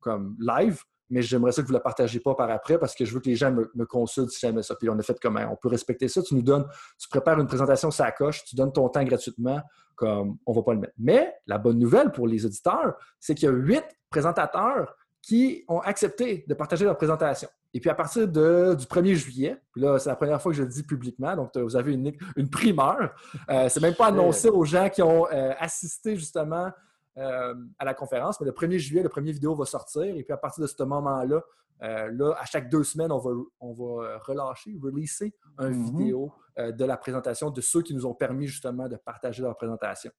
comme 0.00 0.36
live, 0.40 0.82
mais 1.10 1.22
j'aimerais 1.22 1.52
ça 1.52 1.62
que 1.62 1.66
vous 1.66 1.72
ne 1.72 1.78
la 1.78 1.82
partagez 1.82 2.20
pas 2.20 2.34
par 2.34 2.50
après 2.50 2.78
parce 2.78 2.94
que 2.94 3.04
je 3.04 3.12
veux 3.12 3.20
que 3.20 3.28
les 3.28 3.34
gens 3.34 3.50
me, 3.52 3.84
consultent 3.84 4.30
si 4.30 4.40
jamais 4.40 4.62
ça. 4.62 4.76
Puis 4.76 4.88
on 4.88 4.98
a 4.98 5.02
fait 5.02 5.18
comment? 5.20 5.40
On 5.50 5.56
peut 5.56 5.68
respecter 5.68 6.08
ça. 6.08 6.22
Tu 6.22 6.34
nous 6.34 6.42
donnes, 6.42 6.66
tu 6.98 7.08
prépares 7.08 7.38
une 7.40 7.48
présentation 7.48 7.90
ça 7.90 8.10
coche, 8.12 8.44
tu 8.44 8.54
donnes 8.54 8.72
ton 8.72 8.88
temps 8.88 9.02
gratuitement, 9.02 9.60
comme 9.96 10.38
on 10.46 10.52
ne 10.52 10.56
va 10.56 10.62
pas 10.62 10.74
le 10.74 10.80
mettre. 10.80 10.94
Mais 10.98 11.34
la 11.46 11.58
bonne 11.58 11.78
nouvelle 11.78 12.12
pour 12.12 12.28
les 12.28 12.46
auditeurs, 12.46 12.94
c'est 13.18 13.34
qu'il 13.34 13.46
y 13.46 13.48
a 13.48 13.54
huit 13.54 13.84
présentateurs 14.08 14.94
qui 15.20 15.64
ont 15.68 15.80
accepté 15.80 16.44
de 16.46 16.54
partager 16.54 16.84
leur 16.84 16.96
présentation. 16.96 17.48
Et 17.72 17.80
puis 17.80 17.90
à 17.90 17.94
partir 17.94 18.26
du 18.26 18.40
1er 18.40 19.14
juillet, 19.14 19.60
là, 19.76 19.98
c'est 19.98 20.08
la 20.08 20.16
première 20.16 20.42
fois 20.42 20.52
que 20.52 20.58
je 20.58 20.62
le 20.62 20.68
dis 20.68 20.82
publiquement, 20.82 21.36
donc 21.36 21.56
vous 21.56 21.76
avez 21.76 21.92
une, 21.92 22.12
une 22.36 22.50
primeur. 22.50 23.14
Euh, 23.48 23.68
c'est 23.68 23.80
même 23.80 23.94
pas 23.94 24.06
annoncé 24.06 24.48
aux 24.48 24.64
gens 24.64 24.88
qui 24.88 25.02
ont 25.02 25.26
euh, 25.30 25.52
assisté 25.58 26.16
justement 26.16 26.70
euh, 27.18 27.54
à 27.78 27.84
la 27.84 27.94
conférence, 27.94 28.40
mais 28.40 28.46
le 28.46 28.52
1er 28.52 28.78
juillet, 28.78 29.02
le 29.02 29.08
premier 29.08 29.32
vidéo 29.32 29.54
va 29.54 29.66
sortir. 29.66 30.02
Et 30.02 30.24
puis 30.24 30.32
à 30.32 30.36
partir 30.36 30.62
de 30.62 30.68
ce 30.68 30.82
moment-là, 30.82 31.42
Euh, 31.82 32.10
là, 32.12 32.34
à 32.38 32.44
chaque 32.44 32.68
deux 32.68 32.84
semaines, 32.84 33.10
on 33.10 33.18
va, 33.18 33.30
on 33.58 33.72
va 33.72 34.18
relâcher, 34.28 34.76
releaser 34.82 35.32
une 35.58 35.68
mm-hmm. 35.68 35.98
vidéo 35.98 36.30
de 36.58 36.84
la 36.84 36.98
présentation 36.98 37.50
de 37.50 37.62
ceux 37.62 37.80
qui 37.80 37.94
nous 37.94 38.04
ont 38.04 38.12
permis 38.12 38.46
justement 38.46 38.86
de 38.86 38.96
partager 38.96 39.42
leur 39.42 39.56
présentation. 39.56 40.12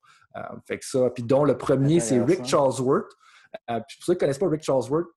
fait 0.65 0.79
que 0.79 0.85
ça, 0.85 1.11
puis 1.11 1.21
dont 1.21 1.45
le 1.45 1.55
premier, 1.55 1.99
c'est 1.99 2.19
Rick 2.19 2.45
Charlesworth. 2.45 3.11
puis 3.67 3.95
pour 3.97 4.05
ceux 4.05 4.13
qui 4.13 4.17
ne 4.17 4.19
connaissent 4.21 4.39
pas 4.39 4.49
Rick 4.49 4.63
Charlesworth, 4.63 5.09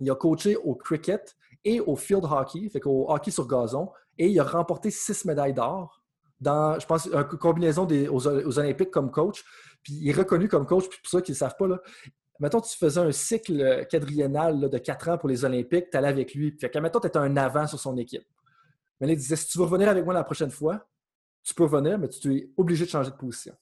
il 0.00 0.10
a 0.10 0.16
coaché 0.16 0.56
au 0.56 0.74
cricket 0.74 1.36
et 1.64 1.80
au 1.80 1.96
field 1.96 2.24
hockey, 2.24 2.68
fait 2.68 2.80
qu'au 2.80 3.10
hockey 3.10 3.30
sur 3.30 3.46
gazon, 3.46 3.90
et 4.18 4.28
il 4.28 4.40
a 4.40 4.44
remporté 4.44 4.90
six 4.90 5.24
médailles 5.24 5.54
d'or 5.54 6.02
dans, 6.40 6.78
je 6.78 6.86
pense, 6.86 7.06
une 7.06 7.24
combinaison 7.38 7.84
des, 7.84 8.08
aux, 8.08 8.26
Olympiques 8.26 8.90
comme 8.90 9.10
coach. 9.10 9.44
Puis 9.82 9.94
il 9.94 10.08
est 10.08 10.12
reconnu 10.12 10.48
comme 10.48 10.66
coach, 10.66 10.88
puis 10.88 10.98
pour 11.02 11.10
ceux 11.10 11.20
qui 11.20 11.32
ne 11.32 11.36
savent 11.36 11.56
pas, 11.58 11.66
là, 11.66 11.80
mettons, 12.38 12.60
tu 12.60 12.76
faisais 12.76 13.00
un 13.00 13.12
cycle 13.12 13.86
quadriennal 13.90 14.70
de 14.70 14.78
quatre 14.78 15.08
ans 15.08 15.18
pour 15.18 15.28
les 15.28 15.44
Olympiques, 15.44 15.90
tu 15.90 15.96
allais 15.96 16.08
avec 16.08 16.34
lui. 16.34 16.56
Fait 16.58 16.70
que, 16.70 16.78
mettons, 16.78 17.00
tu 17.00 17.06
étais 17.06 17.18
un 17.18 17.36
avant 17.36 17.66
sur 17.66 17.78
son 17.78 17.96
équipe. 17.96 18.26
Mais 19.00 19.06
là, 19.06 19.12
il 19.12 19.16
disait 19.16 19.36
si 19.36 19.46
tu 19.46 19.58
veux 19.58 19.64
revenir 19.64 19.88
avec 19.88 20.04
moi 20.04 20.14
la 20.14 20.24
prochaine 20.24 20.50
fois, 20.50 20.86
tu 21.42 21.54
peux 21.54 21.64
revenir, 21.64 21.98
mais 21.98 22.08
tu 22.08 22.36
es 22.36 22.50
obligé 22.56 22.84
de 22.84 22.90
changer 22.90 23.10
de 23.10 23.16
position. 23.16 23.54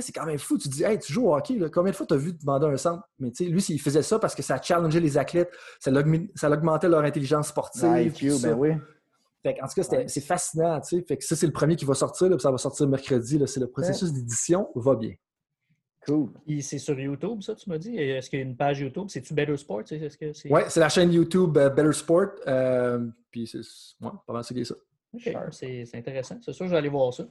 C'est 0.00 0.12
quand 0.12 0.24
même 0.24 0.38
fou. 0.38 0.56
Tu 0.56 0.68
te 0.68 0.74
dis, 0.74 0.84
hey, 0.84 0.98
tu 0.98 1.12
joues 1.12 1.26
au 1.28 1.36
hockey, 1.36 1.58
combien 1.72 1.90
de 1.90 1.96
fois 1.96 2.06
tu 2.06 2.14
as 2.14 2.16
vu 2.16 2.32
demander 2.32 2.66
un 2.66 2.76
centre? 2.76 3.02
Mais 3.18 3.30
tu 3.30 3.44
sais, 3.44 3.50
lui, 3.50 3.62
il 3.68 3.80
faisait 3.80 4.02
ça 4.02 4.18
parce 4.18 4.34
que 4.34 4.42
ça 4.42 4.60
challengeait 4.60 5.00
les 5.00 5.18
athlètes, 5.18 5.52
ça, 5.80 5.90
augmentait 5.90 6.88
leur 6.88 7.02
intelligence 7.04 7.48
sportive. 7.48 8.14
ben 8.42 8.54
oui. 8.54 8.70
Fait 9.42 9.60
en 9.60 9.66
tout 9.66 9.82
cas, 9.82 10.06
c'est 10.06 10.20
fascinant. 10.20 10.80
Fait 10.82 11.16
que 11.16 11.24
ça, 11.24 11.34
c'est 11.34 11.46
le 11.46 11.52
premier 11.52 11.74
qui 11.74 11.84
va 11.84 11.94
sortir, 11.94 12.40
ça 12.40 12.50
va 12.50 12.58
sortir 12.58 12.88
mercredi. 12.88 13.40
C'est 13.46 13.60
le 13.60 13.68
processus 13.68 14.12
d'édition 14.12 14.68
va 14.76 14.94
bien. 14.94 15.14
Cool. 16.06 16.30
C'est 16.60 16.78
sur 16.78 16.98
YouTube, 16.98 17.42
ça, 17.42 17.54
tu 17.54 17.68
m'as 17.70 17.78
dit? 17.78 17.96
Est-ce 17.96 18.28
qu'il 18.28 18.40
y 18.40 18.42
a 18.42 18.44
une 18.44 18.56
page 18.56 18.80
YouTube? 18.80 19.04
C'est-tu 19.08 19.34
Better 19.34 19.56
Sport? 19.56 19.82
Oui, 19.90 20.60
c'est 20.68 20.80
la 20.80 20.88
chaîne 20.88 21.12
YouTube 21.12 21.56
euh, 21.56 21.70
Better 21.70 21.92
Sport. 21.92 22.30
Euh, 22.46 23.06
puis 23.30 23.46
c'est 23.46 23.58
ouais, 23.58 24.10
pas 24.26 24.32
mal 24.32 24.44
ça. 24.44 24.74
OK, 25.14 25.36
c'est 25.52 25.94
intéressant. 25.94 26.38
C'est 26.40 26.52
sûr, 26.52 26.66
je 26.66 26.70
vais 26.72 26.76
aller 26.76 26.88
voir 26.88 27.12
ça. 27.14 27.24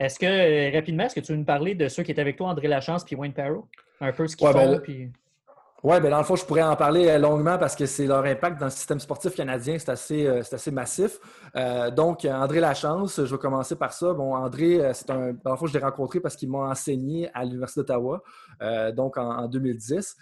Est-ce 0.00 0.18
que, 0.18 0.26
euh, 0.26 0.74
rapidement, 0.74 1.04
est-ce 1.04 1.14
que 1.14 1.20
tu 1.20 1.32
veux 1.32 1.38
nous 1.38 1.44
parler 1.44 1.74
de 1.74 1.86
ceux 1.88 2.02
qui 2.02 2.10
étaient 2.10 2.20
avec 2.20 2.36
toi, 2.36 2.48
André 2.48 2.66
Lachance 2.66 3.04
puis 3.04 3.14
Wayne 3.14 3.34
Parrow? 3.34 3.68
Un 4.00 4.12
peu 4.12 4.26
ce 4.26 4.34
qu'ils 4.34 4.48
ben 4.48 4.52
font, 4.54 4.80
puis... 4.82 5.12
Oui, 5.82 5.98
bien 5.98 6.10
dans 6.10 6.18
le 6.18 6.24
fond, 6.24 6.36
je 6.36 6.44
pourrais 6.44 6.62
en 6.62 6.76
parler 6.76 7.08
euh, 7.08 7.18
longuement 7.18 7.56
parce 7.56 7.74
que 7.74 7.86
c'est 7.86 8.06
leur 8.06 8.22
impact 8.26 8.60
dans 8.60 8.66
le 8.66 8.70
système 8.70 9.00
sportif 9.00 9.34
canadien, 9.34 9.78
c'est 9.78 9.88
assez, 9.88 10.26
euh, 10.26 10.40
assez 10.40 10.70
massif. 10.70 11.18
Euh, 11.56 11.90
donc, 11.90 12.26
André 12.26 12.60
Lachance, 12.60 13.24
je 13.24 13.30
vais 13.34 13.38
commencer 13.38 13.76
par 13.76 13.94
ça. 13.94 14.12
Bon, 14.12 14.34
André, 14.34 14.90
c'est 14.92 15.08
un. 15.08 15.32
Dans 15.42 15.52
le 15.52 15.56
fond, 15.56 15.66
je 15.66 15.72
l'ai 15.72 15.82
rencontré 15.82 16.20
parce 16.20 16.36
qu'il 16.36 16.50
m'a 16.50 16.58
enseigné 16.58 17.30
à 17.32 17.44
l'Université 17.44 17.80
d'Ottawa, 17.80 18.22
donc 18.92 19.16
en, 19.16 19.48
2010. 19.48 20.16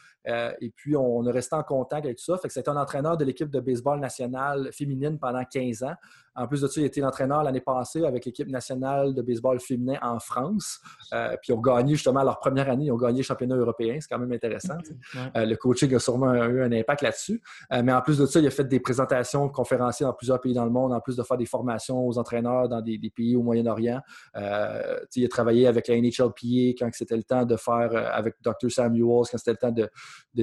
Et 0.60 0.70
puis, 0.70 0.96
on, 0.96 1.26
a 1.26 1.32
resté 1.32 1.56
en 1.56 1.62
contact 1.62 2.04
avec 2.04 2.18
tout 2.18 2.24
ça. 2.24 2.36
Fait 2.38 2.48
que 2.48 2.54
c'était 2.54 2.68
un 2.68 2.76
entraîneur 2.76 3.16
de 3.16 3.24
l'équipe 3.24 3.50
de 3.50 3.60
baseball 3.60 3.98
nationale 3.98 4.70
féminine 4.72 5.18
pendant 5.18 5.44
15 5.44 5.82
ans. 5.82 5.94
En 6.38 6.46
plus 6.46 6.60
de 6.60 6.68
ça, 6.68 6.80
il 6.80 6.84
était 6.84 7.00
l'entraîneur 7.00 7.42
l'année 7.42 7.60
passée 7.60 8.04
avec 8.04 8.24
l'équipe 8.24 8.48
nationale 8.48 9.12
de 9.12 9.22
baseball 9.22 9.58
féminin 9.58 9.98
en 10.00 10.20
France. 10.20 10.80
Euh, 11.12 11.30
puis 11.42 11.52
ils 11.52 11.52
ont 11.52 11.60
gagné 11.60 11.94
justement 11.94 12.22
leur 12.22 12.38
première 12.38 12.70
année, 12.70 12.86
ils 12.86 12.92
ont 12.92 12.96
gagné 12.96 13.18
le 13.18 13.24
championnat 13.24 13.56
européen. 13.56 13.98
C'est 14.00 14.08
quand 14.08 14.20
même 14.20 14.30
intéressant. 14.30 14.78
Euh, 15.36 15.44
le 15.44 15.56
coaching 15.56 15.92
a 15.96 15.98
sûrement 15.98 16.32
eu 16.32 16.62
un 16.62 16.70
impact 16.70 17.02
là-dessus. 17.02 17.42
Euh, 17.72 17.82
mais 17.82 17.92
en 17.92 18.00
plus 18.02 18.18
de 18.18 18.26
ça, 18.26 18.38
il 18.38 18.46
a 18.46 18.50
fait 18.50 18.64
des 18.64 18.78
présentations 18.78 19.48
conférenciers 19.48 20.06
dans 20.06 20.12
plusieurs 20.12 20.40
pays 20.40 20.54
dans 20.54 20.64
le 20.64 20.70
monde, 20.70 20.92
en 20.92 21.00
plus 21.00 21.16
de 21.16 21.24
faire 21.24 21.36
des 21.36 21.46
formations 21.46 22.06
aux 22.06 22.18
entraîneurs 22.18 22.68
dans 22.68 22.80
des, 22.80 22.98
pays 23.14 23.34
au 23.34 23.42
Moyen-Orient. 23.42 24.00
il 24.36 25.24
a 25.24 25.28
travaillé 25.28 25.66
avec 25.66 25.88
la 25.88 25.96
NHLPA 25.96 26.76
quand 26.78 26.88
c'était 26.92 27.16
le 27.16 27.24
temps 27.24 27.44
de 27.44 27.56
faire 27.56 27.90
avec 28.12 28.36
Dr. 28.42 28.70
Samuels, 28.70 29.24
quand 29.30 29.38
c'était 29.38 29.52
le 29.52 29.56
temps 29.56 29.72
de, 29.72 29.88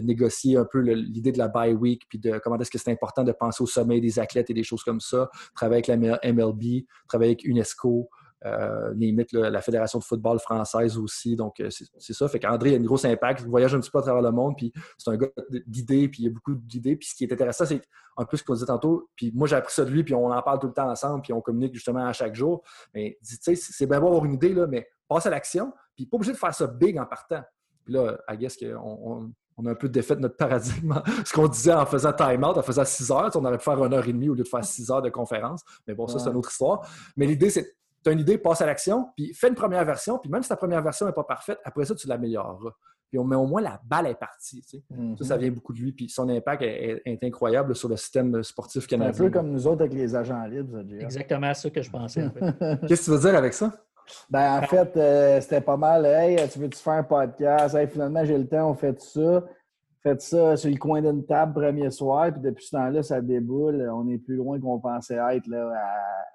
négocier 0.01 0.57
un 0.57 0.65
peu 0.65 0.79
l'idée 0.79 1.31
de 1.31 1.38
la 1.38 1.47
bye 1.47 1.73
week, 1.73 2.03
puis 2.09 2.19
de 2.19 2.38
comment 2.39 2.57
est-ce 2.57 2.71
que 2.71 2.77
c'est 2.77 2.91
important 2.91 3.23
de 3.23 3.31
penser 3.31 3.63
au 3.63 3.67
sommet 3.67 3.99
des 3.99 4.19
athlètes 4.19 4.49
et 4.49 4.53
des 4.53 4.63
choses 4.63 4.83
comme 4.83 4.99
ça. 4.99 5.29
Travailler 5.55 5.83
la 5.88 5.97
MLB, 5.97 6.85
travailler 7.07 7.31
avec 7.31 7.45
UNESCO, 7.45 8.09
euh, 8.45 8.93
limite 8.93 9.31
la 9.33 9.61
Fédération 9.61 9.97
de 9.97 10.03
football 10.03 10.38
française 10.39 10.97
aussi. 10.97 11.35
Donc, 11.35 11.59
euh, 11.59 11.69
c'est 11.71 12.13
ça. 12.13 12.27
Fait 12.27 12.39
qu'André 12.39 12.75
a 12.75 12.77
un 12.77 12.81
gros 12.81 13.03
impact. 13.03 13.41
Il 13.41 13.47
voyage 13.47 13.73
un 13.73 13.79
petit 13.79 13.89
peu 13.89 13.97
à 13.97 14.01
travers 14.03 14.21
le 14.21 14.31
monde, 14.31 14.55
puis 14.55 14.71
c'est 14.99 15.09
un 15.09 15.17
gars 15.17 15.29
d'idées, 15.65 16.07
puis 16.09 16.23
il 16.23 16.25
y 16.25 16.27
a 16.27 16.31
beaucoup 16.31 16.53
d'idées. 16.53 16.95
Puis 16.95 17.09
ce 17.09 17.15
qui 17.15 17.23
est 17.23 17.33
intéressant, 17.33 17.65
c'est 17.65 17.81
un 18.17 18.25
peu 18.25 18.38
ce 18.38 18.43
qu'on 18.43 18.53
disait 18.53 18.67
tantôt. 18.67 19.09
Puis 19.15 19.31
moi, 19.33 19.47
j'ai 19.47 19.55
appris 19.55 19.73
ça 19.73 19.83
de 19.83 19.89
lui, 19.89 20.03
puis 20.03 20.13
on 20.13 20.29
en 20.29 20.41
parle 20.43 20.59
tout 20.59 20.67
le 20.67 20.73
temps 20.73 20.89
ensemble, 20.89 21.23
puis 21.23 21.33
on 21.33 21.41
communique 21.41 21.73
justement 21.73 22.05
à 22.05 22.13
chaque 22.13 22.35
jour. 22.35 22.61
Mais 22.93 23.17
tu 23.25 23.35
sais, 23.41 23.55
c'est 23.55 23.88
bien 23.88 23.97
avoir 23.97 24.23
une 24.25 24.33
idée, 24.33 24.53
là, 24.53 24.67
mais 24.67 24.88
passe 25.07 25.25
à 25.25 25.31
l'action, 25.31 25.73
puis 25.95 26.05
pas 26.05 26.17
obligé 26.17 26.33
de 26.33 26.38
faire 26.38 26.53
ça 26.53 26.67
big 26.67 26.99
en 26.99 27.05
partant. 27.05 27.41
Puis 27.83 27.93
là, 27.93 28.19
I 28.29 28.38
guess 28.38 28.57
qu'on 28.57 28.75
on 28.77 29.31
a 29.65 29.69
un 29.69 29.75
peu 29.75 29.87
défait 29.87 30.15
notre 30.15 30.37
paradigme. 30.37 31.01
Ce 31.25 31.33
qu'on 31.33 31.47
disait 31.47 31.73
en 31.73 31.85
faisant 31.85 32.11
time-out, 32.11 32.57
en 32.57 32.61
faisant 32.61 32.83
6 32.83 33.11
heures, 33.11 33.31
on 33.35 33.45
aurait 33.45 33.57
pu 33.57 33.63
faire 33.63 33.83
une 33.83 33.93
heure 33.93 34.07
et 34.07 34.13
demie 34.13 34.29
au 34.29 34.33
lieu 34.33 34.43
de 34.43 34.47
faire 34.47 34.65
6 34.65 34.91
heures 34.91 35.01
de 35.01 35.09
conférence. 35.09 35.63
Mais 35.87 35.93
bon, 35.93 36.07
ça, 36.07 36.19
c'est 36.19 36.29
une 36.29 36.37
autre 36.37 36.51
histoire. 36.51 36.87
Mais 37.15 37.25
l'idée, 37.25 37.49
c'est 37.49 37.75
tu 38.03 38.09
as 38.09 38.13
une 38.13 38.19
idée, 38.19 38.37
passe 38.37 38.61
à 38.61 38.67
l'action, 38.67 39.07
puis 39.15 39.33
fais 39.33 39.47
une 39.47 39.55
première 39.55 39.83
version, 39.83 40.19
puis 40.19 40.29
même 40.29 40.43
si 40.43 40.49
ta 40.49 40.55
première 40.55 40.83
version 40.83 41.07
n'est 41.07 41.11
pas 41.11 41.23
parfaite, 41.23 41.57
après 41.63 41.85
ça, 41.85 41.95
tu 41.95 42.07
l'amélioreras. 42.07 42.71
Puis 43.09 43.19
on 43.19 43.23
met 43.23 43.35
au 43.35 43.47
moins 43.47 43.61
la 43.61 43.79
balle 43.83 44.07
est 44.07 44.15
partie. 44.15 44.61
Ça, 44.61 44.77
ça 44.77 45.35
mm-hmm. 45.35 45.39
vient 45.39 45.51
beaucoup 45.51 45.73
de 45.73 45.79
lui. 45.79 45.91
Puis 45.91 46.09
son 46.09 46.27
impact 46.29 46.61
est, 46.63 47.23
incroyable 47.23 47.75
sur 47.75 47.89
le 47.89 47.97
système 47.97 48.43
sportif 48.43 48.87
canadien. 48.87 49.25
Un 49.25 49.27
peu 49.27 49.31
comme 49.31 49.51
nous 49.51 49.67
autres 49.67 49.81
avec 49.81 49.93
les 49.93 50.15
agents 50.15 50.43
libres. 50.45 50.83
Exactement 50.99 51.53
ça 51.53 51.69
que 51.69 51.81
je 51.81 51.89
pensais. 51.89 52.29
Qu'est-ce 52.87 53.01
que 53.01 53.05
tu 53.05 53.11
veux 53.11 53.19
dire 53.19 53.35
avec 53.35 53.53
ça? 53.53 53.71
Ben, 54.29 54.59
en 54.59 54.61
fait, 54.63 54.95
euh, 54.97 55.41
c'était 55.41 55.61
pas 55.61 55.77
mal. 55.77 56.05
Hey, 56.05 56.37
tu 56.49 56.59
veux-tu 56.59 56.79
faire 56.79 56.93
un 56.93 57.03
podcast? 57.03 57.75
Hey, 57.75 57.87
finalement, 57.87 58.23
j'ai 58.25 58.37
le 58.37 58.47
temps, 58.47 58.69
on 58.69 58.75
fait 58.75 58.99
ça. 59.01 59.43
Faites 60.01 60.21
ça 60.21 60.55
sur 60.55 60.69
le 60.69 60.77
coin 60.77 61.01
d'une 61.01 61.25
table 61.25 61.53
premier 61.53 61.89
soir, 61.89 62.31
puis 62.31 62.39
depuis 62.39 62.65
ce 62.65 62.71
temps-là, 62.75 63.01
ça 63.01 63.21
déboule. 63.21 63.89
On 63.91 64.07
est 64.07 64.19
plus 64.19 64.35
loin 64.35 64.59
qu'on 64.59 64.79
pensait 64.79 65.17
être 65.31 65.47
là, 65.47 65.71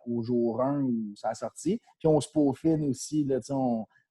au 0.08 0.22
jour 0.22 0.60
1 0.60 0.82
où 0.82 1.12
ça 1.14 1.28
a 1.28 1.34
sorti. 1.34 1.80
Puis 2.00 2.08
on 2.08 2.20
se 2.20 2.28
peaufine 2.32 2.88
aussi. 2.88 3.24
Là, 3.24 3.38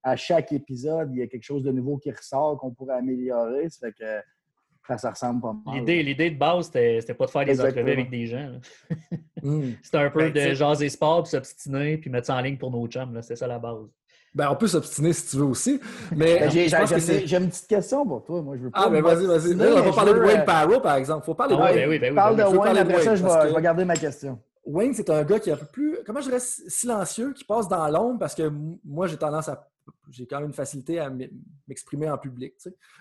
à 0.01 0.15
chaque 0.15 0.53
épisode, 0.53 1.09
il 1.11 1.19
y 1.19 1.21
a 1.21 1.27
quelque 1.27 1.43
chose 1.43 1.63
de 1.63 1.71
nouveau 1.71 1.97
qui 1.97 2.09
ressort 2.09 2.57
qu'on 2.57 2.71
pourrait 2.71 2.95
améliorer. 2.95 3.69
Ça 3.69 3.87
fait 3.87 3.93
que 3.93 4.21
ça, 4.97 5.11
ressemble 5.11 5.41
pas 5.41 5.55
mal. 5.65 5.85
L'idée, 5.85 6.31
de 6.31 6.37
base, 6.37 6.65
c'était 6.65 7.13
pas 7.13 7.25
de 7.25 7.31
faire 7.31 7.45
des 7.45 7.61
entrevues 7.61 7.91
avec 7.91 8.09
des 8.09 8.25
gens. 8.27 8.51
Hmm. 9.41 9.71
C'était 9.81 9.99
un 9.99 10.09
peu 10.09 10.29
ben, 10.31 10.49
de 10.49 10.53
jaser 10.53 10.89
sport, 10.89 11.23
puis 11.23 11.29
s'obstiner, 11.29 11.97
puis 11.97 12.09
mettre 12.09 12.27
ça 12.27 12.35
en 12.35 12.41
ligne 12.41 12.57
pour 12.57 12.71
nos 12.71 12.85
chums. 12.87 13.17
C'est 13.21 13.37
ça 13.37 13.47
la 13.47 13.57
base. 13.57 13.87
Ben, 14.35 14.49
on 14.51 14.55
peut 14.55 14.67
s'obstiner 14.67 15.13
si 15.13 15.29
tu 15.29 15.37
veux 15.37 15.45
aussi. 15.45 15.79
Mais 16.15 16.39
ben, 16.39 16.49
j'ai 16.51 17.37
une 17.37 17.49
petite 17.49 17.67
question 17.67 18.05
pour 18.05 18.23
toi. 18.23 18.41
Moi, 18.41 18.57
je 18.57 18.63
veux 18.63 18.69
pas 18.69 18.83
ah, 18.83 18.89
mais 18.89 19.01
ben, 19.01 19.15
vas-y, 19.15 19.25
vas-y. 19.25 19.71
On 19.71 19.81
va 19.81 19.93
parler 19.93 20.13
de 20.13 20.19
Wayne 20.19 20.45
Parrow, 20.45 20.79
par 20.81 20.97
exemple. 20.97 21.25
faut 21.25 21.33
parler 21.33 21.55
de 21.55 21.61
ah, 21.61 21.71
Wayne. 21.71 21.89
Oui, 21.89 21.99
oui, 22.01 22.13
Parle 22.13 22.35
de 22.35 22.43
Wayne, 22.43 22.77
après 22.77 23.01
ça, 23.01 23.15
je 23.15 23.23
vais, 23.23 23.61
garder 23.61 23.85
ma 23.85 23.95
question. 23.95 24.39
Wayne, 24.65 24.93
c'est 24.93 25.09
un 25.09 25.23
gars 25.23 25.39
qui 25.39 25.49
est 25.49 25.53
un 25.53 25.57
peu 25.57 25.65
plus, 25.65 25.97
comment 26.05 26.19
je 26.19 26.25
dirais, 26.27 26.39
silencieux, 26.39 27.33
qui 27.33 27.43
passe 27.43 27.67
dans 27.67 27.87
l'ombre 27.87 28.19
parce 28.19 28.35
que 28.35 28.51
moi, 28.85 29.07
j'ai 29.07 29.17
tendance 29.17 29.47
à 29.47 29.67
j'ai 30.09 30.25
quand 30.25 30.37
même 30.37 30.47
une 30.47 30.53
facilité 30.53 30.99
à 30.99 31.11
m'exprimer 31.67 32.09
en 32.09 32.17
public. 32.17 32.55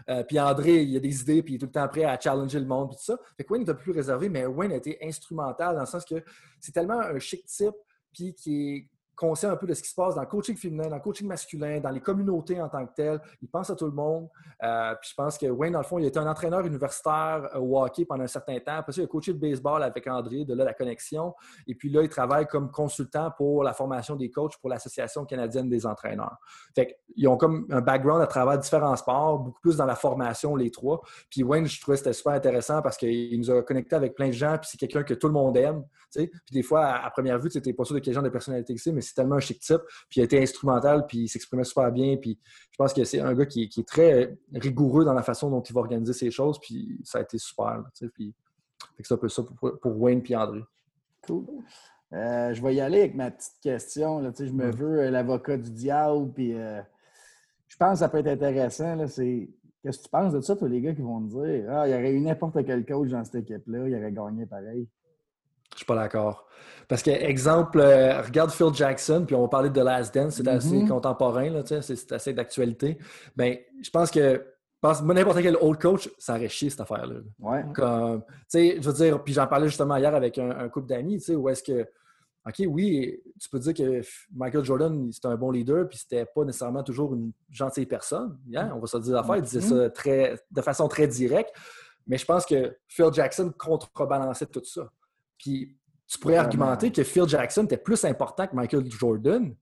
Euh, 0.09 0.23
puis 0.25 0.39
André, 0.39 0.83
il 0.83 0.97
a 0.97 1.01
des 1.01 1.21
idées, 1.21 1.43
puis 1.43 1.55
il 1.55 1.57
est 1.57 1.59
tout 1.59 1.67
le 1.67 1.73
temps 1.73 1.89
prêt 1.89 2.05
à 2.05 2.19
challenger 2.19 2.61
le 2.61 2.67
monde, 2.67 2.91
tout 2.93 3.03
ça. 3.03 3.19
Fait 3.37 3.45
que 3.45 3.53
Wayne 3.53 3.65
peu 3.65 3.77
plus 3.77 3.93
réservé, 3.93 4.29
mais 4.29 4.47
Wayne 4.47 4.73
a 4.73 4.77
été 4.77 4.99
instrumental 5.03 5.75
dans 5.75 5.81
le 5.81 5.87
sens 5.87 6.05
que 6.05 6.23
c'est 6.61 6.73
tellement 6.73 7.01
un 7.01 7.19
chic 7.19 7.45
type, 7.47 7.75
puis 8.13 8.35
qui 8.35 8.77
est 8.77 8.89
conscient 9.19 9.51
un 9.51 9.57
peu 9.57 9.67
de 9.67 9.75
ce 9.75 9.83
qui 9.83 9.89
se 9.89 9.95
passe 9.95 10.15
dans 10.15 10.21
le 10.21 10.29
coaching 10.29 10.57
féminin, 10.57 10.89
dans 10.89 10.97
le 10.97 11.03
coaching 11.03 11.27
masculin, 11.27 11.81
dans 11.81 11.91
les 11.91 12.01
communautés 12.01 12.61
en 12.61 12.69
tant 12.69 12.87
que 12.87 12.95
telles. 12.95 13.21
Il 13.43 13.49
pense 13.49 13.69
à 13.69 13.75
tout 13.75 13.87
le 13.87 13.93
monde. 13.93 14.29
Euh, 14.63 14.95
puis 15.01 15.11
je 15.11 15.15
pense 15.15 15.37
que 15.37 15.47
Wayne, 15.47 15.73
dans 15.73 15.81
le 15.81 15.85
fond, 15.85 15.99
il 15.99 16.07
était 16.07 16.21
un 16.21 16.27
entraîneur 16.27 16.65
universitaire 16.65 17.51
au 17.57 17.83
hockey 17.83 18.05
pendant 18.05 18.25
un 18.25 18.29
certain 18.29 18.59
temps. 18.61 18.77
Après 18.77 18.93
ça, 18.93 19.01
il 19.01 19.05
a 19.05 19.09
coaché 19.09 19.33
le 19.33 19.39
baseball 19.39 19.83
avec 19.83 20.07
André, 20.07 20.45
de 20.45 20.55
là 20.55 20.65
la 20.65 20.75
connexion. 20.75 21.35
Et 21.67 21.75
puis 21.75 21.91
là, 21.91 22.03
il 22.03 22.09
travaille 22.09 22.47
comme 22.47 22.71
consultant 22.71 23.33
pour 23.37 23.65
la 23.65 23.73
formation 23.73 24.15
des 24.15 24.31
coachs 24.31 24.57
pour 24.59 24.71
l'Association 24.71 25.25
canadienne 25.25 25.69
des 25.69 25.85
entraîneurs. 25.85 26.37
Fait 26.75 26.99
ils 27.17 27.27
ont 27.27 27.37
comme 27.37 27.67
un 27.71 27.81
background 27.81 28.23
à 28.23 28.27
travers 28.27 28.59
différents 28.59 28.95
sports, 28.95 29.41
beaucoup 29.41 29.61
plus 29.61 29.77
dans 29.77 29.87
la 29.87 29.97
formation, 29.97 30.55
les 30.55 30.71
trois. 30.71 31.03
Puis 31.29 31.43
Wayne, 31.43 31.67
je 31.67 31.81
trouvais 31.81 31.97
que 31.97 32.05
c'était 32.05 32.13
super 32.13 32.35
intéressant 32.35 32.81
parce 32.83 32.97
qu'il 32.97 33.37
nous 33.39 33.51
a 33.51 33.63
connectés 33.63 33.97
avec 33.97 34.15
plein 34.15 34.29
de 34.29 34.33
gens, 34.33 34.57
puis 34.59 34.69
c'est 34.71 34.79
quelqu'un 34.79 35.03
que 35.03 35.15
tout 35.15 35.27
le 35.27 35.33
monde 35.33 35.57
aime. 35.57 35.85
Puis 36.15 36.31
des 36.53 36.63
fois, 36.63 36.87
à, 36.87 37.11
première 37.11 37.39
vue, 37.39 37.51
tu 37.51 37.59
n'étais 37.59 37.73
pas 37.73 37.85
sûr 37.85 37.95
de 37.95 38.01
quel 38.01 38.15
genre 38.15 38.23
de 38.23 38.29
personnalité 38.29 38.77
c'est, 38.77 38.93
mais 38.93 39.01
c'est 39.09 39.15
tellement 39.15 39.37
un 39.37 39.41
chic 39.41 39.61
type. 39.61 39.81
Puis 40.09 40.19
il 40.19 40.21
a 40.21 40.25
été 40.25 40.41
instrumental, 40.41 41.07
puis 41.07 41.19
il 41.19 41.29
s'exprimait 41.29 41.65
super 41.65 41.91
bien. 41.93 42.17
Puis 42.17 42.39
je 42.71 42.77
pense 42.77 42.93
que 42.93 43.05
c'est 43.05 43.21
un 43.21 43.35
gars 43.35 43.47
qui, 43.47 43.63
est 43.63 43.89
très 43.89 44.37
rigoureux 44.55 45.05
dans 45.05 45.15
la 45.15 45.23
façon 45.23 45.51
dont 45.51 45.63
il 45.63 45.73
va 45.73 45.81
organiser 45.81 46.13
ses 46.13 46.31
choses. 46.31 46.59
Puis 46.61 47.01
ça 47.05 47.19
a 47.19 47.23
été 47.23 47.39
super. 47.39 47.83
puis 48.15 48.35
c'est 49.03 49.15
un 49.15 49.17
peu 49.17 49.29
ça 49.29 49.43
pour, 49.43 50.01
Wayne 50.01 50.23
puis 50.23 50.37
André. 50.37 50.63
Cool. 51.27 51.47
Euh, 52.13 52.55
je 52.55 52.63
vais 52.63 52.75
y 52.75 52.81
aller 52.81 53.01
avec 53.01 53.15
ma 53.15 53.31
petite 53.31 53.61
question. 53.61 54.23
je 54.23 54.53
me 54.53 54.71
veux 54.71 55.01
euh, 55.01 55.11
l'avocat 55.11 55.57
du 55.57 55.71
diable. 55.71 56.33
Puis 56.33 56.55
euh, 56.55 56.81
je 57.67 57.77
pense 57.77 57.95
que 57.95 57.99
ça 57.99 58.09
peut 58.09 58.19
être 58.19 58.29
intéressant. 58.29 59.07
C'est 59.07 59.51
Qu'est-ce 59.83 59.99
que 59.99 60.05
tu 60.05 60.11
penses 60.11 60.33
de 60.33 60.41
ça, 60.41 60.57
tous 60.57 60.67
les 60.67 60.81
gars 60.81 60.93
qui 60.93 61.03
vont 61.03 61.21
me 61.21 61.29
dire? 61.29 61.71
Ah, 61.71 61.87
il 61.87 61.93
y 61.93 61.95
aurait 61.95 62.13
eu 62.13 62.21
n'importe 62.21 62.65
quel 62.67 62.85
coach 62.85 63.11
dans 63.11 63.25
cette 63.25 63.37
équipe-là, 63.37 63.89
il 63.89 63.95
aurait 63.95 64.13
gagné 64.13 64.45
pareil. 64.45 64.89
Je 65.79 65.85
suis 65.85 65.87
pas 65.87 65.95
d'accord. 65.95 66.45
Parce 66.89 67.05
que, 67.05 67.11
exemple, 67.11 67.79
euh, 67.79 68.21
regarde 68.21 68.51
Phil 68.51 68.75
Jackson, 68.75 69.23
puis 69.25 69.37
on 69.37 69.43
va 69.43 69.49
parler 69.49 69.71
de 69.71 69.81
Last 69.81 70.13
Dance, 70.13 70.35
c'est 70.35 70.49
assez 70.49 70.75
mm-hmm. 70.75 70.89
contemporain, 70.89 71.63
c'est 71.65 72.13
assez 72.13 72.33
d'actualité. 72.33 72.99
Ben, 73.37 73.57
je 73.81 73.89
pense 73.91 74.11
que 74.11 74.45
pense 74.81 75.03
n'importe 75.03 75.41
quel 75.41 75.57
old 75.61 75.81
coach, 75.81 76.11
ça 76.19 76.35
aurait 76.35 76.49
chié 76.49 76.69
cette 76.69 76.81
affaire-là. 76.81 77.21
Ouais. 77.39 77.65
Comme, 77.75 78.23
tu 78.23 78.29
sais, 78.49 78.79
je 78.81 78.91
veux 78.91 78.93
dire, 78.93 79.23
puis 79.23 79.33
j'en 79.33 79.47
parlais 79.47 79.69
justement 79.69 79.97
hier 79.97 80.13
avec 80.13 80.37
un, 80.39 80.69
couple 80.69 80.89
d'amis, 80.89 81.19
tu 81.19 81.27
sais, 81.27 81.37
où 81.37 81.49
est-ce 81.49 81.63
que, 81.63 81.87
OK, 82.45 82.65
oui, 82.67 83.21
tu 83.41 83.49
peux 83.51 83.61
dire 83.61 83.75
que 83.75 84.01
Michael 84.35 84.65
Jordan, 84.65 85.13
c'était 85.13 85.29
un 85.29 85.37
bon 85.37 85.53
leader, 85.53 85.89
puis 85.89 85.99
c'était 85.99 86.25
pas 86.25 86.45
nécessairement 86.45 86.83
toujours 86.83 87.15
une 87.15 87.31
gentille 87.51 87.87
personne. 87.87 88.37
Hein, 88.53 88.73
on 88.75 88.81
va 88.81 88.89
se 88.89 88.97
dire 88.97 89.15
l'affaire, 89.15 89.37
il 89.37 89.43
disait 89.43 89.61
ça 89.61 89.75
mm-hmm. 89.75 89.93
très, 89.93 90.41
de 90.51 90.61
façon 90.61 90.89
très 90.89 91.07
directe. 91.07 91.55
Mais 92.09 92.17
je 92.17 92.25
pense 92.25 92.47
que 92.47 92.77
Phil 92.89 93.13
Jackson 93.13 93.53
contrebalançait 93.57 94.47
tout 94.47 94.65
ça. 94.65 94.91
Puis 95.39 95.77
tu 96.07 96.19
pourrais 96.19 96.37
argumenter 96.37 96.91
que 96.91 97.03
Phil 97.03 97.29
Jackson 97.29 97.65
était 97.65 97.77
plus 97.77 98.05
important 98.05 98.47
que 98.47 98.57
Michael 98.57 98.91
Jordan 98.91 99.55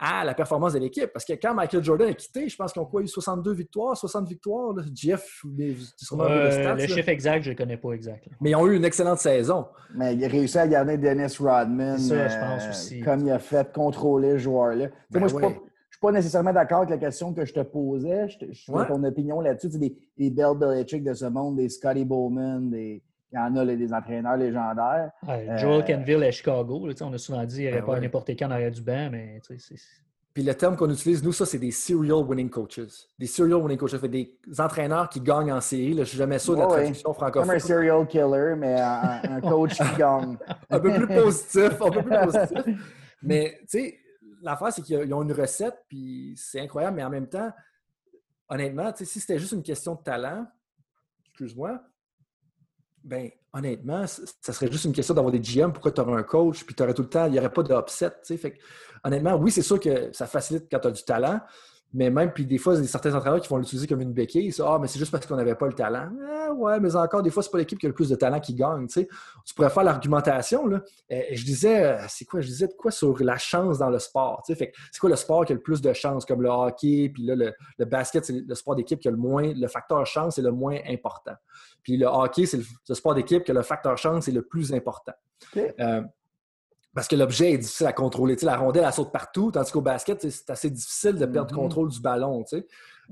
à 0.00 0.24
la 0.24 0.32
performance 0.32 0.72
de 0.72 0.78
l'équipe. 0.78 1.12
Parce 1.12 1.26
que 1.26 1.34
quand 1.34 1.54
Michael 1.54 1.84
Jordan 1.84 2.08
a 2.08 2.14
quitté, 2.14 2.48
je 2.48 2.56
pense 2.56 2.72
qu'ils 2.72 2.80
ont 2.80 2.86
quoi, 2.86 3.02
eu 3.02 3.06
62 3.06 3.52
victoires, 3.52 3.96
60 3.96 4.26
victoires. 4.26 4.74
Jeff, 4.94 5.42
euh, 5.44 6.74
le 6.74 6.86
chiffre 6.86 7.08
exact, 7.10 7.42
je 7.42 7.50
ne 7.50 7.54
le 7.54 7.58
connais 7.58 7.76
pas 7.76 7.92
exact. 7.92 8.26
Mais 8.40 8.50
ils 8.50 8.56
ont 8.56 8.66
eu 8.66 8.76
une 8.76 8.84
excellente 8.84 9.18
saison. 9.18 9.66
Mais 9.94 10.14
il 10.14 10.24
a 10.24 10.28
réussi 10.28 10.58
à 10.58 10.66
garder 10.66 10.96
Dennis 10.96 11.36
Rodman. 11.38 11.98
Ça, 11.98 12.28
je 12.28 12.38
pense 12.38 12.64
euh, 12.64 12.70
aussi. 12.70 13.00
Comme 13.00 13.26
il 13.26 13.30
a 13.30 13.38
fait 13.38 13.70
contrôler 13.72 14.32
ce 14.32 14.38
joueur-là. 14.38 14.88
moi, 15.10 15.28
je 15.28 15.34
ne 15.34 15.40
suis 15.50 16.00
pas 16.00 16.12
nécessairement 16.12 16.52
d'accord 16.54 16.78
avec 16.78 16.90
la 16.90 16.98
question 16.98 17.34
que 17.34 17.44
je 17.44 17.52
te 17.52 17.60
posais. 17.60 18.28
Je, 18.28 18.52
suis 18.54 18.72
ton 18.72 19.04
opinion 19.04 19.42
là-dessus. 19.42 19.68
Des, 19.78 19.94
des 20.16 20.30
Bill 20.30 20.54
Belichick 20.56 21.04
de 21.04 21.12
ce 21.12 21.26
monde, 21.26 21.56
des 21.56 21.68
Scotty 21.68 22.06
Bowman, 22.06 22.70
des 22.70 23.02
il 23.32 23.36
y 23.36 23.38
en 23.38 23.56
a 23.56 23.64
des 23.64 23.92
entraîneurs 23.92 24.36
légendaires. 24.36 25.12
Joel 25.56 25.80
euh, 25.80 25.82
Kenville 25.82 26.22
à 26.24 26.30
Chicago, 26.30 26.88
on 27.00 27.12
a 27.12 27.18
souvent 27.18 27.44
dit 27.44 27.56
qu'il 27.56 27.66
n'y 27.66 27.72
aurait 27.72 27.84
pas 27.84 28.00
n'importe 28.00 28.34
qui 28.34 28.44
en 28.44 28.50
arrière 28.50 28.70
du 28.70 28.82
banc, 28.82 29.08
mais 29.10 29.40
Puis 30.34 30.42
le 30.42 30.54
terme 30.54 30.76
qu'on 30.76 30.90
utilise, 30.90 31.22
nous, 31.22 31.32
ça, 31.32 31.46
c'est 31.46 31.58
des 31.58 31.70
serial 31.70 32.24
winning 32.26 32.50
coaches. 32.50 32.80
Des 33.18 33.26
serial 33.26 33.60
winning 33.60 33.78
coaches. 33.78 34.00
des 34.00 34.36
entraîneurs 34.58 35.08
qui 35.08 35.20
gagnent 35.20 35.52
en 35.52 35.60
série. 35.60 35.94
Là, 35.94 36.02
je 36.02 36.08
suis 36.08 36.18
jamais 36.18 36.38
sûr 36.38 36.56
de 36.56 36.60
la 36.60 36.66
traduction 36.66 37.14
francophone. 37.14 37.48
Comme 37.48 37.56
un 37.56 37.60
serial 37.60 38.06
killer, 38.06 38.54
mais 38.56 38.80
un, 38.80 39.40
coach 39.48 39.76
qui 39.78 39.96
gagne. 39.96 40.36
un 40.68 40.80
peu 40.80 40.92
plus 40.92 41.06
positif. 41.06 41.80
Un 41.80 41.90
peu 41.90 42.02
plus 42.02 42.18
positif. 42.18 42.76
Mais, 43.22 43.58
tu 43.60 43.66
sais, 43.66 43.98
l'affaire, 44.42 44.72
c'est 44.72 44.82
qu'ils 44.82 45.12
ont 45.12 45.22
une 45.22 45.32
recette, 45.32 45.84
puis 45.88 46.34
c'est 46.36 46.60
incroyable, 46.60 46.96
mais 46.96 47.04
en 47.04 47.10
même 47.10 47.26
temps, 47.26 47.52
honnêtement, 48.48 48.90
si 48.96 49.04
c'était 49.20 49.38
juste 49.38 49.52
une 49.52 49.62
question 49.62 49.94
de 49.94 50.00
talent, 50.00 50.46
excuse-moi, 51.26 51.82
ben, 53.02 53.30
honnêtement, 53.52 54.04
ça 54.06 54.52
serait 54.52 54.70
juste 54.70 54.84
une 54.84 54.92
question 54.92 55.14
d'avoir 55.14 55.32
des 55.32 55.40
GM. 55.40 55.72
Pourquoi 55.72 55.92
tu 55.92 56.00
aurais 56.00 56.18
un 56.18 56.22
coach, 56.22 56.64
puis 56.64 56.74
tu 56.74 56.82
aurais 56.82 56.94
tout 56.94 57.02
le 57.02 57.08
temps, 57.08 57.26
il 57.26 57.32
n'y 57.32 57.38
aurait 57.38 57.52
pas 57.52 57.62
d'upset. 57.62 58.12
Honnêtement, 59.04 59.34
oui, 59.36 59.50
c'est 59.50 59.62
sûr 59.62 59.80
que 59.80 60.10
ça 60.12 60.26
facilite 60.26 60.66
quand 60.70 60.80
tu 60.80 60.88
as 60.88 60.90
du 60.90 61.02
talent, 61.02 61.40
mais 61.92 62.08
même, 62.08 62.32
puis 62.32 62.46
des 62.46 62.58
fois, 62.58 62.74
il 62.74 62.82
y 62.82 62.84
a 62.84 62.86
certains 62.86 63.14
entraîneurs 63.14 63.40
qui 63.40 63.48
vont 63.48 63.56
l'utiliser 63.56 63.88
comme 63.88 64.00
une 64.00 64.12
béquille. 64.12 64.54
Ah, 64.60 64.78
mais 64.80 64.86
c'est 64.86 64.98
juste 64.98 65.10
parce 65.10 65.26
qu'on 65.26 65.34
n'avait 65.34 65.56
pas 65.56 65.66
le 65.66 65.72
talent. 65.72 66.08
Ah, 66.24 66.52
ouais, 66.52 66.78
mais 66.78 66.94
encore, 66.94 67.20
des 67.22 67.30
fois, 67.30 67.42
c'est 67.42 67.50
pas 67.50 67.58
l'équipe 67.58 67.78
qui 67.78 67.86
a 67.86 67.88
le 67.88 67.94
plus 67.94 68.08
de 68.08 68.14
talent 68.14 68.38
qui 68.38 68.54
gagne. 68.54 68.86
Tu, 68.86 69.06
pourrais 69.56 69.70
faire 69.70 69.82
l'argumentation. 69.82 70.68
Là. 70.68 70.82
Et 71.08 71.34
je 71.34 71.44
disais, 71.44 71.84
euh, 71.84 72.04
c'est 72.08 72.24
quoi? 72.24 72.40
Je 72.40 72.46
disais 72.46 72.68
de 72.68 72.74
quoi 72.74 72.92
sur 72.92 73.20
la 73.22 73.38
chance 73.38 73.78
dans 73.78 73.90
le 73.90 73.98
sport. 73.98 74.42
Tu 74.46 74.54
c'est 74.54 75.00
quoi 75.00 75.10
le 75.10 75.16
sport 75.16 75.44
qui 75.44 75.52
a 75.52 75.56
le 75.56 75.62
plus 75.62 75.80
de 75.80 75.92
chance, 75.92 76.24
comme 76.24 76.42
le 76.42 76.48
hockey, 76.48 77.10
puis 77.12 77.24
là, 77.24 77.34
le, 77.34 77.84
basket, 77.84 78.24
c'est 78.24 78.44
le 78.46 78.54
sport 78.54 78.76
d'équipe 78.76 79.00
qui 79.00 79.08
a 79.08 79.10
le 79.10 79.16
moins, 79.16 79.52
le 79.52 79.66
facteur 79.66 80.06
chance 80.06 80.38
est 80.38 80.42
le 80.42 80.52
moins 80.52 80.78
important. 80.88 81.34
Puis 81.82 81.96
le 81.96 82.06
hockey, 82.06 82.46
c'est 82.46 82.58
le, 82.88 82.94
sport 82.94 83.14
d'équipe 83.14 83.42
que 83.42 83.52
le 83.52 83.62
facteur 83.62 83.98
chance 83.98 84.28
est 84.28 84.32
le 84.32 84.42
plus 84.42 84.72
important. 84.72 85.12
Euh, 85.56 86.02
parce 86.94 87.06
que 87.06 87.16
l'objet 87.16 87.52
est 87.52 87.58
difficile 87.58 87.86
à 87.86 87.92
contrôler. 87.92 88.36
la 88.42 88.56
rondelle, 88.56 88.84
elle 88.84 88.92
saute 88.92 89.12
partout, 89.12 89.50
tandis 89.52 89.70
qu'au 89.70 89.80
basket, 89.80 90.28
c'est 90.28 90.50
assez 90.50 90.70
difficile 90.70 91.14
de 91.14 91.26
perdre 91.26 91.52
mm-hmm. 91.52 91.56
contrôle 91.56 91.88
du 91.88 92.00
ballon. 92.00 92.42
Mm-hmm. 92.42 92.64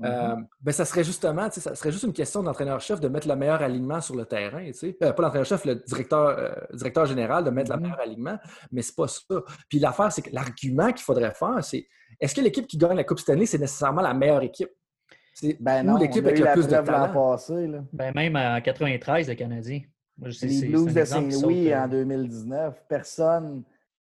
Euh, 0.03 0.35
ben, 0.61 0.71
ça 0.71 0.85
serait 0.85 1.03
justement, 1.03 1.49
ça 1.49 1.75
serait 1.75 1.91
juste 1.91 2.03
une 2.03 2.13
question 2.13 2.43
d'entraîneur-chef 2.43 2.99
de 2.99 3.07
mettre 3.07 3.27
le 3.27 3.35
meilleur 3.35 3.61
alignement 3.61 4.01
sur 4.01 4.15
le 4.15 4.25
terrain. 4.25 4.69
Euh, 4.83 5.13
pas 5.13 5.23
l'entraîneur-chef, 5.23 5.65
le 5.65 5.75
directeur, 5.75 6.37
euh, 6.37 6.51
directeur 6.73 7.05
général 7.05 7.43
de 7.43 7.51
mettre 7.51 7.71
le 7.71 7.77
mm-hmm. 7.77 7.81
meilleur 7.81 7.99
alignement, 8.01 8.37
mais 8.71 8.81
c'est 8.81 8.95
pas 8.95 9.07
ça. 9.07 9.21
Puis 9.69 9.79
l'affaire, 9.79 10.11
c'est 10.11 10.23
que 10.23 10.33
l'argument 10.33 10.91
qu'il 10.91 11.03
faudrait 11.03 11.33
faire, 11.33 11.63
c'est 11.63 11.87
est-ce 12.19 12.35
que 12.35 12.41
l'équipe 12.41 12.67
qui 12.67 12.77
gagne 12.77 12.97
la 12.97 13.05
Coupe 13.05 13.19
Stanley, 13.19 13.45
c'est 13.45 13.59
nécessairement 13.59 14.01
la 14.01 14.13
meilleure 14.13 14.41
équipe? 14.41 14.69
C'est 15.33 15.55
ben 15.59 15.83
non, 15.83 15.95
l'équipe 15.95 16.25
avec 16.25 16.37
le 16.37 16.51
plus 16.51 16.67
de 16.67 16.71
talent? 16.71 17.13
Passé, 17.13 17.71
Ben 17.93 18.11
même 18.13 18.35
en 18.35 18.59
93, 18.59 19.29
le 19.29 19.35
Canadien. 19.35 19.81
Les 20.21 20.67
Blues 20.67 20.93
de 20.93 21.03
Saint-Louis 21.03 21.73
en 21.75 21.87
2019, 21.87 22.85
personne 22.87 23.63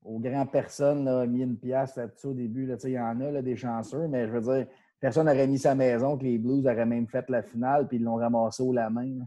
aux 0.04 0.20
grandes 0.20 0.52
personnes 0.52 1.08
a 1.08 1.26
mis 1.26 1.42
une 1.42 1.58
pièce 1.58 1.96
là-dessus 1.96 2.28
au 2.28 2.34
début. 2.34 2.66
Là, 2.68 2.76
il 2.84 2.92
y 2.92 3.00
en 3.00 3.20
a 3.22 3.32
là, 3.32 3.42
des 3.42 3.56
chanceux, 3.56 4.08
mais 4.08 4.28
je 4.28 4.32
veux 4.34 4.42
dire, 4.42 4.68
personne 5.00 5.26
n'aurait 5.26 5.48
mis 5.48 5.58
sa 5.58 5.74
maison 5.74 6.18
que 6.18 6.24
les 6.24 6.38
Blues 6.38 6.66
auraient 6.66 6.86
même 6.86 7.08
fait 7.08 7.28
la 7.30 7.42
finale 7.42 7.88
puis 7.88 7.98
ils 7.98 8.04
l'ont 8.04 8.16
ramassé 8.16 8.62
au 8.62 8.72
la 8.72 8.90
main. 8.90 9.18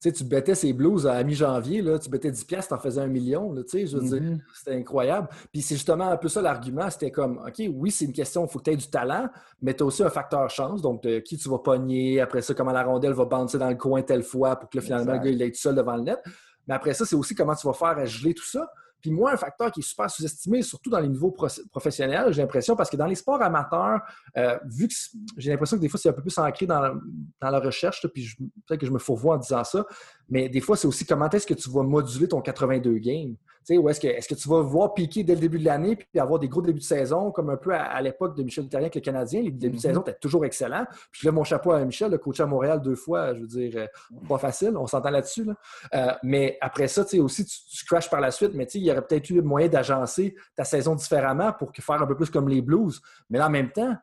Sais, 0.00 0.12
tu 0.12 0.24
bettais 0.24 0.54
ces 0.54 0.72
Blues 0.72 1.06
à 1.06 1.22
mi-janvier, 1.24 1.82
tu 2.00 2.08
bettais 2.08 2.30
10 2.30 2.44
pièces, 2.44 2.68
tu 2.68 2.74
en 2.74 2.78
faisais 2.78 3.00
un 3.00 3.06
million. 3.06 3.52
Là, 3.52 3.62
je 3.72 3.96
veux 3.96 4.02
dire, 4.02 4.22
mm-hmm. 4.22 4.40
c'était 4.54 4.76
incroyable. 4.76 5.28
Puis 5.52 5.62
c'est 5.62 5.74
justement 5.74 6.08
un 6.08 6.16
peu 6.16 6.28
ça 6.28 6.40
l'argument. 6.40 6.88
C'était 6.90 7.10
comme, 7.10 7.38
OK, 7.38 7.62
oui, 7.72 7.90
c'est 7.90 8.04
une 8.04 8.12
question, 8.12 8.44
il 8.46 8.48
faut 8.50 8.58
que 8.58 8.64
tu 8.64 8.70
aies 8.70 8.76
du 8.76 8.88
talent, 8.88 9.28
mais 9.60 9.74
tu 9.74 9.82
as 9.82 9.86
aussi 9.86 10.02
un 10.02 10.10
facteur 10.10 10.48
chance. 10.50 10.82
Donc, 10.82 11.02
de 11.02 11.18
qui 11.18 11.36
tu 11.36 11.48
vas 11.48 11.58
pogner, 11.58 12.20
après 12.20 12.42
ça, 12.42 12.54
comment 12.54 12.72
la 12.72 12.84
rondelle 12.84 13.12
va 13.12 13.24
bouncer 13.24 13.58
dans 13.58 13.68
le 13.68 13.76
coin 13.76 14.02
telle 14.02 14.22
fois 14.22 14.56
pour 14.56 14.70
que 14.70 14.80
finalement, 14.80 15.14
le 15.14 15.18
gars, 15.18 15.30
il 15.30 15.42
aille 15.42 15.52
tout 15.52 15.58
seul 15.58 15.74
devant 15.74 15.96
le 15.96 16.02
net. 16.02 16.20
Mais 16.66 16.74
après 16.74 16.94
ça, 16.94 17.04
c'est 17.04 17.16
aussi 17.16 17.34
comment 17.34 17.54
tu 17.54 17.66
vas 17.66 17.72
faire 17.72 17.98
à 17.98 18.04
geler 18.04 18.34
tout 18.34 18.46
ça. 18.46 18.70
Puis 19.00 19.10
moi, 19.10 19.32
un 19.32 19.36
facteur 19.36 19.70
qui 19.70 19.80
est 19.80 19.82
super 19.82 20.10
sous-estimé, 20.10 20.62
surtout 20.62 20.90
dans 20.90 21.00
les 21.00 21.08
niveaux 21.08 21.30
professionnels, 21.70 22.32
j'ai 22.32 22.42
l'impression, 22.42 22.74
parce 22.74 22.90
que 22.90 22.96
dans 22.96 23.06
les 23.06 23.14
sports 23.14 23.40
amateurs, 23.40 24.00
euh, 24.36 24.58
vu 24.64 24.88
que 24.88 24.94
j'ai 25.36 25.50
l'impression 25.50 25.76
que 25.76 25.82
des 25.82 25.88
fois, 25.88 26.00
c'est 26.00 26.08
un 26.08 26.12
peu 26.12 26.22
plus 26.22 26.36
ancré 26.38 26.66
dans, 26.66 26.94
dans 27.40 27.50
la 27.50 27.60
recherche, 27.60 28.06
puis 28.12 28.28
peut-être 28.66 28.80
que 28.80 28.86
je 28.86 28.92
me 28.92 28.98
fourvoie 28.98 29.36
en 29.36 29.38
disant 29.38 29.64
ça, 29.64 29.84
mais 30.28 30.48
des 30.48 30.60
fois, 30.60 30.76
c'est 30.76 30.88
aussi 30.88 31.06
comment 31.06 31.28
est-ce 31.30 31.46
que 31.46 31.54
tu 31.54 31.70
vas 31.70 31.82
moduler 31.82 32.28
ton 32.28 32.40
82 32.40 32.98
games? 32.98 33.36
Ou 33.76 33.88
est-ce 33.88 34.00
que, 34.00 34.06
est 34.06 34.26
que 34.26 34.34
tu 34.34 34.48
vas 34.48 34.62
voir 34.62 34.94
piquer 34.94 35.24
dès 35.24 35.34
le 35.34 35.40
début 35.40 35.58
de 35.58 35.64
l'année 35.64 35.96
puis 35.96 36.18
avoir 36.18 36.38
des 36.38 36.48
gros 36.48 36.62
débuts 36.62 36.78
de 36.78 36.84
saison, 36.84 37.30
comme 37.30 37.50
un 37.50 37.56
peu 37.56 37.74
à, 37.74 38.00
l'époque 38.00 38.36
de 38.36 38.42
Michel 38.42 38.68
Terrien 38.68 38.84
avec 38.84 38.94
le 38.94 39.00
Canadien? 39.00 39.42
Les 39.42 39.50
débuts 39.50 39.76
de 39.76 39.82
saison 39.82 40.00
mm-hmm. 40.00 40.10
étaient 40.10 40.18
toujours 40.20 40.44
excellents. 40.44 40.86
Puis 41.10 41.22
je 41.22 41.26
lève 41.26 41.34
mon 41.34 41.44
chapeau 41.44 41.72
à 41.72 41.84
Michel, 41.84 42.10
le 42.10 42.18
coach 42.18 42.40
à 42.40 42.46
Montréal 42.46 42.80
deux 42.80 42.94
fois, 42.94 43.34
je 43.34 43.40
veux 43.40 43.46
dire, 43.46 43.72
euh, 43.76 43.86
pas 44.28 44.38
facile, 44.38 44.76
on 44.76 44.86
s'entend 44.86 45.10
là-dessus. 45.10 45.46
Euh, 45.94 46.12
mais 46.22 46.56
après 46.60 46.88
ça, 46.88 47.02
aussi, 47.02 47.44
tu, 47.44 47.56
tu 47.76 47.84
crashes 47.84 48.08
par 48.08 48.20
la 48.20 48.30
suite, 48.30 48.52
mais 48.54 48.64
il 48.74 48.84
y 48.84 48.90
aurait 48.90 49.02
peut-être 49.02 49.28
eu 49.30 49.42
moyen 49.42 49.68
d'agencer 49.68 50.34
ta 50.56 50.64
saison 50.64 50.94
différemment 50.94 51.52
pour 51.52 51.72
faire 51.74 52.02
un 52.02 52.06
peu 52.06 52.16
plus 52.16 52.30
comme 52.30 52.48
les 52.48 52.62
Blues. 52.62 53.00
Mais 53.30 53.38
là, 53.38 53.46
en 53.46 53.50
même 53.50 53.70
temps, 53.70 53.96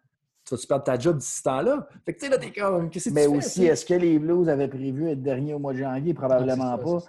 tu 0.45 0.53
vas-tu 0.53 0.67
perdre 0.67 0.83
ta 0.83 0.99
job 0.99 1.17
d'ici 1.17 1.37
ce 1.37 1.43
temps-là? 1.43 1.87
Fait 2.05 2.13
que, 2.13 2.25
là, 2.27 2.37
t'es 2.37 2.51
comme, 2.51 2.89
qu'est-ce 2.89 3.09
que 3.09 3.13
Mais 3.13 3.25
aussi, 3.25 3.65
est-ce 3.65 3.85
que 3.85 3.95
les 3.95 4.19
Blues 4.19 4.47
avaient 4.47 4.67
prévu 4.67 5.09
être 5.09 5.21
dernier 5.21 5.53
au 5.53 5.59
mois 5.59 5.73
de 5.73 5.79
janvier? 5.79 6.13
Probablement 6.13 6.77
pas. 6.77 6.99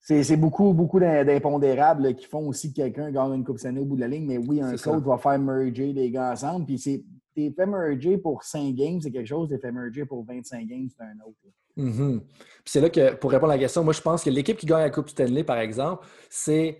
C'est 0.00 0.36
beaucoup, 0.36 0.72
beaucoup 0.72 1.00
d'impondérables 1.00 2.14
qui 2.14 2.26
font 2.26 2.48
aussi 2.48 2.70
que 2.72 2.76
quelqu'un 2.76 3.10
gagne 3.10 3.34
une 3.34 3.44
Coupe 3.44 3.58
Stanley 3.58 3.80
au 3.80 3.84
bout 3.84 3.96
de 3.96 4.00
la 4.00 4.08
ligne. 4.08 4.26
Mais 4.26 4.38
oui, 4.38 4.60
un 4.60 4.76
coach 4.76 5.02
va 5.02 5.18
faire 5.18 5.38
merger 5.38 5.92
les 5.92 6.10
gars 6.10 6.32
ensemble. 6.32 6.64
Puis 6.64 6.78
c'est 6.78 7.04
t'es 7.34 7.52
fait 7.54 7.66
merger 7.66 8.18
pour 8.18 8.42
5 8.42 8.74
games, 8.74 9.00
c'est 9.00 9.10
quelque 9.10 9.28
chose. 9.28 9.48
T'es 9.48 9.58
fait 9.58 9.70
merger 9.70 10.04
pour 10.04 10.24
25 10.24 10.66
games, 10.66 10.88
c'est 10.88 11.04
un 11.04 11.26
autre. 11.26 11.36
Mm-hmm. 11.76 12.20
Puis 12.20 12.64
c'est 12.64 12.80
là 12.80 12.90
que, 12.90 13.14
pour 13.14 13.30
répondre 13.30 13.52
à 13.52 13.56
la 13.56 13.60
question, 13.60 13.84
moi, 13.84 13.92
je 13.92 14.00
pense 14.00 14.24
que 14.24 14.30
l'équipe 14.30 14.56
qui 14.56 14.66
gagne 14.66 14.80
la 14.80 14.90
Coupe 14.90 15.08
Stanley, 15.08 15.44
par 15.44 15.58
exemple, 15.58 16.06
c'est 16.28 16.78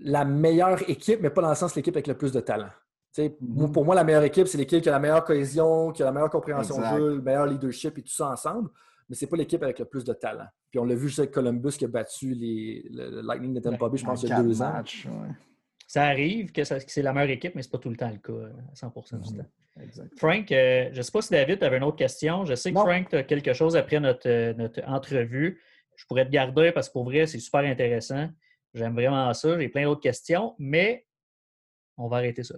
la 0.00 0.24
meilleure 0.24 0.88
équipe, 0.88 1.20
mais 1.20 1.30
pas 1.30 1.42
dans 1.42 1.50
le 1.50 1.54
sens 1.54 1.74
l'équipe 1.74 1.94
avec 1.94 2.06
le 2.06 2.16
plus 2.16 2.32
de 2.32 2.40
talent. 2.40 2.70
Mm-hmm. 3.18 3.72
Pour 3.72 3.84
moi, 3.84 3.94
la 3.94 4.04
meilleure 4.04 4.22
équipe, 4.22 4.46
c'est 4.46 4.58
l'équipe 4.58 4.80
qui 4.80 4.88
a 4.88 4.92
la 4.92 5.00
meilleure 5.00 5.24
cohésion, 5.24 5.90
qui 5.92 6.02
a 6.02 6.06
la 6.06 6.12
meilleure 6.12 6.30
compréhension 6.30 6.78
de 6.78 6.84
jeu, 6.84 7.16
le 7.16 7.22
meilleur 7.22 7.46
leadership 7.46 7.98
et 7.98 8.02
tout 8.02 8.12
ça 8.12 8.30
ensemble 8.30 8.70
mais 9.10 9.16
ce 9.16 9.24
n'est 9.24 9.28
pas 9.28 9.36
l'équipe 9.36 9.62
avec 9.62 9.80
le 9.80 9.84
plus 9.86 10.04
de 10.04 10.12
talent. 10.12 10.46
Puis 10.70 10.78
on 10.78 10.84
l'a 10.84 10.94
vu 10.94 11.08
juste 11.08 11.18
avec 11.18 11.32
Columbus 11.32 11.72
qui 11.72 11.84
a 11.84 11.88
battu 11.88 12.32
les, 12.32 12.86
le 12.92 13.20
Lightning 13.22 13.52
de 13.52 13.58
Tampa 13.58 13.88
Bay, 13.88 13.98
je 13.98 14.04
pense, 14.04 14.22
il 14.22 14.28
y 14.28 14.32
a 14.32 14.40
deux 14.40 14.62
ans. 14.62 14.82
Ça 15.88 16.04
arrive 16.04 16.52
que, 16.52 16.62
c'est 16.62 17.02
la 17.02 17.12
meilleure 17.12 17.30
équipe, 17.30 17.56
mais 17.56 17.62
ce 17.62 17.66
n'est 17.66 17.72
pas 17.72 17.78
tout 17.78 17.90
le 17.90 17.96
temps 17.96 18.08
le 18.08 18.18
cas, 18.18 18.46
à 18.70 18.74
100 18.76 18.94
du 19.10 19.16
mhm. 19.16 19.38
temps. 19.38 19.50
Frank, 20.16 20.52
euh, 20.52 20.90
je 20.92 20.98
ne 20.98 21.02
sais 21.02 21.10
pas 21.10 21.22
si 21.22 21.30
David 21.30 21.60
avait 21.64 21.78
une 21.78 21.82
autre 21.82 21.96
question. 21.96 22.44
Je 22.44 22.54
sais 22.54 22.72
que 22.72 22.78
Frank, 22.78 23.08
tu 23.08 23.16
as 23.16 23.24
quelque 23.24 23.52
chose 23.52 23.76
après 23.76 23.98
notre, 23.98 24.28
euh, 24.28 24.54
notre 24.54 24.80
entrevue. 24.86 25.60
Je 25.96 26.06
pourrais 26.06 26.24
te 26.24 26.30
garder 26.30 26.70
parce 26.70 26.88
que 26.88 26.92
pour 26.92 27.04
vrai, 27.04 27.26
c'est 27.26 27.40
super 27.40 27.60
intéressant. 27.62 28.28
J'aime 28.74 28.92
vraiment 28.94 29.34
ça. 29.34 29.58
J'ai 29.58 29.68
plein 29.68 29.84
d'autres 29.84 30.00
questions, 30.00 30.54
mais 30.60 31.04
on 31.96 32.06
va 32.06 32.18
arrêter 32.18 32.44
ça. 32.44 32.54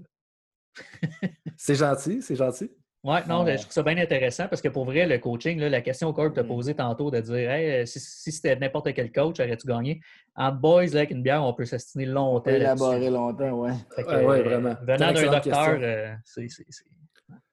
c'est 1.57 1.77
gentil, 1.77 2.21
c'est 2.21 2.37
gentil. 2.37 2.71
Oui, 3.05 3.17
non, 3.29 3.45
je 3.45 3.57
trouve 3.57 3.73
ça 3.73 3.83
bien 3.83 3.99
intéressant 3.99 4.47
parce 4.47 4.63
que 4.63 4.69
pour 4.69 4.85
vrai, 4.85 5.07
le 5.07 5.19
coaching, 5.19 5.59
la 5.59 5.81
question 5.81 6.13
que 6.13 6.29
tu 6.29 6.39
as 6.39 6.45
mm. 6.45 6.47
posée 6.47 6.75
tantôt 6.75 7.11
de 7.11 7.21
dire 7.21 7.51
hey, 7.51 7.85
si, 7.85 7.99
c'était 8.31 8.55
n'importe 8.55 8.95
quel 8.95 9.11
coach, 9.11 9.41
aurais-tu 9.41 9.67
gagné? 9.67 10.01
En 10.37 10.53
boys, 10.53 10.87
là, 10.87 10.99
avec 10.99 11.11
une 11.11 11.23
bière, 11.23 11.43
on 11.43 11.53
peut 11.53 11.65
s'astiner 11.65 12.07
longtemps. 12.07 12.37
On 12.37 12.41
peut 12.41 12.51
élaborer 12.53 13.11
longtemps, 13.11 13.51
oui. 13.51 13.73
Ouais, 13.99 14.43
vraiment. 14.43 14.77
Venant 14.83 15.13
d'un 15.13 15.31
docteur, 15.33 15.79
euh, 15.81 16.15
c'est. 16.25 16.47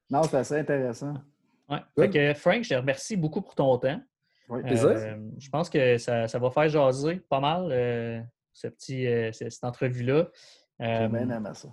Non, 0.08 0.22
c'est 0.24 0.38
assez 0.38 0.60
intéressant. 0.60 1.16
Oui. 1.68 1.78
Fait 1.98 2.10
que 2.10 2.34
Frank, 2.36 2.64
je 2.64 2.70
te 2.70 2.76
remercie 2.76 3.18
beaucoup 3.18 3.42
pour 3.42 3.56
ton 3.56 3.76
temps. 3.80 4.00
Oui, 4.50 4.62
euh, 4.66 5.18
je 5.38 5.50
pense 5.50 5.70
que 5.70 5.98
ça, 5.98 6.28
ça, 6.28 6.40
va 6.40 6.50
faire 6.52 6.70
jaser 6.70 7.22
pas 7.28 7.40
mal 7.40 7.70
euh, 7.72 8.20
ce 8.54 8.68
petit, 8.68 9.08
cette 9.32 9.64
entrevue-là. 9.64 10.28
J'ai 10.80 11.08
bien 11.08 11.30
aimé 11.30 11.50
ça. 11.54 11.70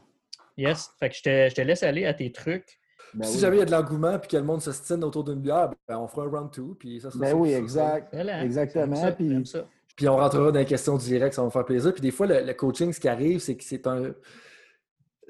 Yes. 0.56 0.90
Fait 0.98 1.10
que 1.10 1.16
je 1.16 1.22
te, 1.22 1.48
je 1.50 1.54
te 1.54 1.60
laisse 1.60 1.82
aller 1.82 2.06
à 2.06 2.14
tes 2.14 2.32
trucs. 2.32 2.78
Ben 3.14 3.24
si 3.24 3.38
jamais 3.38 3.56
il 3.56 3.58
y 3.60 3.62
a 3.62 3.64
de 3.64 3.70
l'engouement 3.70 4.18
puis 4.18 4.28
que 4.28 4.36
le 4.36 4.42
monde 4.42 4.60
se 4.60 4.72
stine 4.72 5.02
autour 5.04 5.24
d'une 5.24 5.40
bière, 5.40 5.70
ben, 5.88 5.98
on 5.98 6.06
fera 6.06 6.26
un 6.26 6.30
round 6.30 6.50
two. 6.50 6.76
Puis 6.78 7.00
ça 7.00 7.08
ben 7.14 7.34
oui, 7.34 7.52
exact. 7.52 8.14
Exactement. 8.14 9.12
puis... 9.12 9.42
puis 9.96 10.08
on 10.08 10.16
rentrera 10.16 10.52
dans 10.52 10.58
les 10.58 10.64
questions 10.64 10.96
directes, 10.96 11.34
ça 11.34 11.42
va 11.42 11.46
me 11.46 11.50
faire 11.50 11.64
plaisir. 11.64 11.92
Puis 11.92 12.02
des 12.02 12.10
fois, 12.10 12.26
le 12.26 12.52
coaching, 12.52 12.92
ce 12.92 13.00
qui 13.00 13.08
arrive, 13.08 13.40
c'est 13.40 13.56
que 13.56 13.64
c'est 13.64 13.86
un 13.86 14.12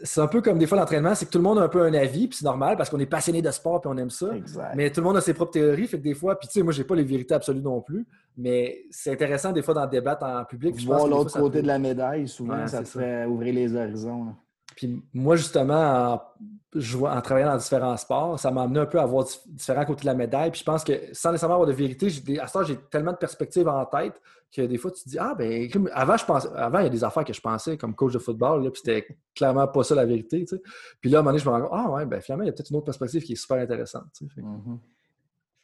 c'est 0.03 0.21
un 0.21 0.27
peu 0.27 0.43
comme 0.43 0.59
des 0.59 0.67
fois 0.67 0.79
l'entraînement, 0.79 1.15
c'est 1.15 1.27
que 1.27 1.31
tout 1.31 1.39
le 1.39 1.45
monde 1.45 1.59
a 1.59 1.63
un 1.63 1.69
peu 1.69 1.83
un 1.83 1.95
avis, 1.95 2.29
puis 2.29 2.39
c'est 2.39 2.45
normal 2.45 2.77
parce 2.77 2.91
qu'on 2.91 2.99
est 3.01 3.07
passionné 3.07 3.41
de 3.41 3.51
sport 3.51 3.81
puis 3.81 3.91
on 3.93 3.97
aime 3.97 4.11
ça. 4.11 4.31
Mais 4.75 4.91
tout 4.91 5.01
le 5.01 5.07
monde 5.07 5.17
a 5.17 5.21
ses 5.21 5.35
propres 5.35 5.53
théories, 5.53 5.87
fait 5.87 5.99
que 5.99 6.03
des 6.03 6.15
fois, 6.15 6.39
puis 6.39 6.49
tu 6.49 6.55
sais, 6.55 6.63
moi 6.63 6.73
j'ai 6.73 6.85
pas 6.85 6.95
les 6.95 7.05
vérités 7.05 7.35
absolues 7.35 7.63
non 7.63 7.81
plus, 7.81 8.07
mais 8.37 8.85
c'est 8.91 9.13
intéressant 9.13 9.53
des 9.53 9.63
fois 9.63 9.75
d'en 9.75 9.87
débattre 9.87 10.25
en 10.25 10.45
public. 10.45 10.79
Voir 10.85 11.07
l'autre 11.07 11.39
côté 11.39 11.63
de 11.63 11.67
la 11.67 11.79
médaille, 11.79 12.29
souvent, 12.29 12.67
ça 12.67 12.83
te 12.83 12.89
fait 12.89 13.25
ouvrir 13.25 13.55
les 13.55 13.75
horizons. 13.75 14.35
Puis 14.77 15.03
moi, 15.15 15.37
justement, 15.37 16.13
en, 16.15 17.07
en, 17.07 17.21
travaillant 17.23 17.51
dans 17.51 17.57
différents 17.57 17.97
sports, 17.97 18.39
ça 18.39 18.51
m'a 18.51 18.63
amené 18.63 18.81
un 18.81 18.87
peu 18.87 19.01
à 19.01 19.07
voir 19.07 19.27
différents 19.47 19.87
côtés 19.87 20.03
de 20.03 20.07
la 20.07 20.15
médaille. 20.15 20.51
Puis 20.51 20.61
je 20.61 20.65
pense 20.65 20.85
que 20.85 20.93
sans 21.13 21.33
nécessairement 21.33 21.55
avoir 21.55 21.69
de 21.69 21.73
vérité, 21.73 22.09
à 22.39 22.47
ce 22.47 22.65
j'ai 22.65 22.77
tellement 22.91 23.13
de 23.13 23.17
perspectives 23.17 23.67
en 23.67 23.85
tête 23.87 24.21
que 24.55 24.63
des 24.63 24.79
fois, 24.79 24.91
tu 24.91 25.03
te 25.03 25.09
dis, 25.09 25.19
ah, 25.19 25.35
ben, 25.35 25.69
avant, 25.93 26.17
je 26.17 26.25
pense, 26.25 26.47
avant, 26.55 26.79
il 26.79 26.85
y 26.85 26.87
a 26.87 26.91
des 26.91 27.05
affaires 27.05 27.25
que 27.25 27.33
je 27.33 27.41
pensais 27.41 27.77
comme 27.77 27.95
coach 27.95 28.13
de 28.13 28.19
football, 28.19 28.65
là, 28.65 28.71
puis 28.71 28.81
c'était 28.85 29.07
clairement 29.35 29.67
pas 29.67 29.83
ça 29.83 29.95
la 29.95 30.05
vérité. 30.05 30.41
Tu 30.41 30.57
sais. 30.57 30.63
Puis 31.01 31.11
là, 31.11 31.19
à 31.19 31.21
un 31.21 31.23
moment 31.23 31.33
donné, 31.33 31.43
je 31.43 31.49
me 31.49 31.55
rends 31.55 31.63
compte, 31.63 31.71
ah, 31.73 31.91
ouais, 31.91 32.07
ben, 32.07 32.21
finalement, 32.21 32.45
il 32.45 32.47
y 32.47 32.51
a 32.51 32.53
peut-être 32.53 32.71
une 32.71 32.77
autre 32.77 32.87
perspective 32.87 33.23
qui 33.23 33.33
est 33.33 33.37
super 33.37 33.57
intéressante. 33.59 34.05
Tu 34.17 34.29
sais. 34.29 34.41
Mm-hmm. 34.41 34.79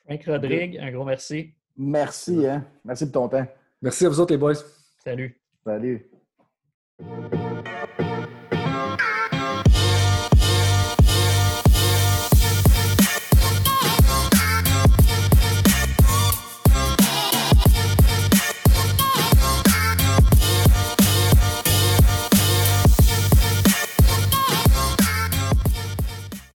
Frank 0.06 0.24
Rodrigue, 0.26 0.78
un 0.78 0.90
gros 0.90 1.04
merci. 1.04 1.54
Merci, 1.76 2.46
hein. 2.46 2.66
Merci 2.84 3.06
de 3.06 3.12
ton 3.12 3.28
temps. 3.28 3.46
Merci 3.80 4.06
à 4.06 4.08
vous 4.08 4.20
autres, 4.20 4.32
les 4.32 4.38
boys. 4.38 4.54
Salut. 5.04 5.40
Salut. 5.64 6.10